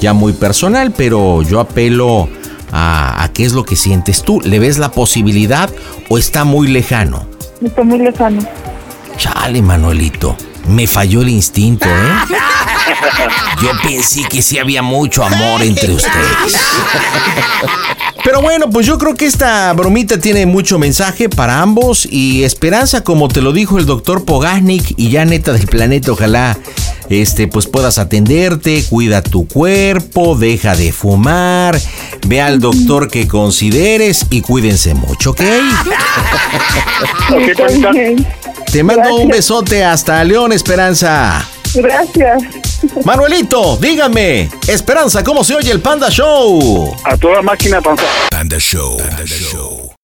ya 0.00 0.12
muy 0.12 0.32
personal, 0.32 0.92
pero 0.96 1.42
yo 1.42 1.60
apelo 1.60 2.28
a, 2.76 3.22
a 3.22 3.32
qué 3.32 3.44
es 3.44 3.52
lo 3.52 3.64
que 3.64 3.76
sientes 3.76 4.22
tú. 4.22 4.40
¿Le 4.42 4.58
ves 4.58 4.78
la 4.78 4.90
posibilidad 4.90 5.70
o 6.08 6.18
está 6.18 6.44
muy 6.44 6.66
lejano? 6.66 7.26
Está 7.64 7.82
muy 7.84 7.98
lejano. 7.98 8.42
Chale, 9.16 9.62
Manuelito, 9.62 10.36
me 10.68 10.86
falló 10.88 11.22
el 11.22 11.28
instinto, 11.28 11.86
¿eh? 11.88 12.34
Yo 13.62 13.70
pensé 13.82 14.24
que 14.24 14.42
sí 14.42 14.58
había 14.58 14.82
mucho 14.82 15.22
amor 15.24 15.62
entre 15.62 15.92
ustedes. 15.94 16.56
Pero 18.24 18.40
bueno, 18.40 18.70
pues 18.70 18.86
yo 18.86 18.96
creo 18.96 19.14
que 19.14 19.26
esta 19.26 19.70
bromita 19.74 20.18
tiene 20.18 20.46
mucho 20.46 20.78
mensaje 20.78 21.28
para 21.28 21.60
ambos 21.60 22.08
y 22.10 22.42
esperanza, 22.42 23.04
como 23.04 23.28
te 23.28 23.42
lo 23.42 23.52
dijo 23.52 23.78
el 23.78 23.84
doctor 23.84 24.24
Pogasnik 24.24 24.94
y 24.96 25.10
ya 25.10 25.26
neta 25.26 25.52
del 25.52 25.66
planeta, 25.66 26.12
ojalá 26.12 26.56
este 27.10 27.48
pues 27.48 27.66
puedas 27.66 27.98
atenderte, 27.98 28.82
cuida 28.88 29.20
tu 29.22 29.46
cuerpo, 29.46 30.36
deja 30.36 30.74
de 30.74 30.90
fumar, 30.90 31.78
ve 32.26 32.40
al 32.40 32.60
doctor 32.60 33.10
que 33.10 33.28
consideres 33.28 34.24
y 34.30 34.40
cuídense 34.40 34.94
mucho, 34.94 35.32
¿ok? 35.32 35.42
Bien. 37.92 38.26
Te 38.72 38.82
mando 38.82 39.16
un 39.16 39.28
besote 39.28 39.84
hasta 39.84 40.24
León, 40.24 40.52
Esperanza. 40.52 41.46
Gracias. 41.74 42.42
Manuelito, 43.04 43.76
díganme, 43.78 44.50
Esperanza, 44.66 45.22
¿cómo 45.22 45.44
se 45.44 45.54
oye 45.54 45.70
el 45.70 45.80
Panda 45.80 46.10
Show? 46.10 46.94
A 47.04 47.16
toda 47.16 47.42
máquina 47.42 47.80
panza. 47.80 48.04
Panda 48.30 48.58
Show. 48.58 48.96
Panda 48.96 49.24
Show. 49.26 49.94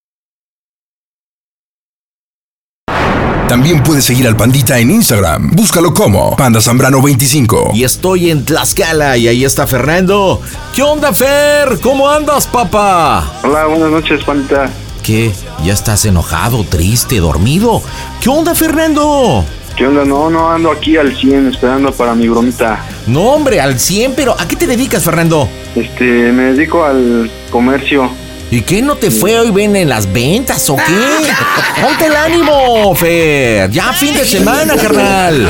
También 3.47 3.83
puedes 3.83 4.05
seguir 4.05 4.25
al 4.27 4.37
Pandita 4.37 4.79
en 4.79 4.91
Instagram. 4.91 5.51
Búscalo 5.51 5.93
como 5.93 6.37
Panda 6.37 6.61
Zambrano25. 6.61 7.71
Y 7.73 7.83
estoy 7.83 8.31
en 8.31 8.45
Tlaxcala 8.45 9.17
y 9.17 9.27
ahí 9.27 9.43
está 9.43 9.67
Fernando. 9.67 10.41
¿Qué 10.73 10.81
onda, 10.81 11.11
Fer? 11.11 11.77
¿Cómo 11.81 12.09
andas, 12.09 12.47
papá? 12.47 13.29
Hola, 13.43 13.65
buenas 13.65 13.91
noches, 13.91 14.23
Panita. 14.23 14.69
¿Qué? 15.03 15.33
¿Ya 15.65 15.73
estás 15.73 16.05
enojado, 16.05 16.63
triste, 16.63 17.17
dormido? 17.17 17.81
¿Qué 18.21 18.29
onda, 18.29 18.55
Fernando? 18.55 19.43
¿Qué 19.75 19.87
onda? 19.87 20.05
No, 20.05 20.29
no 20.29 20.51
ando 20.51 20.71
aquí 20.71 20.97
al 20.97 21.15
100 21.15 21.47
esperando 21.47 21.91
para 21.91 22.13
mi 22.13 22.27
bromita. 22.27 22.83
No, 23.07 23.21
hombre, 23.21 23.61
al 23.61 23.79
100, 23.79 24.13
pero 24.15 24.35
¿a 24.39 24.47
qué 24.47 24.55
te 24.55 24.67
dedicas, 24.67 25.03
Fernando? 25.03 25.47
Este, 25.75 26.03
me 26.31 26.53
dedico 26.53 26.83
al 26.83 27.31
comercio. 27.49 28.09
¿Y 28.51 28.61
qué 28.63 28.81
no 28.81 28.95
te 28.95 29.09
fue 29.11 29.39
hoy 29.39 29.49
ven 29.51 29.77
en 29.77 29.87
las 29.87 30.11
ventas 30.11 30.69
o 30.69 30.75
qué? 30.75 30.83
Ponte 31.81 32.05
el 32.05 32.15
ánimo, 32.15 32.93
Fer. 32.95 33.71
Ya 33.71 33.93
fin 33.93 34.13
de 34.13 34.25
semana, 34.25 34.75
carnal. 34.75 35.49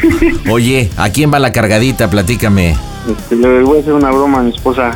Oye, 0.50 0.90
¿a 0.98 1.08
quién 1.08 1.32
va 1.32 1.38
la 1.38 1.50
cargadita? 1.50 2.10
Platícame. 2.10 2.76
Este, 3.08 3.36
le 3.36 3.62
voy 3.62 3.78
a 3.78 3.80
hacer 3.80 3.94
una 3.94 4.10
broma 4.10 4.40
a 4.40 4.42
mi 4.42 4.50
esposa. 4.50 4.90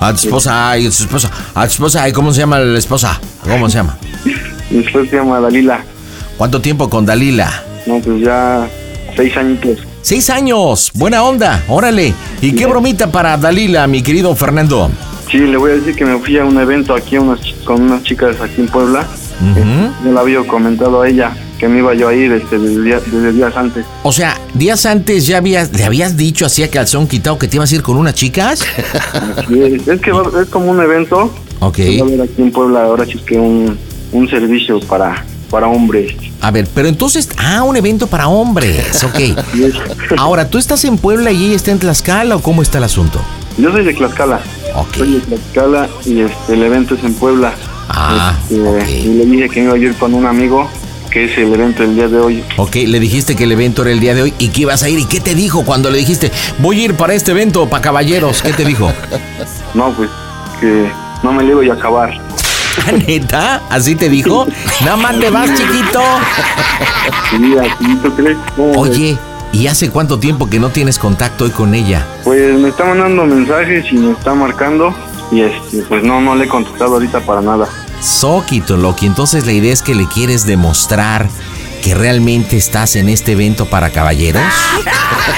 A 0.00 0.12
tu 0.12 0.16
esposa, 0.16 0.70
ay, 0.70 0.86
a 0.86 0.90
tu 0.90 1.02
esposa, 1.02 1.30
a 1.54 1.66
tu 1.66 1.72
esposa, 1.72 2.02
ay, 2.04 2.12
¿cómo 2.12 2.32
se 2.32 2.40
llama 2.40 2.58
la 2.58 2.78
esposa? 2.78 3.20
¿Cómo 3.42 3.68
se 3.68 3.78
llama? 3.78 3.98
Mi 4.70 4.78
esposa 4.78 5.10
se 5.10 5.16
llama 5.16 5.40
Dalila. 5.40 5.84
¿Cuánto 6.42 6.60
tiempo 6.60 6.90
con 6.90 7.06
Dalila? 7.06 7.62
No, 7.86 8.00
pues 8.00 8.20
ya 8.20 8.68
seis 9.14 9.36
añitos. 9.36 9.78
Seis 10.00 10.28
años, 10.28 10.90
buena 10.92 11.22
onda, 11.22 11.62
órale. 11.68 12.12
¿Y 12.40 12.50
qué 12.56 12.66
bromita 12.66 13.12
para 13.12 13.36
Dalila, 13.36 13.86
mi 13.86 14.02
querido 14.02 14.34
Fernando? 14.34 14.90
Sí, 15.30 15.38
le 15.38 15.56
voy 15.56 15.70
a 15.70 15.74
decir 15.74 15.94
que 15.94 16.04
me 16.04 16.18
fui 16.18 16.36
a 16.38 16.44
un 16.44 16.58
evento 16.58 16.96
aquí 16.96 17.14
a 17.14 17.20
unas 17.20 17.38
con 17.64 17.80
unas 17.82 18.02
chicas 18.02 18.40
aquí 18.40 18.60
en 18.62 18.66
Puebla. 18.66 19.06
Ujú. 19.40 19.92
Yo 20.04 20.12
le 20.12 20.18
había 20.18 20.40
comentado 20.48 21.02
a 21.02 21.08
ella 21.08 21.32
que 21.60 21.68
me 21.68 21.78
iba 21.78 21.94
yo 21.94 22.08
a 22.08 22.14
ir 22.16 22.32
este, 22.32 22.58
desde, 22.58 22.82
día- 22.82 23.00
desde 23.06 23.32
días 23.32 23.56
antes. 23.56 23.86
O 24.02 24.10
sea, 24.10 24.36
días 24.52 24.84
antes 24.84 25.28
ya 25.28 25.36
habías, 25.36 25.72
le 25.72 25.84
habías 25.84 26.16
dicho 26.16 26.44
así 26.46 26.64
a 26.64 26.70
calzón 26.72 27.06
quitado 27.06 27.38
que 27.38 27.46
te 27.46 27.54
ibas 27.58 27.70
a 27.70 27.74
ir 27.76 27.82
con 27.84 27.96
unas 27.96 28.14
chicas. 28.14 28.64
Así 29.36 29.62
es, 29.62 29.86
es 29.86 30.00
que 30.00 30.10
va- 30.10 30.42
es 30.42 30.48
como 30.48 30.72
un 30.72 30.80
evento. 30.82 31.32
Ok. 31.60 31.76
que 31.76 31.98
Va 32.00 32.04
a 32.04 32.08
haber 32.08 32.22
aquí 32.22 32.42
en 32.42 32.50
Puebla 32.50 32.82
ahora 32.82 33.06
sí 33.06 33.16
que 33.24 33.38
un, 33.38 33.78
un 34.10 34.28
servicio 34.28 34.80
para, 34.80 35.24
para 35.52 35.68
hombres. 35.68 36.12
A 36.40 36.50
ver, 36.50 36.66
pero 36.74 36.88
entonces, 36.88 37.28
ah, 37.36 37.62
un 37.62 37.76
evento 37.76 38.06
para 38.08 38.26
hombres, 38.26 39.04
ok. 39.04 39.20
Ahora, 40.16 40.48
¿tú 40.48 40.58
estás 40.58 40.84
en 40.86 40.96
Puebla 40.96 41.30
y 41.30 41.44
ella 41.46 41.56
está 41.56 41.70
en 41.70 41.78
Tlaxcala 41.78 42.34
o 42.36 42.40
cómo 42.42 42.62
está 42.62 42.78
el 42.78 42.84
asunto? 42.84 43.20
Yo 43.58 43.70
soy 43.70 43.84
de 43.84 43.92
Tlaxcala. 43.92 44.40
Ok. 44.74 44.96
Soy 44.96 45.12
de 45.12 45.20
Tlaxcala 45.20 45.88
y 46.06 46.20
este, 46.22 46.54
el 46.54 46.62
evento 46.62 46.94
es 46.94 47.04
en 47.04 47.14
Puebla. 47.14 47.52
Ah, 47.90 48.34
Este. 48.50 48.90
Y 49.00 49.04
le 49.14 49.26
dije 49.26 49.48
que 49.50 49.62
iba 49.62 49.74
a 49.74 49.76
ir 49.76 49.94
con 49.96 50.14
un 50.14 50.24
amigo, 50.24 50.68
que 51.10 51.26
es 51.26 51.36
el 51.36 51.52
evento 51.52 51.82
del 51.82 51.94
día 51.96 52.08
de 52.08 52.18
hoy. 52.18 52.42
Ok, 52.56 52.74
le 52.86 52.98
dijiste 52.98 53.36
que 53.36 53.44
el 53.44 53.52
evento 53.52 53.82
era 53.82 53.90
el 53.92 54.00
día 54.00 54.14
de 54.14 54.22
hoy 54.22 54.34
y 54.38 54.48
que 54.48 54.62
ibas 54.62 54.82
a 54.82 54.88
ir. 54.88 54.98
¿Y 55.00 55.04
qué 55.04 55.20
te 55.20 55.34
dijo 55.34 55.64
cuando 55.66 55.90
le 55.90 55.98
dijiste, 55.98 56.32
voy 56.60 56.80
a 56.80 56.84
ir 56.86 56.94
para 56.94 57.12
este 57.12 57.32
evento, 57.32 57.68
para 57.68 57.82
caballeros? 57.82 58.40
¿Qué 58.40 58.54
te 58.54 58.64
dijo? 58.64 58.90
No, 59.74 59.90
pues 59.92 60.08
que 60.60 60.90
no 61.22 61.32
me 61.32 61.42
le 61.44 61.52
iba 61.64 61.74
a 61.74 61.76
acabar. 61.76 62.10
¿Neta? 63.06 63.62
¿Así 63.70 63.94
te 63.94 64.08
dijo? 64.08 64.46
Nada 64.82 64.96
más 64.96 65.18
te 65.18 65.30
vas, 65.30 65.48
chiquito. 65.54 66.00
Sí, 67.30 67.54
así, 67.58 67.96
¿tú 68.02 68.14
crees? 68.14 68.38
Oye, 68.76 69.18
¿y 69.52 69.66
hace 69.66 69.90
cuánto 69.90 70.18
tiempo 70.18 70.48
que 70.48 70.58
no 70.58 70.70
tienes 70.70 70.98
contacto 70.98 71.44
hoy 71.44 71.50
con 71.50 71.74
ella? 71.74 72.06
Pues 72.24 72.58
me 72.58 72.68
está 72.68 72.84
mandando 72.84 73.24
mensajes 73.26 73.92
y 73.92 73.96
me 73.96 74.12
está 74.12 74.34
marcando. 74.34 74.94
Y 75.30 75.40
este, 75.40 75.82
pues 75.88 76.02
no, 76.02 76.20
no 76.20 76.34
le 76.34 76.44
he 76.44 76.48
contestado 76.48 76.94
ahorita 76.94 77.20
para 77.20 77.40
nada. 77.40 77.66
Soquito, 78.00 78.76
Loki. 78.76 79.06
Entonces 79.06 79.46
la 79.46 79.52
idea 79.52 79.72
es 79.72 79.82
que 79.82 79.94
le 79.94 80.06
quieres 80.06 80.44
demostrar 80.46 81.28
que 81.82 81.94
realmente 81.94 82.56
estás 82.56 82.96
en 82.96 83.08
este 83.08 83.32
evento 83.32 83.66
para 83.66 83.90
caballeros. 83.90 84.42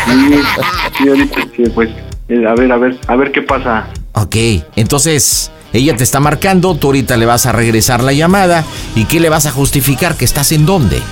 Sí, 0.07 0.35
sí, 0.99 1.09
ahorita 1.09 1.47
que 1.57 1.71
pues 1.71 1.91
eh, 2.29 2.47
a 2.47 2.55
ver, 2.55 2.73
a 2.73 2.77
ver, 2.77 2.99
a 3.07 3.17
ver 3.17 3.33
qué 3.33 3.43
pasa. 3.43 3.87
Ok, 4.13 4.37
entonces 4.77 5.51
ella 5.75 5.97
te 5.97 6.05
está 6.05 6.21
marcando, 6.21 6.75
tú 6.77 6.87
ahorita 6.89 7.17
le 7.17 7.27
vas 7.27 7.47
a 7.47 7.53
regresar 7.53 8.03
la 8.03 8.13
llamada 8.13 8.65
y 8.95 9.05
¿qué 9.05 9.19
le 9.21 9.29
vas 9.29 9.45
a 9.47 9.51
justificar? 9.51 10.17
¿Que 10.17 10.25
estás 10.25 10.53
en 10.53 10.65
dónde? 10.65 11.03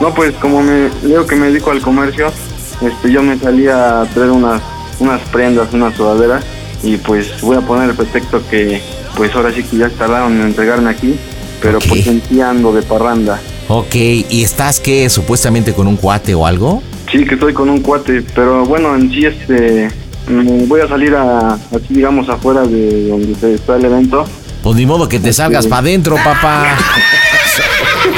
No, 0.00 0.14
pues 0.14 0.32
como 0.36 0.62
me 0.62 0.88
leo 1.04 1.26
que 1.26 1.36
me 1.36 1.48
dedico 1.48 1.70
al 1.70 1.82
comercio, 1.82 2.32
este, 2.80 3.12
yo 3.12 3.22
me 3.22 3.38
salía 3.38 4.00
a 4.00 4.06
traer 4.06 4.30
unas, 4.30 4.62
unas 4.98 5.20
prendas, 5.28 5.68
unas 5.74 5.94
sudaderas 5.94 6.42
y 6.82 6.96
pues 6.96 7.42
voy 7.42 7.58
a 7.58 7.60
poner 7.60 7.90
el 7.90 7.94
pretexto 7.96 8.42
que 8.48 8.80
pues 9.16 9.34
ahora 9.34 9.52
sí 9.52 9.62
que 9.62 9.76
ya 9.76 9.90
tardaron 9.90 10.32
en 10.40 10.46
entregarme 10.46 10.88
aquí, 10.88 11.16
pero 11.60 11.76
Ok. 11.76 11.84
pues 11.88 12.08
ando 12.40 12.72
de 12.72 12.80
parranda. 12.80 13.38
Ok, 13.68 13.94
¿y 13.94 14.42
estás 14.42 14.80
qué? 14.80 15.10
¿Supuestamente 15.10 15.74
con 15.74 15.86
un 15.86 15.96
cuate 15.96 16.34
o 16.34 16.46
algo? 16.46 16.82
Sí, 17.12 17.24
que 17.26 17.34
estoy 17.34 17.52
con 17.52 17.68
un 17.68 17.80
cuate, 17.82 18.22
pero 18.34 18.64
bueno, 18.64 18.94
en 18.96 19.10
sí 19.10 19.26
este 19.26 19.90
mm, 20.30 20.68
voy 20.68 20.80
a 20.80 20.88
salir 20.88 21.14
a 21.14 21.52
así 21.54 21.86
digamos 21.90 22.28
afuera 22.28 22.62
de 22.62 23.08
donde 23.08 23.34
se 23.34 23.54
está 23.54 23.76
el 23.76 23.84
evento. 23.84 24.24
Pues 24.62 24.76
ni 24.76 24.84
modo 24.86 25.08
que 25.08 25.18
te 25.18 25.32
salgas 25.32 25.66
para 25.66 25.80
adentro, 25.80 26.16
papá. 26.16 26.76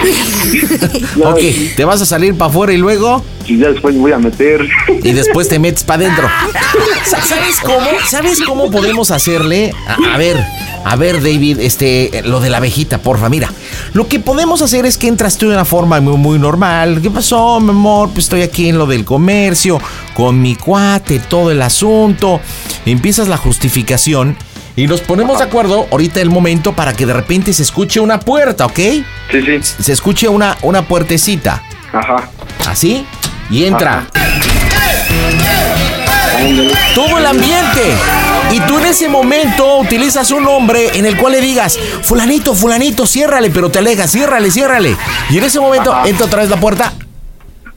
ok, 1.25 1.41
te 1.77 1.85
vas 1.85 2.01
a 2.03 2.07
salir 2.07 2.35
para 2.37 2.51
afuera 2.51 2.73
y 2.73 2.77
luego 2.79 3.25
Y 3.47 3.59
ya 3.59 3.69
después 3.71 3.97
voy 3.97 4.13
a 4.13 4.19
meter. 4.19 4.67
y 5.03 5.13
después 5.13 5.49
te 5.49 5.59
metes 5.59 5.85
para 5.85 6.05
adentro. 6.05 6.29
Sa- 7.05 7.21
¿Sabes 7.23 7.61
cómo? 7.61 7.87
¿Sabes 8.09 8.41
cómo 8.43 8.71
podemos 8.71 9.11
hacerle? 9.11 9.73
A, 9.87 10.15
a 10.15 10.19
ver, 10.19 10.37
a 10.85 10.97
ver, 10.97 11.23
David, 11.23 11.61
este, 11.61 12.23
lo 12.25 12.41
de 12.41 12.51
la 12.51 12.57
abejita, 12.59 12.99
porfa, 12.99 13.29
mira. 13.29 13.51
Lo 13.93 14.09
que 14.09 14.21
podemos 14.21 14.63
hacer 14.63 14.85
es 14.87 14.99
que 14.99 15.09
entras 15.09 15.39
tú 15.39 15.49
de 15.49 15.55
una 15.55 15.65
forma 15.65 16.01
muy, 16.01 16.17
muy 16.17 16.39
normal. 16.39 17.01
¿Qué 17.03 17.11
pasó, 17.11 17.61
mi 17.61 17.71
amor? 17.71 18.11
Pues 18.11 18.27
estoy 18.27 18.43
aquí 18.43 18.69
en 18.69 18.79
lo 18.79 18.87
del 18.87 19.05
comercio, 19.05 19.81
con 20.15 20.41
mi 20.41 20.57
cuate, 20.57 21.19
todo 21.21 21.51
el 21.51 21.63
asunto. 21.63 22.41
Empiezas 22.85 23.29
la 23.29 23.37
justificación 23.37 24.37
y 24.75 24.87
nos 24.87 25.03
ponemos 25.03 25.39
de 25.39 25.45
acuerdo 25.45 25.87
ahorita 25.91 26.21
el 26.21 26.31
momento 26.31 26.73
para 26.73 26.95
que 26.95 27.07
de 27.07 27.13
repente 27.13 27.53
se 27.53 27.63
escuche 27.63 28.01
una 28.01 28.19
puerta, 28.19 28.67
¿ok? 28.67 28.79
Sí, 29.31 29.43
sí. 29.45 29.61
Se 29.83 29.93
escuche 29.93 30.29
una, 30.29 30.57
una 30.63 30.83
puertecita. 30.83 31.63
Ajá. 31.93 32.31
Así. 32.67 33.05
Y 33.51 33.65
entra. 33.65 34.07
Ándale. 36.39 36.73
todo 36.95 37.19
el 37.19 37.27
ambiente. 37.27 37.95
Y 38.53 38.61
tú 38.61 38.79
en 38.79 38.85
ese 38.85 39.09
momento 39.09 39.79
utilizas 39.79 40.31
un 40.31 40.45
nombre 40.45 40.99
en 40.99 41.07
el 41.07 41.17
cual 41.17 41.33
le 41.33 41.41
digas, 41.41 41.79
fulanito, 42.03 42.55
fulanito, 42.55 43.07
ciérrale, 43.07 43.49
pero 43.49 43.71
te 43.71 43.79
alejas, 43.79 44.13
ciérrale, 44.13 44.51
ciérrale. 44.51 44.95
Y 45.31 45.39
en 45.39 45.45
ese 45.45 45.59
momento 45.59 45.91
Ajá. 45.91 46.07
entra 46.07 46.27
otra 46.27 46.43
vez 46.43 46.51
la 46.51 46.61
puerta 46.61 46.93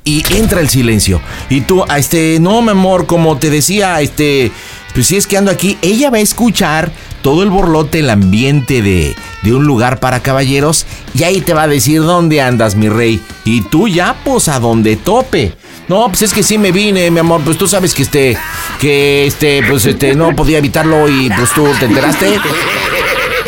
y 0.03 0.23
entra 0.35 0.59
el 0.59 0.69
silencio. 0.69 1.21
Y 1.49 1.61
tú, 1.61 1.85
a 1.87 1.97
este, 1.97 2.39
no, 2.41 2.61
mi 2.61 2.71
amor, 2.71 3.05
como 3.05 3.37
te 3.37 3.49
decía, 3.49 4.01
este, 4.01 4.51
pues 4.93 5.07
si 5.07 5.15
es 5.15 5.27
que 5.27 5.37
ando 5.37 5.49
aquí, 5.49 5.77
ella 5.81 6.09
va 6.09 6.17
a 6.17 6.21
escuchar 6.21 6.91
todo 7.21 7.41
el 7.41 7.49
borlote, 7.49 7.99
el 7.99 8.09
ambiente 8.09 8.81
de, 8.81 9.15
de 9.41 9.53
un 9.53 9.65
lugar 9.65 9.99
para 9.99 10.19
caballeros, 10.19 10.85
y 11.13 11.23
ahí 11.23 11.41
te 11.41 11.53
va 11.53 11.63
a 11.63 11.67
decir 11.67 12.01
dónde 12.01 12.41
andas, 12.41 12.75
mi 12.75 12.89
rey. 12.89 13.21
Y 13.45 13.61
tú 13.61 13.87
ya, 13.87 14.15
pues 14.23 14.47
a 14.47 14.59
donde 14.59 14.95
tope. 14.95 15.53
No, 15.87 16.07
pues 16.07 16.23
es 16.23 16.33
que 16.33 16.43
sí 16.43 16.57
me 16.57 16.71
vine, 16.71 17.09
mi 17.11 17.19
amor, 17.19 17.41
pues 17.43 17.57
tú 17.57 17.67
sabes 17.67 17.93
que 17.93 18.03
este, 18.03 18.37
que 18.75 19.25
este, 19.25 19.61
pues 19.69 19.85
este, 19.85 20.15
no 20.15 20.35
podía 20.35 20.57
evitarlo 20.57 21.09
y 21.09 21.29
pues 21.29 21.51
tú 21.53 21.67
te 21.79 21.85
enteraste. 21.85 22.39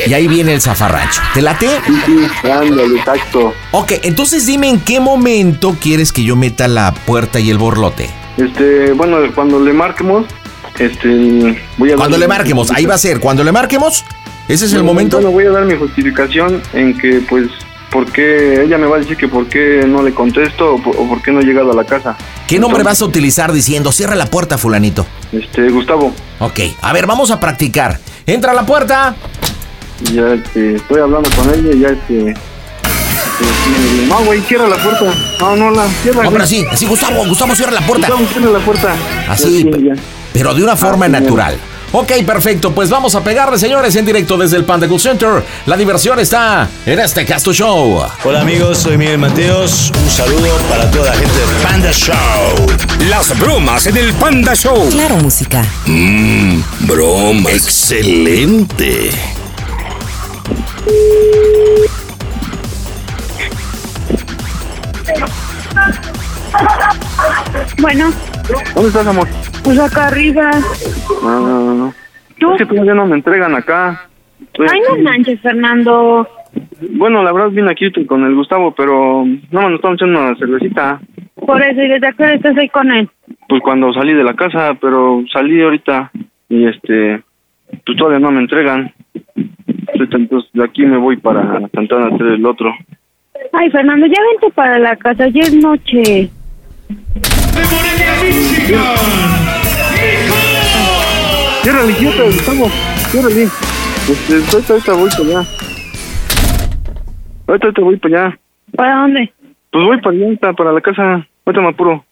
Y 0.05 0.13
ahí 0.13 0.27
viene 0.27 0.53
el 0.53 0.61
zafarrancho. 0.61 1.21
¿Te 1.33 1.41
late? 1.41 1.67
Sí, 1.85 1.93
sí, 2.05 2.49
ándale, 2.49 2.97
exacto. 2.97 3.53
Ok, 3.71 3.93
entonces 4.03 4.45
dime 4.45 4.69
en 4.69 4.79
qué 4.79 4.99
momento 4.99 5.75
quieres 5.79 6.11
que 6.11 6.23
yo 6.23 6.35
meta 6.35 6.67
la 6.67 6.93
puerta 6.93 7.39
y 7.39 7.49
el 7.49 7.57
borlote. 7.57 8.09
Este, 8.37 8.93
bueno, 8.93 9.17
cuando 9.33 9.59
le 9.59 9.73
marquemos, 9.73 10.25
este, 10.77 11.61
voy 11.77 11.91
a 11.91 11.95
Cuando 11.95 12.17
le 12.17 12.27
marquemos, 12.27 12.71
ahí 12.71 12.85
va 12.85 12.95
a 12.95 12.99
ser. 12.99 13.19
Cuando 13.19 13.43
le 13.43 13.51
marquemos, 13.51 14.05
ese 14.47 14.65
es 14.65 14.73
el 14.73 14.83
momento. 14.83 15.17
Bueno, 15.17 15.31
voy 15.31 15.45
a 15.45 15.51
dar 15.51 15.65
mi 15.65 15.75
justificación 15.75 16.61
en 16.73 16.97
que, 16.97 17.21
pues, 17.27 17.49
¿por 17.91 18.11
qué? 18.11 18.61
Ella 18.63 18.77
me 18.77 18.85
va 18.87 18.97
a 18.97 18.99
decir 18.99 19.17
que 19.17 19.27
por 19.27 19.47
qué 19.47 19.83
no 19.87 20.01
le 20.03 20.13
contesto 20.13 20.75
o 20.75 20.81
por, 20.83 20.95
o 20.97 21.07
por 21.07 21.21
qué 21.21 21.31
no 21.31 21.39
he 21.39 21.43
llegado 21.43 21.71
a 21.71 21.75
la 21.75 21.83
casa. 21.83 22.15
¿Qué 22.47 22.59
nombre 22.59 22.83
vas 22.83 23.01
a 23.01 23.05
utilizar 23.05 23.51
diciendo 23.51 23.91
cierra 23.91 24.15
la 24.15 24.25
puerta, 24.27 24.57
fulanito? 24.57 25.05
Este, 25.31 25.69
Gustavo, 25.69 26.13
Ok, 26.39 26.59
a 26.81 26.93
ver, 26.93 27.05
vamos 27.07 27.31
a 27.31 27.39
practicar. 27.39 27.99
Entra 28.25 28.51
a 28.51 28.55
la 28.55 28.65
puerta. 28.65 29.15
ya 30.13 30.33
este, 30.33 30.75
estoy 30.75 31.01
hablando 31.01 31.29
con 31.35 31.49
ella 31.53 31.71
y 31.73 31.79
ya 31.79 31.87
este. 31.89 32.29
este, 32.29 34.07
no, 34.07 34.19
güey, 34.23 34.41
cierra 34.41 34.67
la 34.67 34.75
puerta. 34.77 35.13
No, 35.39 35.55
no, 35.55 35.71
la 35.71 35.87
cierra. 36.03 36.23
No, 36.23 36.31
pero 36.31 36.43
así, 36.43 36.65
así, 36.71 36.85
Gustavo, 36.85 37.25
Gustavo, 37.27 37.55
cierra 37.55 37.71
la 37.71 37.81
puerta. 37.85 38.07
Gustavo, 38.09 38.27
cierra 38.31 38.51
la 38.51 38.65
puerta. 38.65 38.95
Así, 39.29 39.63
Ya, 39.65 39.77
sí, 39.77 39.83
ya. 39.85 39.93
pero 40.33 40.53
de 40.53 40.63
una 40.63 40.75
forma 40.75 41.05
Ah, 41.05 41.09
natural. 41.09 41.57
Ok, 41.93 42.11
perfecto, 42.25 42.73
pues 42.73 42.89
vamos 42.89 43.15
a 43.15 43.23
pegarle, 43.23 43.57
señores, 43.57 43.95
en 43.95 44.05
directo 44.05 44.37
desde 44.37 44.57
el 44.57 44.65
Panda 44.65 44.87
Cool 44.87 44.99
Center. 44.99 45.43
La 45.65 45.77
diversión 45.77 46.19
está 46.19 46.67
en 46.85 46.99
este 46.99 47.25
Casto 47.25 47.53
Show. 47.53 48.03
Hola 48.25 48.41
amigos, 48.41 48.79
soy 48.79 48.97
Miguel 48.97 49.17
Mateos. 49.17 49.91
Un 50.03 50.09
saludo 50.09 50.57
para 50.69 50.91
toda 50.91 51.11
la 51.11 51.15
gente 51.15 51.33
de 51.33 51.63
Panda 51.63 51.91
Show. 51.93 52.17
Las 53.09 53.39
bromas 53.39 53.87
en 53.87 53.97
el 53.97 54.13
Panda 54.13 54.53
Show. 54.53 54.89
Claro, 54.89 55.15
música. 55.15 55.63
Mmm, 55.85 56.61
broma. 56.81 57.51
Excelente. 57.51 59.11
Bueno, 67.79 68.11
¿Dónde 68.73 68.87
estás, 68.89 69.07
amor? 69.07 69.27
pues 69.63 69.79
acá 69.79 70.07
arriba. 70.07 70.51
No, 71.21 71.39
no, 71.39 71.59
no, 71.65 71.73
no. 71.75 71.93
¿Tú? 72.39 72.51
Es 72.53 72.57
que 72.59 72.65
todavía 72.65 72.93
no 72.93 73.05
me 73.05 73.15
entregan 73.15 73.55
acá. 73.55 74.07
Estoy 74.41 74.67
Ay, 74.71 74.79
no 74.87 74.93
aquí. 74.93 75.01
manches, 75.03 75.41
Fernando. 75.41 76.27
Bueno, 76.91 77.23
la 77.23 77.33
verdad 77.33 77.49
vine 77.49 77.71
aquí 77.71 77.91
con 78.05 78.23
el 78.25 78.35
Gustavo, 78.35 78.73
pero 78.73 79.25
no 79.51 79.61
nos 79.61 79.73
estamos 79.73 79.95
echando 79.97 80.19
una 80.21 80.35
cervecita. 80.37 80.99
Por 81.45 81.61
eso, 81.61 81.81
¿y 81.81 81.87
desde 81.87 82.13
qué 82.15 82.23
hora 82.23 82.33
estás 82.33 82.57
ahí 82.57 82.69
con 82.69 82.91
él? 82.91 83.09
Pues 83.49 83.61
cuando 83.61 83.91
salí 83.93 84.13
de 84.13 84.23
la 84.23 84.33
casa, 84.35 84.75
pero 84.79 85.23
salí 85.31 85.61
ahorita 85.61 86.11
y 86.49 86.67
este, 86.67 87.21
pues 87.85 87.97
todavía 87.97 88.19
no 88.19 88.31
me 88.31 88.39
entregan. 88.41 88.93
Entonces 89.93 90.49
de 90.53 90.63
aquí 90.63 90.85
me 90.85 90.97
voy 90.97 91.17
para 91.17 91.59
Santana 91.73 92.07
hacer 92.07 92.27
el 92.27 92.45
otro. 92.45 92.71
Ay, 93.53 93.69
Fernando, 93.71 94.05
ya 94.05 94.21
vente 94.31 94.53
para 94.53 94.79
la 94.79 94.95
casa, 94.95 95.27
ya 95.27 95.41
es 95.41 95.53
noche. 95.53 96.29
Ciérrale, 101.61 101.91
idiota, 101.93 102.23
Gustavo, 102.23 102.69
ciérrale. 103.09 103.43
Este, 104.09 104.33
ahorita, 104.33 104.73
ahorita 104.73 104.93
voy 104.93 105.09
para 105.09 105.23
allá. 105.23 105.49
Ahorita, 107.47 107.67
ahorita 107.67 107.81
voy 107.81 107.95
para 107.95 108.25
allá. 108.25 108.39
¿Para 108.75 108.95
dónde? 108.95 109.33
Pues 109.71 109.85
voy 109.85 110.01
para 110.01 110.17
allá, 110.17 110.53
para 110.53 110.73
la 110.73 110.81
casa. 110.81 111.27
Ahorita 111.45 111.61
me 111.61 111.69
apuro. 111.69 112.03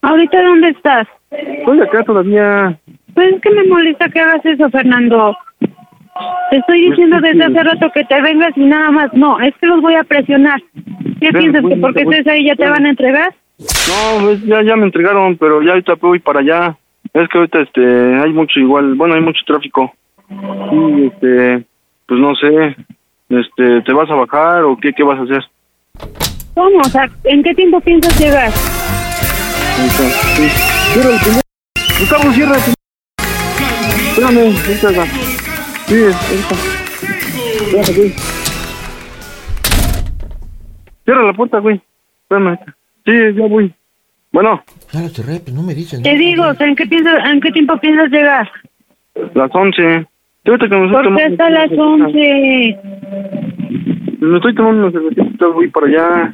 ¿Ahorita 0.00 0.42
dónde 0.42 0.68
estás? 0.70 1.06
Estoy 1.30 1.80
acá 1.82 2.02
todavía. 2.04 2.78
Pues 3.12 3.34
es 3.34 3.42
que 3.42 3.50
me 3.50 3.64
molesta 3.64 4.08
que 4.08 4.20
hagas 4.20 4.46
eso, 4.46 4.70
Fernando. 4.70 5.36
Te 6.50 6.56
estoy 6.56 6.88
diciendo 6.88 7.20
desde 7.20 7.44
hace 7.44 7.62
rato 7.62 7.90
que 7.92 8.04
te 8.04 8.22
vengas 8.22 8.56
y 8.56 8.64
nada 8.64 8.90
más. 8.90 9.12
No, 9.12 9.38
es 9.40 9.54
que 9.60 9.66
los 9.66 9.82
voy 9.82 9.94
a 9.94 10.04
presionar. 10.04 10.58
¿Qué 11.20 11.32
piensas? 11.32 11.62
¿Que 11.68 11.76
porque 11.76 12.04
voy. 12.04 12.14
estés 12.14 12.32
ahí 12.32 12.46
ya 12.46 12.56
te 12.56 12.66
van 12.66 12.86
a 12.86 12.90
entregar? 12.90 13.34
No, 13.88 14.24
pues 14.24 14.44
ya, 14.44 14.62
ya 14.62 14.76
me 14.76 14.84
entregaron, 14.84 15.36
pero 15.38 15.62
ya 15.62 15.70
ahorita 15.70 15.94
voy 15.94 16.18
para 16.18 16.40
allá. 16.40 16.76
Es 17.14 17.28
que 17.28 17.38
ahorita 17.38 17.62
este, 17.62 17.80
hay 17.80 18.32
mucho 18.32 18.60
igual, 18.60 18.94
bueno, 18.94 19.14
hay 19.14 19.22
mucho 19.22 19.40
tráfico. 19.46 19.92
Y 20.30 21.06
este, 21.06 21.64
pues 22.06 22.20
no 22.20 22.34
sé, 22.34 22.76
este, 23.30 23.80
¿te 23.82 23.92
vas 23.94 24.10
a 24.10 24.14
bajar 24.14 24.64
o 24.64 24.76
qué, 24.76 24.92
qué 24.92 25.02
vas 25.02 25.18
a 25.18 25.22
hacer? 25.22 25.42
¿Cómo? 26.54 26.78
O 26.80 26.84
sea, 26.84 27.08
¿en 27.24 27.42
qué 27.42 27.54
tiempo 27.54 27.80
piensas 27.80 28.20
llegar? 28.20 28.50
Cierra 30.92 31.10
el. 31.10 31.40
Gustavo, 31.98 32.32
cierra 32.32 32.56
el. 32.56 32.74
Espérame, 34.08 34.56
ahorita 34.66 34.90
va. 34.98 35.06
Sí, 35.86 36.02
ahorita. 36.04 36.54
Espérame, 37.64 37.96
güey. 37.96 38.14
Cierra 41.04 41.22
la 41.22 41.32
puerta, 41.32 41.58
güey. 41.58 41.80
Espérame. 42.22 42.58
Sí, 43.08 43.14
ya 43.38 43.46
voy. 43.46 43.72
Bueno, 44.32 44.62
no 45.54 45.62
me 45.62 45.74
dicen. 45.74 46.02
Te 46.02 46.14
digo, 46.16 46.44
o 46.46 46.54
sea, 46.54 46.66
¿en 46.66 46.76
qué, 46.76 46.86
piensas, 46.86 47.14
¿en 47.30 47.40
qué 47.40 47.50
tiempo 47.52 47.76
piensas 47.78 48.10
llegar? 48.10 48.50
las 49.34 49.50
once. 49.54 50.06
Sí, 50.44 50.50
ahorita 50.50 50.68
que 50.68 50.76
me 50.76 50.86
estoy 50.86 50.92
¿Por 50.92 51.02
qué 51.02 51.08
tomando 51.08 51.44
hasta 51.44 51.50
las 51.50 51.70
una 51.72 52.06
once? 52.06 52.18
cervecita. 52.20 54.26
Me 54.26 54.36
estoy 54.36 54.54
tomando 54.54 54.86
una 54.88 54.92
cervecita, 54.92 55.46
voy 55.46 55.68
para 55.68 55.86
allá. 55.86 56.32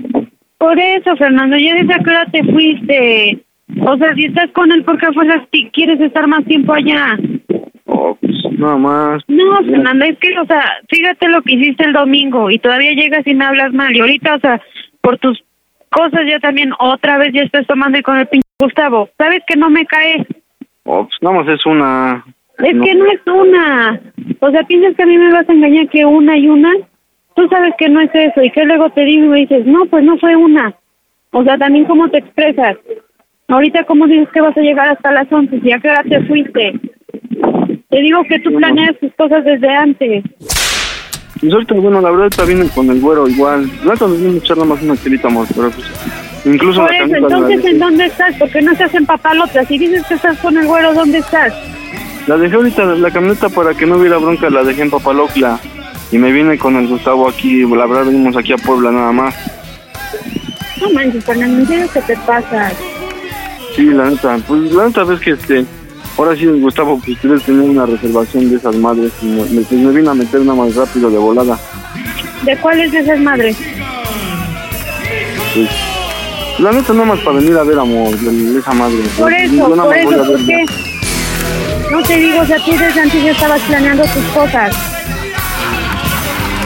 Por 0.58 0.78
eso, 0.78 1.16
Fernando, 1.16 1.56
ya 1.56 1.74
desde 1.74 2.04
qué 2.04 2.10
hora 2.10 2.26
te 2.32 2.42
fuiste. 2.44 3.38
O 3.80 3.96
sea, 3.96 4.14
si 4.14 4.24
estás 4.24 4.50
con 4.50 4.72
él, 4.72 4.82
¿por 4.84 4.98
qué 4.98 5.12
fuerzas 5.12 5.48
ti- 5.50 5.70
quieres 5.72 6.00
estar 6.00 6.26
más 6.26 6.44
tiempo 6.46 6.72
allá? 6.74 7.16
Oh, 7.86 8.16
pues 8.20 8.34
nada 8.58 8.76
más. 8.76 9.22
No, 9.28 9.58
Fernando, 9.64 10.04
es 10.06 10.18
que, 10.18 10.36
o 10.38 10.46
sea, 10.46 10.62
fíjate 10.88 11.28
lo 11.28 11.42
que 11.42 11.54
hiciste 11.54 11.84
el 11.84 11.92
domingo 11.92 12.50
y 12.50 12.58
todavía 12.58 12.92
llegas 12.94 13.24
y 13.26 13.34
me 13.34 13.44
hablas 13.44 13.72
mal. 13.72 13.94
Y 13.94 14.00
ahorita, 14.00 14.34
o 14.36 14.40
sea, 14.40 14.60
por 15.00 15.18
tus 15.18 15.42
cosas 15.94 16.22
ya 16.28 16.38
también 16.40 16.72
otra 16.78 17.18
vez 17.18 17.30
ya 17.32 17.42
estás 17.42 17.66
tomando 17.66 17.98
y 17.98 18.02
con 18.02 18.18
el 18.18 18.26
pinche 18.26 18.46
Gustavo. 18.60 19.08
¿Sabes 19.16 19.42
que 19.46 19.56
no 19.56 19.70
me 19.70 19.86
cae? 19.86 20.26
Oh, 20.84 21.04
pues 21.04 21.16
nada 21.22 21.36
más 21.42 21.48
es 21.48 21.64
una. 21.66 22.24
Es 22.58 22.74
No. 22.74 22.84
que 22.84 22.94
no 22.94 23.06
es 23.06 23.20
una. 23.26 24.00
O 24.40 24.50
sea, 24.50 24.62
piensas 24.64 24.94
que 24.96 25.02
a 25.02 25.06
mí 25.06 25.16
me 25.18 25.32
vas 25.32 25.48
a 25.48 25.52
engañar 25.52 25.88
que 25.88 26.04
una 26.04 26.36
y 26.36 26.48
una. 26.48 26.70
Tú 27.34 27.48
sabes 27.48 27.74
que 27.78 27.88
no 27.88 28.00
es 28.00 28.10
eso. 28.14 28.42
Y 28.42 28.50
que 28.50 28.64
luego 28.64 28.90
te 28.90 29.04
digo 29.04 29.24
y 29.24 29.28
me 29.28 29.38
dices, 29.40 29.66
no, 29.66 29.86
pues 29.86 30.04
no 30.04 30.18
fue 30.18 30.36
una. 30.36 30.74
O 31.32 31.42
sea, 31.42 31.56
también 31.58 31.84
cómo 31.86 32.08
te 32.10 32.18
expresas. 32.18 32.76
Ahorita, 33.48 33.84
¿cómo 33.84 34.06
dices 34.06 34.28
que 34.32 34.40
vas 34.40 34.56
a 34.56 34.60
llegar 34.60 34.88
hasta 34.88 35.10
las 35.12 35.30
11? 35.32 35.60
¿Y 35.62 35.72
a 35.72 35.78
qué 35.80 35.88
hora 35.90 36.02
te 36.08 36.22
fuiste? 36.26 36.80
Te 37.90 38.00
digo 38.00 38.22
que 38.24 38.38
tú 38.40 38.52
planeas 38.54 38.98
tus 39.00 39.12
cosas 39.14 39.44
desde 39.44 39.68
antes. 39.68 40.24
Pues 41.44 41.52
ahorita, 41.52 41.74
bueno, 41.74 42.00
la 42.00 42.10
verdad 42.10 42.28
está 42.28 42.44
bien 42.46 42.66
con 42.68 42.88
el 42.88 43.00
güero 43.02 43.28
igual. 43.28 43.70
La 43.84 43.92
neta 43.92 44.06
nos 44.06 44.18
vino 44.18 44.32
a 44.32 44.36
echar 44.38 44.56
nada 44.56 44.70
más 44.70 44.82
una 44.82 44.96
chelita, 44.96 45.28
amor, 45.28 45.46
pero 45.54 45.70
pues. 45.70 45.86
Incluso 46.46 46.80
Por 46.80 46.90
la 46.90 47.04
eso, 47.04 47.16
entonces. 47.16 47.64
¿en 47.66 47.78
dónde 47.78 48.06
estás? 48.06 48.34
Porque 48.38 48.62
no 48.62 48.72
estás 48.72 48.94
en 48.94 49.04
papalotas. 49.04 49.68
Si 49.68 49.76
dices 49.76 50.06
que 50.06 50.14
estás 50.14 50.38
con 50.38 50.56
el 50.56 50.66
güero, 50.66 50.94
¿dónde 50.94 51.18
estás? 51.18 51.52
La 52.26 52.38
dejé 52.38 52.56
ahorita, 52.56 52.86
la 52.86 53.10
camioneta 53.10 53.50
para 53.50 53.74
que 53.74 53.84
no 53.84 53.98
hubiera 53.98 54.16
bronca, 54.16 54.48
la 54.48 54.64
dejé 54.64 54.82
en 54.82 54.90
Papalocla. 54.90 55.60
Y 56.10 56.16
me 56.16 56.32
vine 56.32 56.56
con 56.56 56.76
el 56.76 56.88
Gustavo 56.88 57.28
aquí, 57.28 57.66
la 57.66 57.84
verdad 57.84 58.06
venimos 58.06 58.34
aquí 58.38 58.54
a 58.54 58.56
Puebla 58.56 58.90
nada 58.90 59.12
más. 59.12 59.34
No 60.80 60.90
manches, 60.94 61.26
Fernando, 61.26 61.58
¿en 61.58 61.66
serio 61.66 61.86
qué 61.92 62.00
te 62.00 62.16
pasa? 62.26 62.72
Sí, 63.76 63.84
la 63.84 64.08
neta, 64.08 64.38
pues 64.48 64.72
la 64.72 64.86
neta 64.86 65.04
ves 65.04 65.20
que 65.20 65.32
este, 65.32 65.66
ahora 66.16 66.36
sí 66.36 66.46
Gustavo, 66.46 66.98
pues 66.98 67.16
ustedes 67.16 67.42
tener 67.42 67.68
una 67.68 67.86
reservación 67.86 68.50
de 68.50 68.56
esas 68.56 68.76
madres 68.76 69.12
y 69.22 69.26
me, 69.26 69.42
me, 69.44 69.60
pues, 69.62 69.72
me 69.80 69.90
vine 69.92 70.10
a 70.10 70.14
meter 70.14 70.40
nada 70.42 70.54
más 70.62 70.74
rápido 70.74 71.10
de 71.10 71.18
volada. 71.18 71.58
¿De 72.42 72.56
cuáles 72.58 72.92
de 72.92 72.98
esas 73.00 73.18
madres? 73.20 73.56
Pues, 75.54 75.68
la 76.58 76.72
neta 76.72 76.92
nada 76.92 77.06
más 77.06 77.20
para 77.20 77.36
venir 77.38 77.56
a 77.56 77.62
ver 77.64 77.78
amor, 77.78 78.10
de, 78.16 78.30
de 78.52 78.58
esa 78.58 78.72
madre. 78.72 78.98
Por 79.18 79.32
eso, 79.32 79.54
yo 79.54 79.66
por 79.76 79.96
eso, 79.96 80.08
¿por 80.10 80.26
verla. 80.26 80.38
qué? 80.46 80.64
No 81.90 82.02
te 82.02 82.16
digo, 82.16 82.40
o 82.40 82.46
sea, 82.46 82.56
tú 82.64 82.70
desde 82.72 83.00
antes 83.00 83.22
ya 83.24 83.30
estabas 83.32 83.60
planeando 83.62 84.04
tus 84.04 84.24
cosas. 84.34 84.74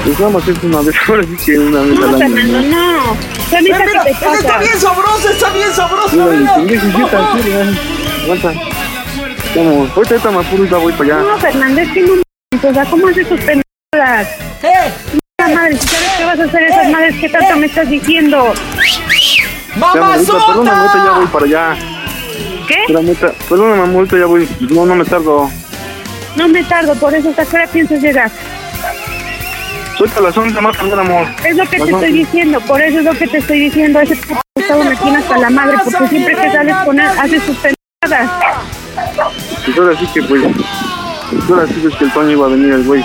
Pues 0.05 0.19
nada 0.21 0.33
más 0.33 0.49
es 0.49 0.63
una 0.63 0.81
vez, 0.81 0.95
ahora 1.09 1.23
sí 1.25 1.37
que 1.45 1.59
una 1.59 1.81
vez 1.81 1.99
No, 1.99 2.07
al 2.09 2.23
año. 2.23 2.35
Fernando, 2.37 2.63
no. 2.77 3.17
Janita, 3.51 3.79
Mira, 3.79 3.79
¿qué 4.05 4.11
te 4.13 4.25
pasa? 4.25 4.39
está 4.41 4.59
bien 4.59 4.79
sabroso, 4.81 5.29
está 5.31 5.53
bien 5.53 5.73
sabroso, 5.75 6.17
Mira, 6.17 6.57
mira. 6.59 7.09
ya. 7.09 8.23
Aguanta. 8.25 8.53
Ahorita 9.57 10.31
me 10.31 10.41
apuro 10.41 10.65
y 10.65 10.69
ya 10.69 10.77
voy 10.77 10.93
para 10.93 11.05
allá. 11.05 11.23
No, 11.23 11.39
Fernando, 11.39 11.81
es 11.81 11.91
que 11.93 12.03
no 12.03 12.13
o 12.57 12.73
sea, 12.73 12.85
¿cómo 12.87 13.09
haces 13.09 13.29
tus 13.29 13.41
pendejadas? 13.41 14.29
¡Eh! 14.63 14.93
Madre, 15.55 15.77
si 15.77 15.87
sabes 15.87 16.11
que 16.19 16.25
vas 16.25 16.41
a 16.41 16.45
hacer 16.45 16.63
esas 16.63 16.91
madres, 16.91 17.15
¿qué 17.21 17.29
tanto 17.29 17.57
me 17.57 17.67
estás 17.67 17.89
diciendo? 17.89 18.53
Ya, 19.77 19.87
ahorita, 19.87 20.33
perdóname, 20.33 20.71
ahorita 20.71 21.05
ya 21.05 21.13
voy 21.13 21.27
para 21.27 21.45
allá. 21.45 21.77
¿Qué? 22.67 22.85
Amor, 22.95 23.97
ahorita 23.97 24.19
ya 24.19 24.27
voy. 24.27 24.49
No, 24.71 24.87
no 24.87 24.95
me 24.95 25.05
tardo. 25.05 25.51
No 26.37 26.49
me 26.49 26.65
tardo, 26.65 26.95
por 26.97 27.15
eso, 27.15 27.31
¿hasta 27.31 27.45
qué 27.45 27.57
hora 27.57 27.67
piensas 27.69 28.01
llegar? 28.01 28.31
Soy 29.97 30.11
a 30.17 30.21
las 30.21 30.37
11 30.37 30.61
más 30.61 30.77
tarde, 30.77 31.01
amor. 31.01 31.27
Es 31.45 31.57
lo 31.57 31.67
que 31.69 31.79
Las 31.79 31.87
te 31.89 31.93
estoy 31.93 31.95
11. 31.95 32.07
diciendo, 32.13 32.61
por 32.61 32.81
eso 32.81 32.99
es 32.99 33.05
lo 33.05 33.13
que 33.13 33.27
te 33.29 33.39
estoy 33.39 33.61
diciendo. 33.61 34.01
Ese 34.01 34.17
p 34.17 34.35
estado 34.57 34.85
me 34.85 34.97
tiene 34.97 35.19
hasta 35.19 35.39
la 35.39 35.51
madre, 35.51 35.77
porque 35.85 36.09
siempre 36.09 36.35
que 36.35 36.51
sales 36.51 36.77
con 36.85 37.01
él, 37.01 37.09
haces 37.19 37.43
sus 37.43 37.57
pendejadas. 37.57 38.31
Pues 39.75 39.79
ahora 39.79 39.99
sí 39.99 40.07
que, 40.15 40.23
pues. 40.23 40.43
pues 41.31 41.51
ahora 41.51 41.67
sí 41.67 41.75
ves 41.85 41.95
que 41.97 42.05
el 42.05 42.13
Toño 42.13 42.31
iba 42.31 42.47
a 42.47 42.51
venir 42.51 42.73
el 42.73 42.85
güey. 42.85 43.03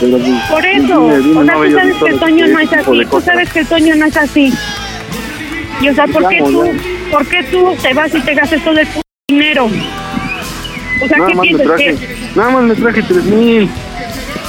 Pero, 0.00 0.18
pues, 0.18 0.42
Por 0.50 0.66
eso, 0.66 1.08
dime, 1.18 1.40
o 1.40 1.44
sea, 1.44 1.54
no 1.56 1.62
tú 1.64 1.70
sabes 1.72 1.96
que 1.98 2.08
el 2.10 2.18
Toño 2.18 2.46
no 2.48 2.58
es 2.60 2.68
tipo 2.70 2.92
así, 2.92 3.04
tú 3.10 3.20
sabes 3.20 3.52
que 3.52 3.58
el 3.60 3.66
Toño 3.66 3.94
no 3.96 4.06
es 4.06 4.16
así. 4.16 4.52
Y 5.80 5.88
o 5.88 5.94
sea, 5.94 6.06
¿por 6.06 6.28
qué 6.28 6.38
tú, 6.38 6.64
por 7.10 7.26
qué 7.26 7.42
tú 7.44 7.76
te 7.82 7.94
vas 7.94 8.14
y 8.14 8.20
te 8.20 8.34
gastas 8.34 8.62
todo 8.62 8.78
el 8.78 8.88
dinero? 9.28 9.68
O 11.02 11.08
sea, 11.08 11.18
Nada 11.18 11.28
¿qué 11.30 11.34
más 11.34 11.42
me 11.44 11.48
piensas? 11.48 11.66
traje. 11.66 11.84
que 11.96 12.16
Nada 12.36 12.50
más 12.50 12.62
me 12.64 12.74
traje 12.74 13.02
3 13.02 13.24
mil. 13.24 13.70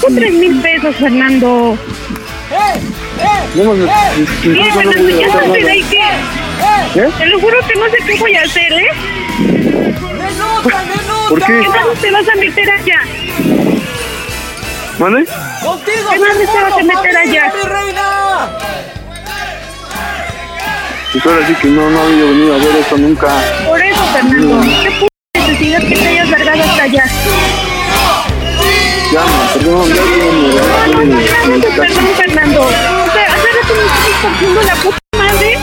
Son 0.01 0.15
tres 0.15 0.33
mil 0.33 0.61
pesos, 0.61 0.95
Fernando. 0.97 1.77
Nada 3.55 3.69
más 3.69 3.77
me. 3.77 3.83
Mira, 3.83 4.13
incluso 4.43 4.83
no 4.83 4.91
Fernando, 4.91 5.03
voy 5.03 5.13
a 5.13 5.19
ya 5.19 5.27
gastar 5.27 5.47
no 5.47 5.53
sé 5.55 5.59
de 5.63 5.71
ahí 5.71 5.81
nada. 5.81 5.89
qué. 6.93 7.01
Te 7.17 7.25
lo 7.25 7.39
juro 7.39 7.57
que 7.67 7.75
no 7.79 7.85
sé 7.85 7.97
qué 8.05 8.19
voy 8.19 8.35
a 8.35 8.41
hacer, 8.43 8.73
¿eh? 8.73 8.87
¿Por 11.29 11.39
qué? 11.43 11.59
¿Qué 11.61 11.67
más 11.69 11.99
te 12.01 12.11
vas 12.11 12.27
a 12.29 12.35
meter 12.35 12.69
allá? 12.71 13.01
¿Vale? 14.99 15.25
¡Contigo! 15.63 16.09
¿Qué 16.11 16.19
más 16.19 16.37
te 16.37 16.45
vas 16.45 16.73
a 16.73 16.83
meter 16.83 17.17
allá? 17.17 17.53
¡Mi 17.55 17.69
reina! 17.69 18.49
Pues 21.13 21.25
ahora 21.25 21.47
sí 21.47 21.53
que 21.55 21.67
no, 21.69 21.89
no 21.89 21.99
había 22.01 22.25
venido 22.25 22.53
a 22.55 22.57
ver 22.57 22.75
esto 22.77 22.97
nunca. 22.97 23.27
Por 23.65 23.81
eso, 23.81 24.03
Fernando, 24.13 24.61
¿qué 24.83 24.91
p 24.91 25.07
necesidad 25.39 25.79
que 25.81 25.95
te 25.95 26.07
hayas 26.07 26.29
largado 26.29 26.63
hasta 26.63 26.83
allá? 26.83 27.05
Ya, 29.11 29.23
perdón, 29.53 29.89
ya 29.89 30.01
tengo 30.03 30.31
mi 30.33 30.47
No, 30.47 30.87
no, 30.87 30.93
no, 30.93 30.99
mi- 31.05 31.13
no, 31.15 31.75
perdón, 31.75 32.07
Fernando. 32.17 32.61
O 32.61 32.69
sea, 33.11 33.25
hace 33.33 33.47
rato 33.61 33.73
me 33.75 33.83
estás 33.85 34.65
la 34.65 34.75
puta 34.75 34.97
madre 35.17 35.57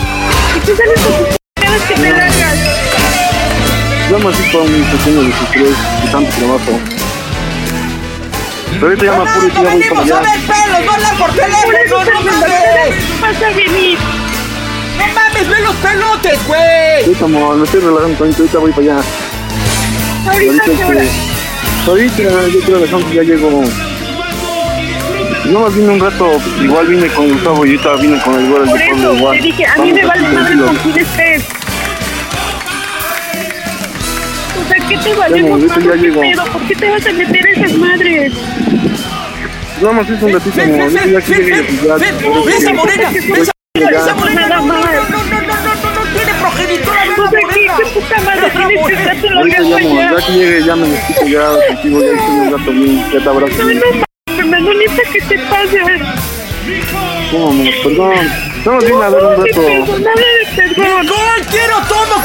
y 0.57 0.61
tú 0.61 0.77
sales 0.77 1.01
con 1.01 1.13
tus 1.27 1.37
p***adas 1.55 1.83
que 1.89 1.95
te 1.95 2.11
largas. 2.11 2.74
Nada 4.11 4.19
más 4.25 4.37
sí 4.37 4.43
fue 4.53 4.61
un 4.61 4.83
pequeño 4.83 5.23
de 5.23 6.11
tanto 6.13 6.31
trabajo. 6.37 6.81
Pero 8.73 8.87
ahorita 8.87 9.05
ya 9.05 9.13
me 9.13 9.31
apuro 9.31 9.47
y 9.47 9.53
ya 9.53 9.61
voy 9.61 9.63
para 9.63 9.75
¡Venimos 9.75 9.99
a 9.99 10.03
allá. 10.03 10.21
ver 10.21 10.41
pelos! 10.41 10.85
¡No 10.85 10.93
hablar 10.93 11.15
por 11.17 11.31
teléfono! 11.33 12.05
¡No 12.13 12.21
mames! 12.23 13.39
¿qué 13.39 13.45
a 13.47 13.49
venir? 13.51 13.99
¡No 14.99 15.07
mames! 15.15 15.49
¡Ve 15.49 15.61
los 15.63 15.75
pelotes, 15.77 16.47
güey! 16.47 17.03
Ahorita, 17.05 17.25
amor, 17.25 17.57
me 17.57 17.65
estoy 17.65 17.81
relajando 17.81 18.19
tantito, 18.19 18.43
ahorita 18.43 18.59
voy 18.59 18.73
para 18.73 18.83
allá. 18.83 19.03
¿Ahorita 20.31 20.65
qué 20.65 20.85
hora? 20.85 21.03
este, 21.87 22.29
ahorita, 22.29 22.71
yo 22.71 22.87
creo 22.87 23.09
que 23.09 23.15
ya 23.15 23.23
llego. 23.23 23.63
No 25.47 25.61
más 25.61 25.75
vine 25.75 25.89
un 25.93 26.01
rato, 26.01 26.31
igual 26.63 26.87
vine 26.87 27.07
con 27.09 27.29
Gustavo 27.29 27.67
y 27.67 27.71
ahorita 27.71 27.97
vine 27.97 28.21
con 28.23 28.35
el 28.35 28.49
güero 28.49 28.65
Por 28.65 28.81
eso, 28.81 29.15
igual. 29.15 29.37
te 29.37 29.43
dije, 29.43 29.67
a 29.67 29.77
mí 29.77 29.93
me 29.93 30.05
vale 30.07 30.29
madre 30.29 30.57
con 30.65 30.77
quién 30.77 30.99
estés. 30.99 31.45
¿Qué 34.89 34.97
te 34.99 35.11
Ya, 35.11 35.17
valemos 35.17 35.61
más? 35.63 35.79
¿Qué 35.79 35.97
llego. 35.99 36.21
pedo? 36.21 36.45
¿Por 36.53 36.63
qué 36.69 36.75
te 36.75 36.91
vas 36.91 37.07
a 37.07 37.13
meter 37.13 37.47
a 37.47 37.51
esas 37.51 37.73
madres? 37.75 38.33
Nada 39.81 39.93
más 39.93 40.09
es 40.11 40.23
un 40.23 40.33
ratito, 40.33 40.63
amor, 40.63 40.93
ya 40.93 41.21
que 41.21 41.35
llegue 41.35 41.63
pues 41.65 41.83
ya. 41.83 41.97
¡Ve 41.97 42.57
esa 42.57 42.73
morena! 42.73 43.11
¡Ve 43.11 43.97
esa 43.97 44.15
morena! 44.15 44.49
¡No, 44.49 44.63
no, 44.63 44.67
no, 44.67 44.81
no, 44.81 44.81
no, 44.85 45.41
no, 45.41 45.41
no, 45.41 45.95
no 45.95 46.03
tiene 46.15 46.33
progenitora! 46.41 47.01
¡Ve 47.05 47.11
O 47.19 47.25
la 47.25 47.31
sea, 47.31 47.41
¿qué, 47.41 47.45
morena! 47.47 47.75
qué 47.77 47.85
puta 47.87 48.21
madre 48.21 48.51
tienes 48.51 48.87
que 49.21 49.31
lo 49.31 49.47
ya, 49.47 49.57
que 50.27 50.33
llegue 50.33 50.65
ya 50.65 50.77
me 50.77 50.89
necesito 50.89 51.27
ya 51.27 51.67
contigo, 51.75 52.01
ya 52.01 52.13
estoy 52.13 52.35
un 52.35 52.53
rato 52.53 52.71
bien, 52.71 53.05
ya 53.13 53.21
te 53.21 53.29
abrazo. 53.29 53.63
No, 53.63 53.73
no, 53.75 54.37
Fernando, 54.37 54.75
neta, 54.75 55.03
¿qué 55.13 55.21
te 55.21 55.39
pasa? 55.39 55.79
No, 57.33 57.49
amor, 57.49 57.75
perdón. 57.83 58.13
A 58.65 58.79
ver 58.79 58.93
un 58.93 59.01
No, 59.01 59.01
rato. 59.01 59.45
perdón, 59.45 60.03
nada 60.03 60.15
de 60.15 60.57
perdón. 60.57 61.01
¡Nicole, 61.03 61.45
quiero 61.51 61.77
todo 61.89 62.23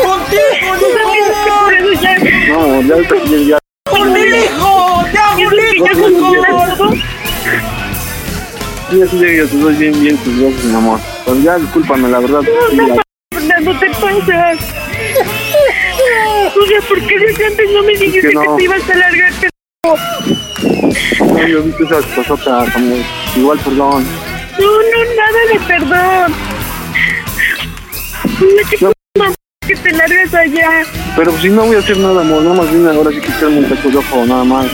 Sí, 8.99 9.05
así 9.05 9.17
llegue, 9.17 9.45
ya 9.45 9.49
te 9.49 9.57
doy 9.57 9.73
bien, 9.75 10.01
bien 10.03 10.17
tus 10.17 10.37
besos, 10.37 10.61
mi 10.65 10.75
amor. 10.75 10.99
Pero 11.23 11.37
ya, 11.39 11.57
discúlpame, 11.57 12.09
la 12.09 12.19
verdad. 12.19 12.41
sí, 12.41 12.75
No, 12.75 12.87
ya- 12.87 12.95
no, 12.95 13.01
Fernando, 13.31 13.79
te 13.79 13.89
pasas. 13.91 14.57
O 16.61 16.65
sea, 16.67 16.81
¿por 16.89 16.99
qué 17.07 17.17
desde 17.17 17.45
antes 17.45 17.71
no 17.71 17.83
me 17.83 17.93
dijiste 17.93 18.27
que, 18.27 18.33
no. 18.33 18.57
te 18.57 18.63
ibas 18.63 18.89
a 18.89 18.95
largar? 18.95 19.31
No, 21.21 21.47
yo 21.47 21.63
viste 21.63 21.83
esas 21.85 22.03
cosotas, 22.07 22.75
amor. 22.75 22.97
Igual, 23.37 23.59
perdón. 23.59 24.05
No, 24.59 24.67
no, 24.67 25.15
nada 25.15 25.39
de 25.53 25.59
perdón. 25.65 26.33
No. 28.81 28.87
puta 28.89 29.17
madre 29.17 29.35
que 29.65 29.75
te 29.77 29.91
largas 29.93 30.33
allá. 30.33 30.71
Pero 31.15 31.37
si 31.37 31.47
no 31.47 31.63
voy 31.65 31.77
a 31.77 31.79
hacer 31.79 31.97
nada, 31.99 32.19
amor, 32.19 32.41
nada 32.41 32.55
más 32.63 32.69
vine 32.73 32.89
ahora 32.89 33.11
sí 33.11 33.21
que 33.21 33.31
echarme 33.31 33.59
un 33.59 33.69
taco 33.69 33.87
de 33.89 33.97
ojo, 33.97 34.25
nada 34.25 34.43
más. 34.43 34.65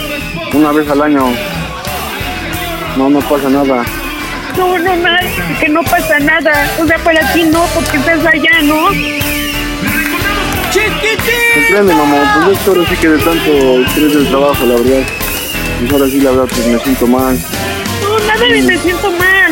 Una 0.51 0.71
vez 0.71 0.89
al 0.89 1.01
año. 1.03 1.27
No, 2.97 3.07
no 3.09 3.19
pasa 3.19 3.49
nada. 3.49 3.85
No, 4.57 4.77
no, 4.77 4.95
nada, 4.95 5.19
que 5.59 5.69
no 5.69 5.81
pasa 5.83 6.19
nada. 6.19 6.69
O 6.79 6.87
sea, 6.87 6.97
para 6.99 7.33
ti 7.33 7.43
no, 7.43 7.63
porque 7.73 7.97
estás 7.97 8.25
allá, 8.25 8.61
¿no? 8.63 8.87
Comprende, 11.55 11.93
mamá, 11.93 12.43
pues 12.45 12.57
esto 12.57 12.71
ahora 12.71 12.89
sí 12.89 12.95
que 12.97 13.09
de 13.09 13.17
tanto 13.19 13.51
estrés 13.81 14.13
del 14.13 14.27
trabajo, 14.27 14.65
la 14.65 14.75
verdad. 14.75 15.03
Pues 15.79 15.91
ahora 15.93 16.07
sí, 16.07 16.19
la 16.21 16.31
verdad, 16.31 16.45
pues 16.49 16.67
me 16.67 16.79
siento 16.79 17.07
mal. 17.07 17.37
No, 18.01 18.19
nada 18.27 18.45
de 18.45 18.61
me 18.61 18.77
siento 18.77 19.11
mal. 19.11 19.51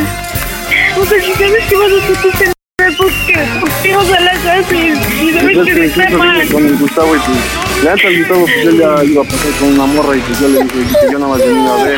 O 0.99 1.05
sea, 1.05 1.21
si 1.21 1.33
sabes 1.33 1.65
que 1.65 1.75
vas 1.75 1.91
a 1.91 2.29
hacer 2.29 2.53
¿por 2.97 3.07
qué? 3.25 3.45
¿Por 3.59 3.69
qué 3.81 3.95
o 3.95 4.03
sea, 4.03 4.19
las 4.19 4.45
haces? 4.45 4.97
Y 5.21 5.33
sabes 5.33 5.55
Pues 5.55 5.73
que 5.73 5.85
está 5.85 6.09
mal. 6.11 6.47
con 6.47 6.65
el 6.65 6.77
Gustavo 6.77 7.15
y 7.15 7.19
pues, 7.19 7.83
la 7.83 7.95
neta 7.95 8.07
el 8.07 8.17
Gustavo 8.19 8.45
pues 8.45 8.65
él 8.65 8.77
ya 8.77 9.03
iba 9.03 9.21
a 9.21 9.25
pasar 9.25 9.51
con 9.59 9.69
una 9.69 9.85
morra 9.85 10.15
y 10.15 10.19
pues 10.19 10.39
yo 10.39 10.47
le 10.49 10.63
dije 10.63 10.95
que 11.01 11.11
yo 11.11 11.19
nada 11.19 11.31
más 11.31 11.39
venía 11.39 11.73
a 11.73 11.83
ver. 11.83 11.97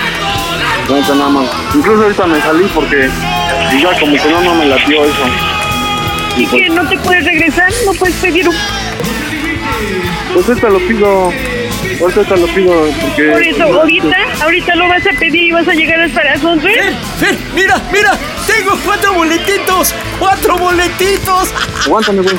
Nada 0.87 1.29
más. 1.29 1.49
Incluso 1.73 2.03
ahorita 2.03 2.27
me 2.27 2.39
salí 2.41 2.65
porque 2.73 3.09
ya 3.81 3.99
como 3.99 4.13
que 4.13 4.29
no, 4.29 4.41
no 4.41 4.55
me 4.55 4.65
latió 4.67 5.03
eso. 5.03 5.25
¿Y 6.37 6.45
que 6.45 6.69
no 6.69 6.87
te 6.87 6.97
puedes 6.99 7.25
regresar? 7.25 7.71
¿No 7.85 7.93
puedes 7.93 8.15
pedir 8.17 8.47
un...? 8.47 8.55
Pues 10.33 10.47
ahorita 10.47 10.69
lo 10.69 10.79
pido. 10.79 11.33
ahorita 12.01 12.23
te 12.23 12.37
lo 12.37 12.47
pido 12.47 12.87
porque... 13.01 13.23
Por 13.31 13.43
eso, 13.43 13.63
ahorita, 13.63 14.17
ahorita 14.43 14.75
lo 14.75 14.87
vas 14.89 15.07
a 15.07 15.19
pedir 15.19 15.43
y 15.43 15.51
vas 15.51 15.67
a 15.67 15.73
llegar 15.73 15.99
hasta 16.01 16.23
las 16.23 16.43
11. 16.43 16.67
Ven, 16.67 16.95
ven, 17.19 17.39
mira, 17.55 17.81
mira. 17.91 18.11
Tengo 18.45 18.77
cuatro 18.85 19.13
boletitos. 19.13 19.93
Cuatro 20.19 20.57
boletitos. 20.57 21.49
Aguántame, 21.85 22.21
güey. 22.21 22.35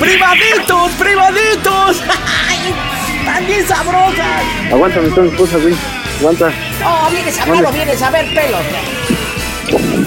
Privaditos, 0.00 0.90
privaditos. 0.92 2.02
Ay, 2.48 2.74
Están 3.20 3.46
bien 3.46 3.66
sabrosas. 3.66 4.42
Aguántame, 4.70 5.08
está 5.08 5.20
mi 5.20 5.28
esposa, 5.28 5.58
güey. 5.58 5.74
Aguanta. 6.22 6.52
Oh, 6.86 7.10
vienes 7.10 7.40
a 7.40 7.44
ver, 7.46 7.72
vienes 7.72 8.00
a 8.00 8.10
ver 8.10 8.26
pelos. 8.32 8.60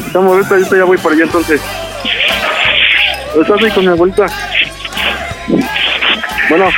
Estamos 0.07 0.32
ahorita, 0.32 0.55
ahorita 0.55 0.78
ya 0.78 0.84
voy 0.86 0.97
para 0.97 1.13
allá 1.13 1.24
entonces. 1.26 1.61
¿Estás 3.38 3.61
ahí 3.61 3.72
con 3.72 3.84
mi 3.84 3.91
abuelita? 3.91 4.26
Bueno. 6.47 6.70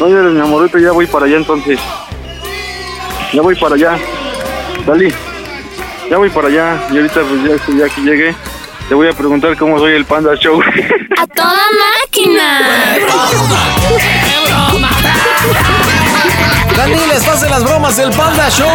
No 0.00 0.08
llores, 0.08 0.32
mi 0.32 0.40
amor, 0.40 0.60
ahorita 0.62 0.78
ya 0.78 0.92
voy 0.92 1.06
para 1.06 1.26
allá 1.26 1.36
entonces. 1.36 1.78
Ya 3.34 3.42
voy 3.42 3.54
para 3.54 3.74
allá. 3.74 3.98
Dali. 4.86 5.12
Ya 6.08 6.16
voy 6.16 6.30
para 6.30 6.48
allá. 6.48 6.78
Y 6.90 6.96
ahorita, 6.96 7.20
pues 7.20 7.42
ya, 7.42 7.86
ya 7.86 7.94
que 7.94 8.00
llegue, 8.00 8.34
te 8.88 8.94
voy 8.94 9.08
a 9.08 9.12
preguntar 9.12 9.58
cómo 9.58 9.78
soy 9.78 9.92
el 9.92 10.06
Panda 10.06 10.34
Show. 10.36 10.58
¡A 11.18 11.26
toda 11.26 11.66
máquina! 12.16 12.60
Dani, 16.76 17.06
les 17.12 17.26
hace 17.26 17.48
las 17.48 17.64
bromas 17.64 17.96
del 17.96 18.10
Panda 18.10 18.48
Show. 18.50 18.68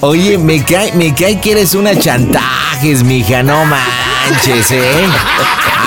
Oye, 0.00 0.36
me 0.38 0.62
cae, 0.64 0.92
me 0.92 1.14
cae 1.14 1.40
que 1.40 1.52
eres 1.52 1.74
una 1.74 1.98
chantajes, 1.98 3.02
mija, 3.02 3.42
no 3.42 3.64
manches, 3.64 4.70
¿eh? 4.70 5.06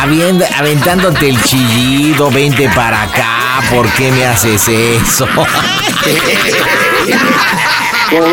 Avienda- 0.01 0.47
aventándote 0.57 1.29
el 1.29 1.41
chillido, 1.43 2.31
vente 2.31 2.69
para 2.75 3.03
acá, 3.03 3.61
¿por 3.69 3.87
qué 3.91 4.11
me 4.11 4.25
haces 4.25 4.67
eso? 4.67 5.27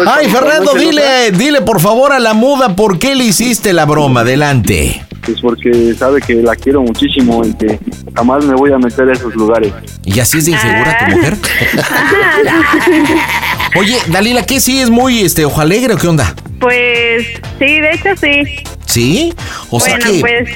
Ay, 0.06 0.28
Fernando, 0.28 0.74
dile, 0.74 1.30
dile 1.32 1.62
por 1.62 1.80
favor 1.80 2.12
a 2.12 2.20
la 2.20 2.34
muda 2.34 2.76
por 2.76 2.98
qué 2.98 3.14
le 3.14 3.24
hiciste 3.24 3.72
la 3.72 3.84
broma, 3.84 4.20
adelante. 4.20 5.04
Pues 5.22 5.40
porque 5.40 5.94
sabe 5.98 6.20
que 6.20 6.34
la 6.34 6.54
quiero 6.54 6.82
muchísimo 6.82 7.42
y 7.44 7.54
que 7.54 7.78
jamás 8.14 8.44
me 8.44 8.54
voy 8.54 8.72
a 8.72 8.78
meter 8.78 9.08
a 9.08 9.12
esos 9.12 9.34
lugares. 9.34 9.72
¿Y 10.04 10.20
así 10.20 10.38
es 10.38 10.46
de 10.46 10.52
insegura 10.52 10.98
tu 10.98 11.16
mujer? 11.16 11.34
Oye, 13.76 13.96
Dalila, 14.08 14.44
¿qué 14.44 14.60
sí 14.60 14.80
es 14.80 14.90
muy 14.90 15.20
este 15.20 15.44
ojo 15.44 15.60
alegre 15.60 15.94
o 15.94 15.96
qué 15.96 16.08
onda? 16.08 16.34
Pues 16.60 17.26
sí, 17.58 17.80
de 17.80 17.90
hecho 17.92 18.10
sí. 18.20 18.64
¿Sí? 18.86 19.34
O 19.70 19.80
sea 19.80 19.98
que 19.98 20.20
pues 20.20 20.48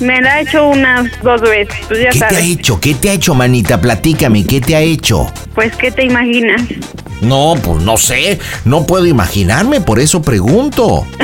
me 0.00 0.20
la 0.20 0.34
ha 0.34 0.40
hecho 0.40 0.68
unas 0.68 1.10
dos 1.22 1.40
veces, 1.42 1.74
pues 1.88 2.00
ya 2.00 2.10
¿qué 2.10 2.18
te 2.18 2.36
ha 2.36 2.40
hecho? 2.40 2.80
¿Qué 2.80 2.94
te 2.94 3.10
ha 3.10 3.12
hecho, 3.12 3.34
manita? 3.34 3.80
Platícame, 3.80 4.46
¿qué 4.46 4.60
te 4.60 4.74
ha 4.74 4.80
hecho? 4.80 5.30
Pues, 5.54 5.74
¿qué 5.76 5.90
te 5.90 6.04
imaginas? 6.04 6.62
No, 7.24 7.54
pues 7.62 7.82
no 7.82 7.96
sé, 7.96 8.38
no 8.64 8.86
puedo 8.86 9.06
imaginarme, 9.06 9.80
por 9.80 10.00
eso 10.00 10.22
pregunto. 10.22 11.06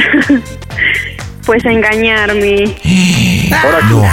Pues 1.47 1.65
engañarme. 1.65 2.77
No. 3.91 4.05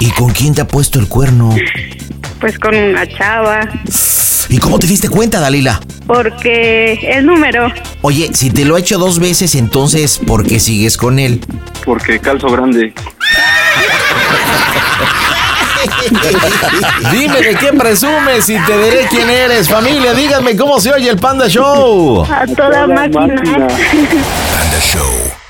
¿Y 0.00 0.10
con 0.10 0.30
quién 0.32 0.54
te 0.54 0.60
ha 0.60 0.66
puesto 0.68 0.98
el 0.98 1.08
cuerno? 1.08 1.54
Pues 2.40 2.58
con 2.58 2.74
una 2.74 3.06
chava. 3.06 3.60
¿Y 4.50 4.58
cómo 4.58 4.78
te 4.78 4.86
diste 4.86 5.08
cuenta, 5.08 5.40
Dalila? 5.40 5.80
Porque 6.06 6.98
el 7.10 7.24
número. 7.24 7.72
Oye, 8.02 8.30
si 8.34 8.50
te 8.50 8.66
lo 8.66 8.76
ha 8.76 8.80
hecho 8.80 8.98
dos 8.98 9.18
veces, 9.18 9.54
entonces, 9.54 10.18
¿por 10.18 10.46
qué 10.46 10.60
sigues 10.60 10.98
con 10.98 11.18
él? 11.18 11.40
Porque 11.86 12.18
calzo 12.18 12.48
grande. 12.48 12.92
Dime 17.12 17.40
de 17.40 17.54
qué 17.56 17.72
presumes 17.72 18.48
y 18.48 18.58
te 18.58 18.78
diré 18.78 19.06
quién 19.10 19.28
eres. 19.28 19.68
Familia, 19.68 20.14
díganme 20.14 20.56
cómo 20.56 20.80
se 20.80 20.92
oye 20.92 21.10
el 21.10 21.18
Panda 21.18 21.48
Show. 21.48 22.24
A 22.24 22.46
toda 22.46 22.86
máquina. 22.86 23.34
Panda 23.36 24.80
Show. 24.80 25.41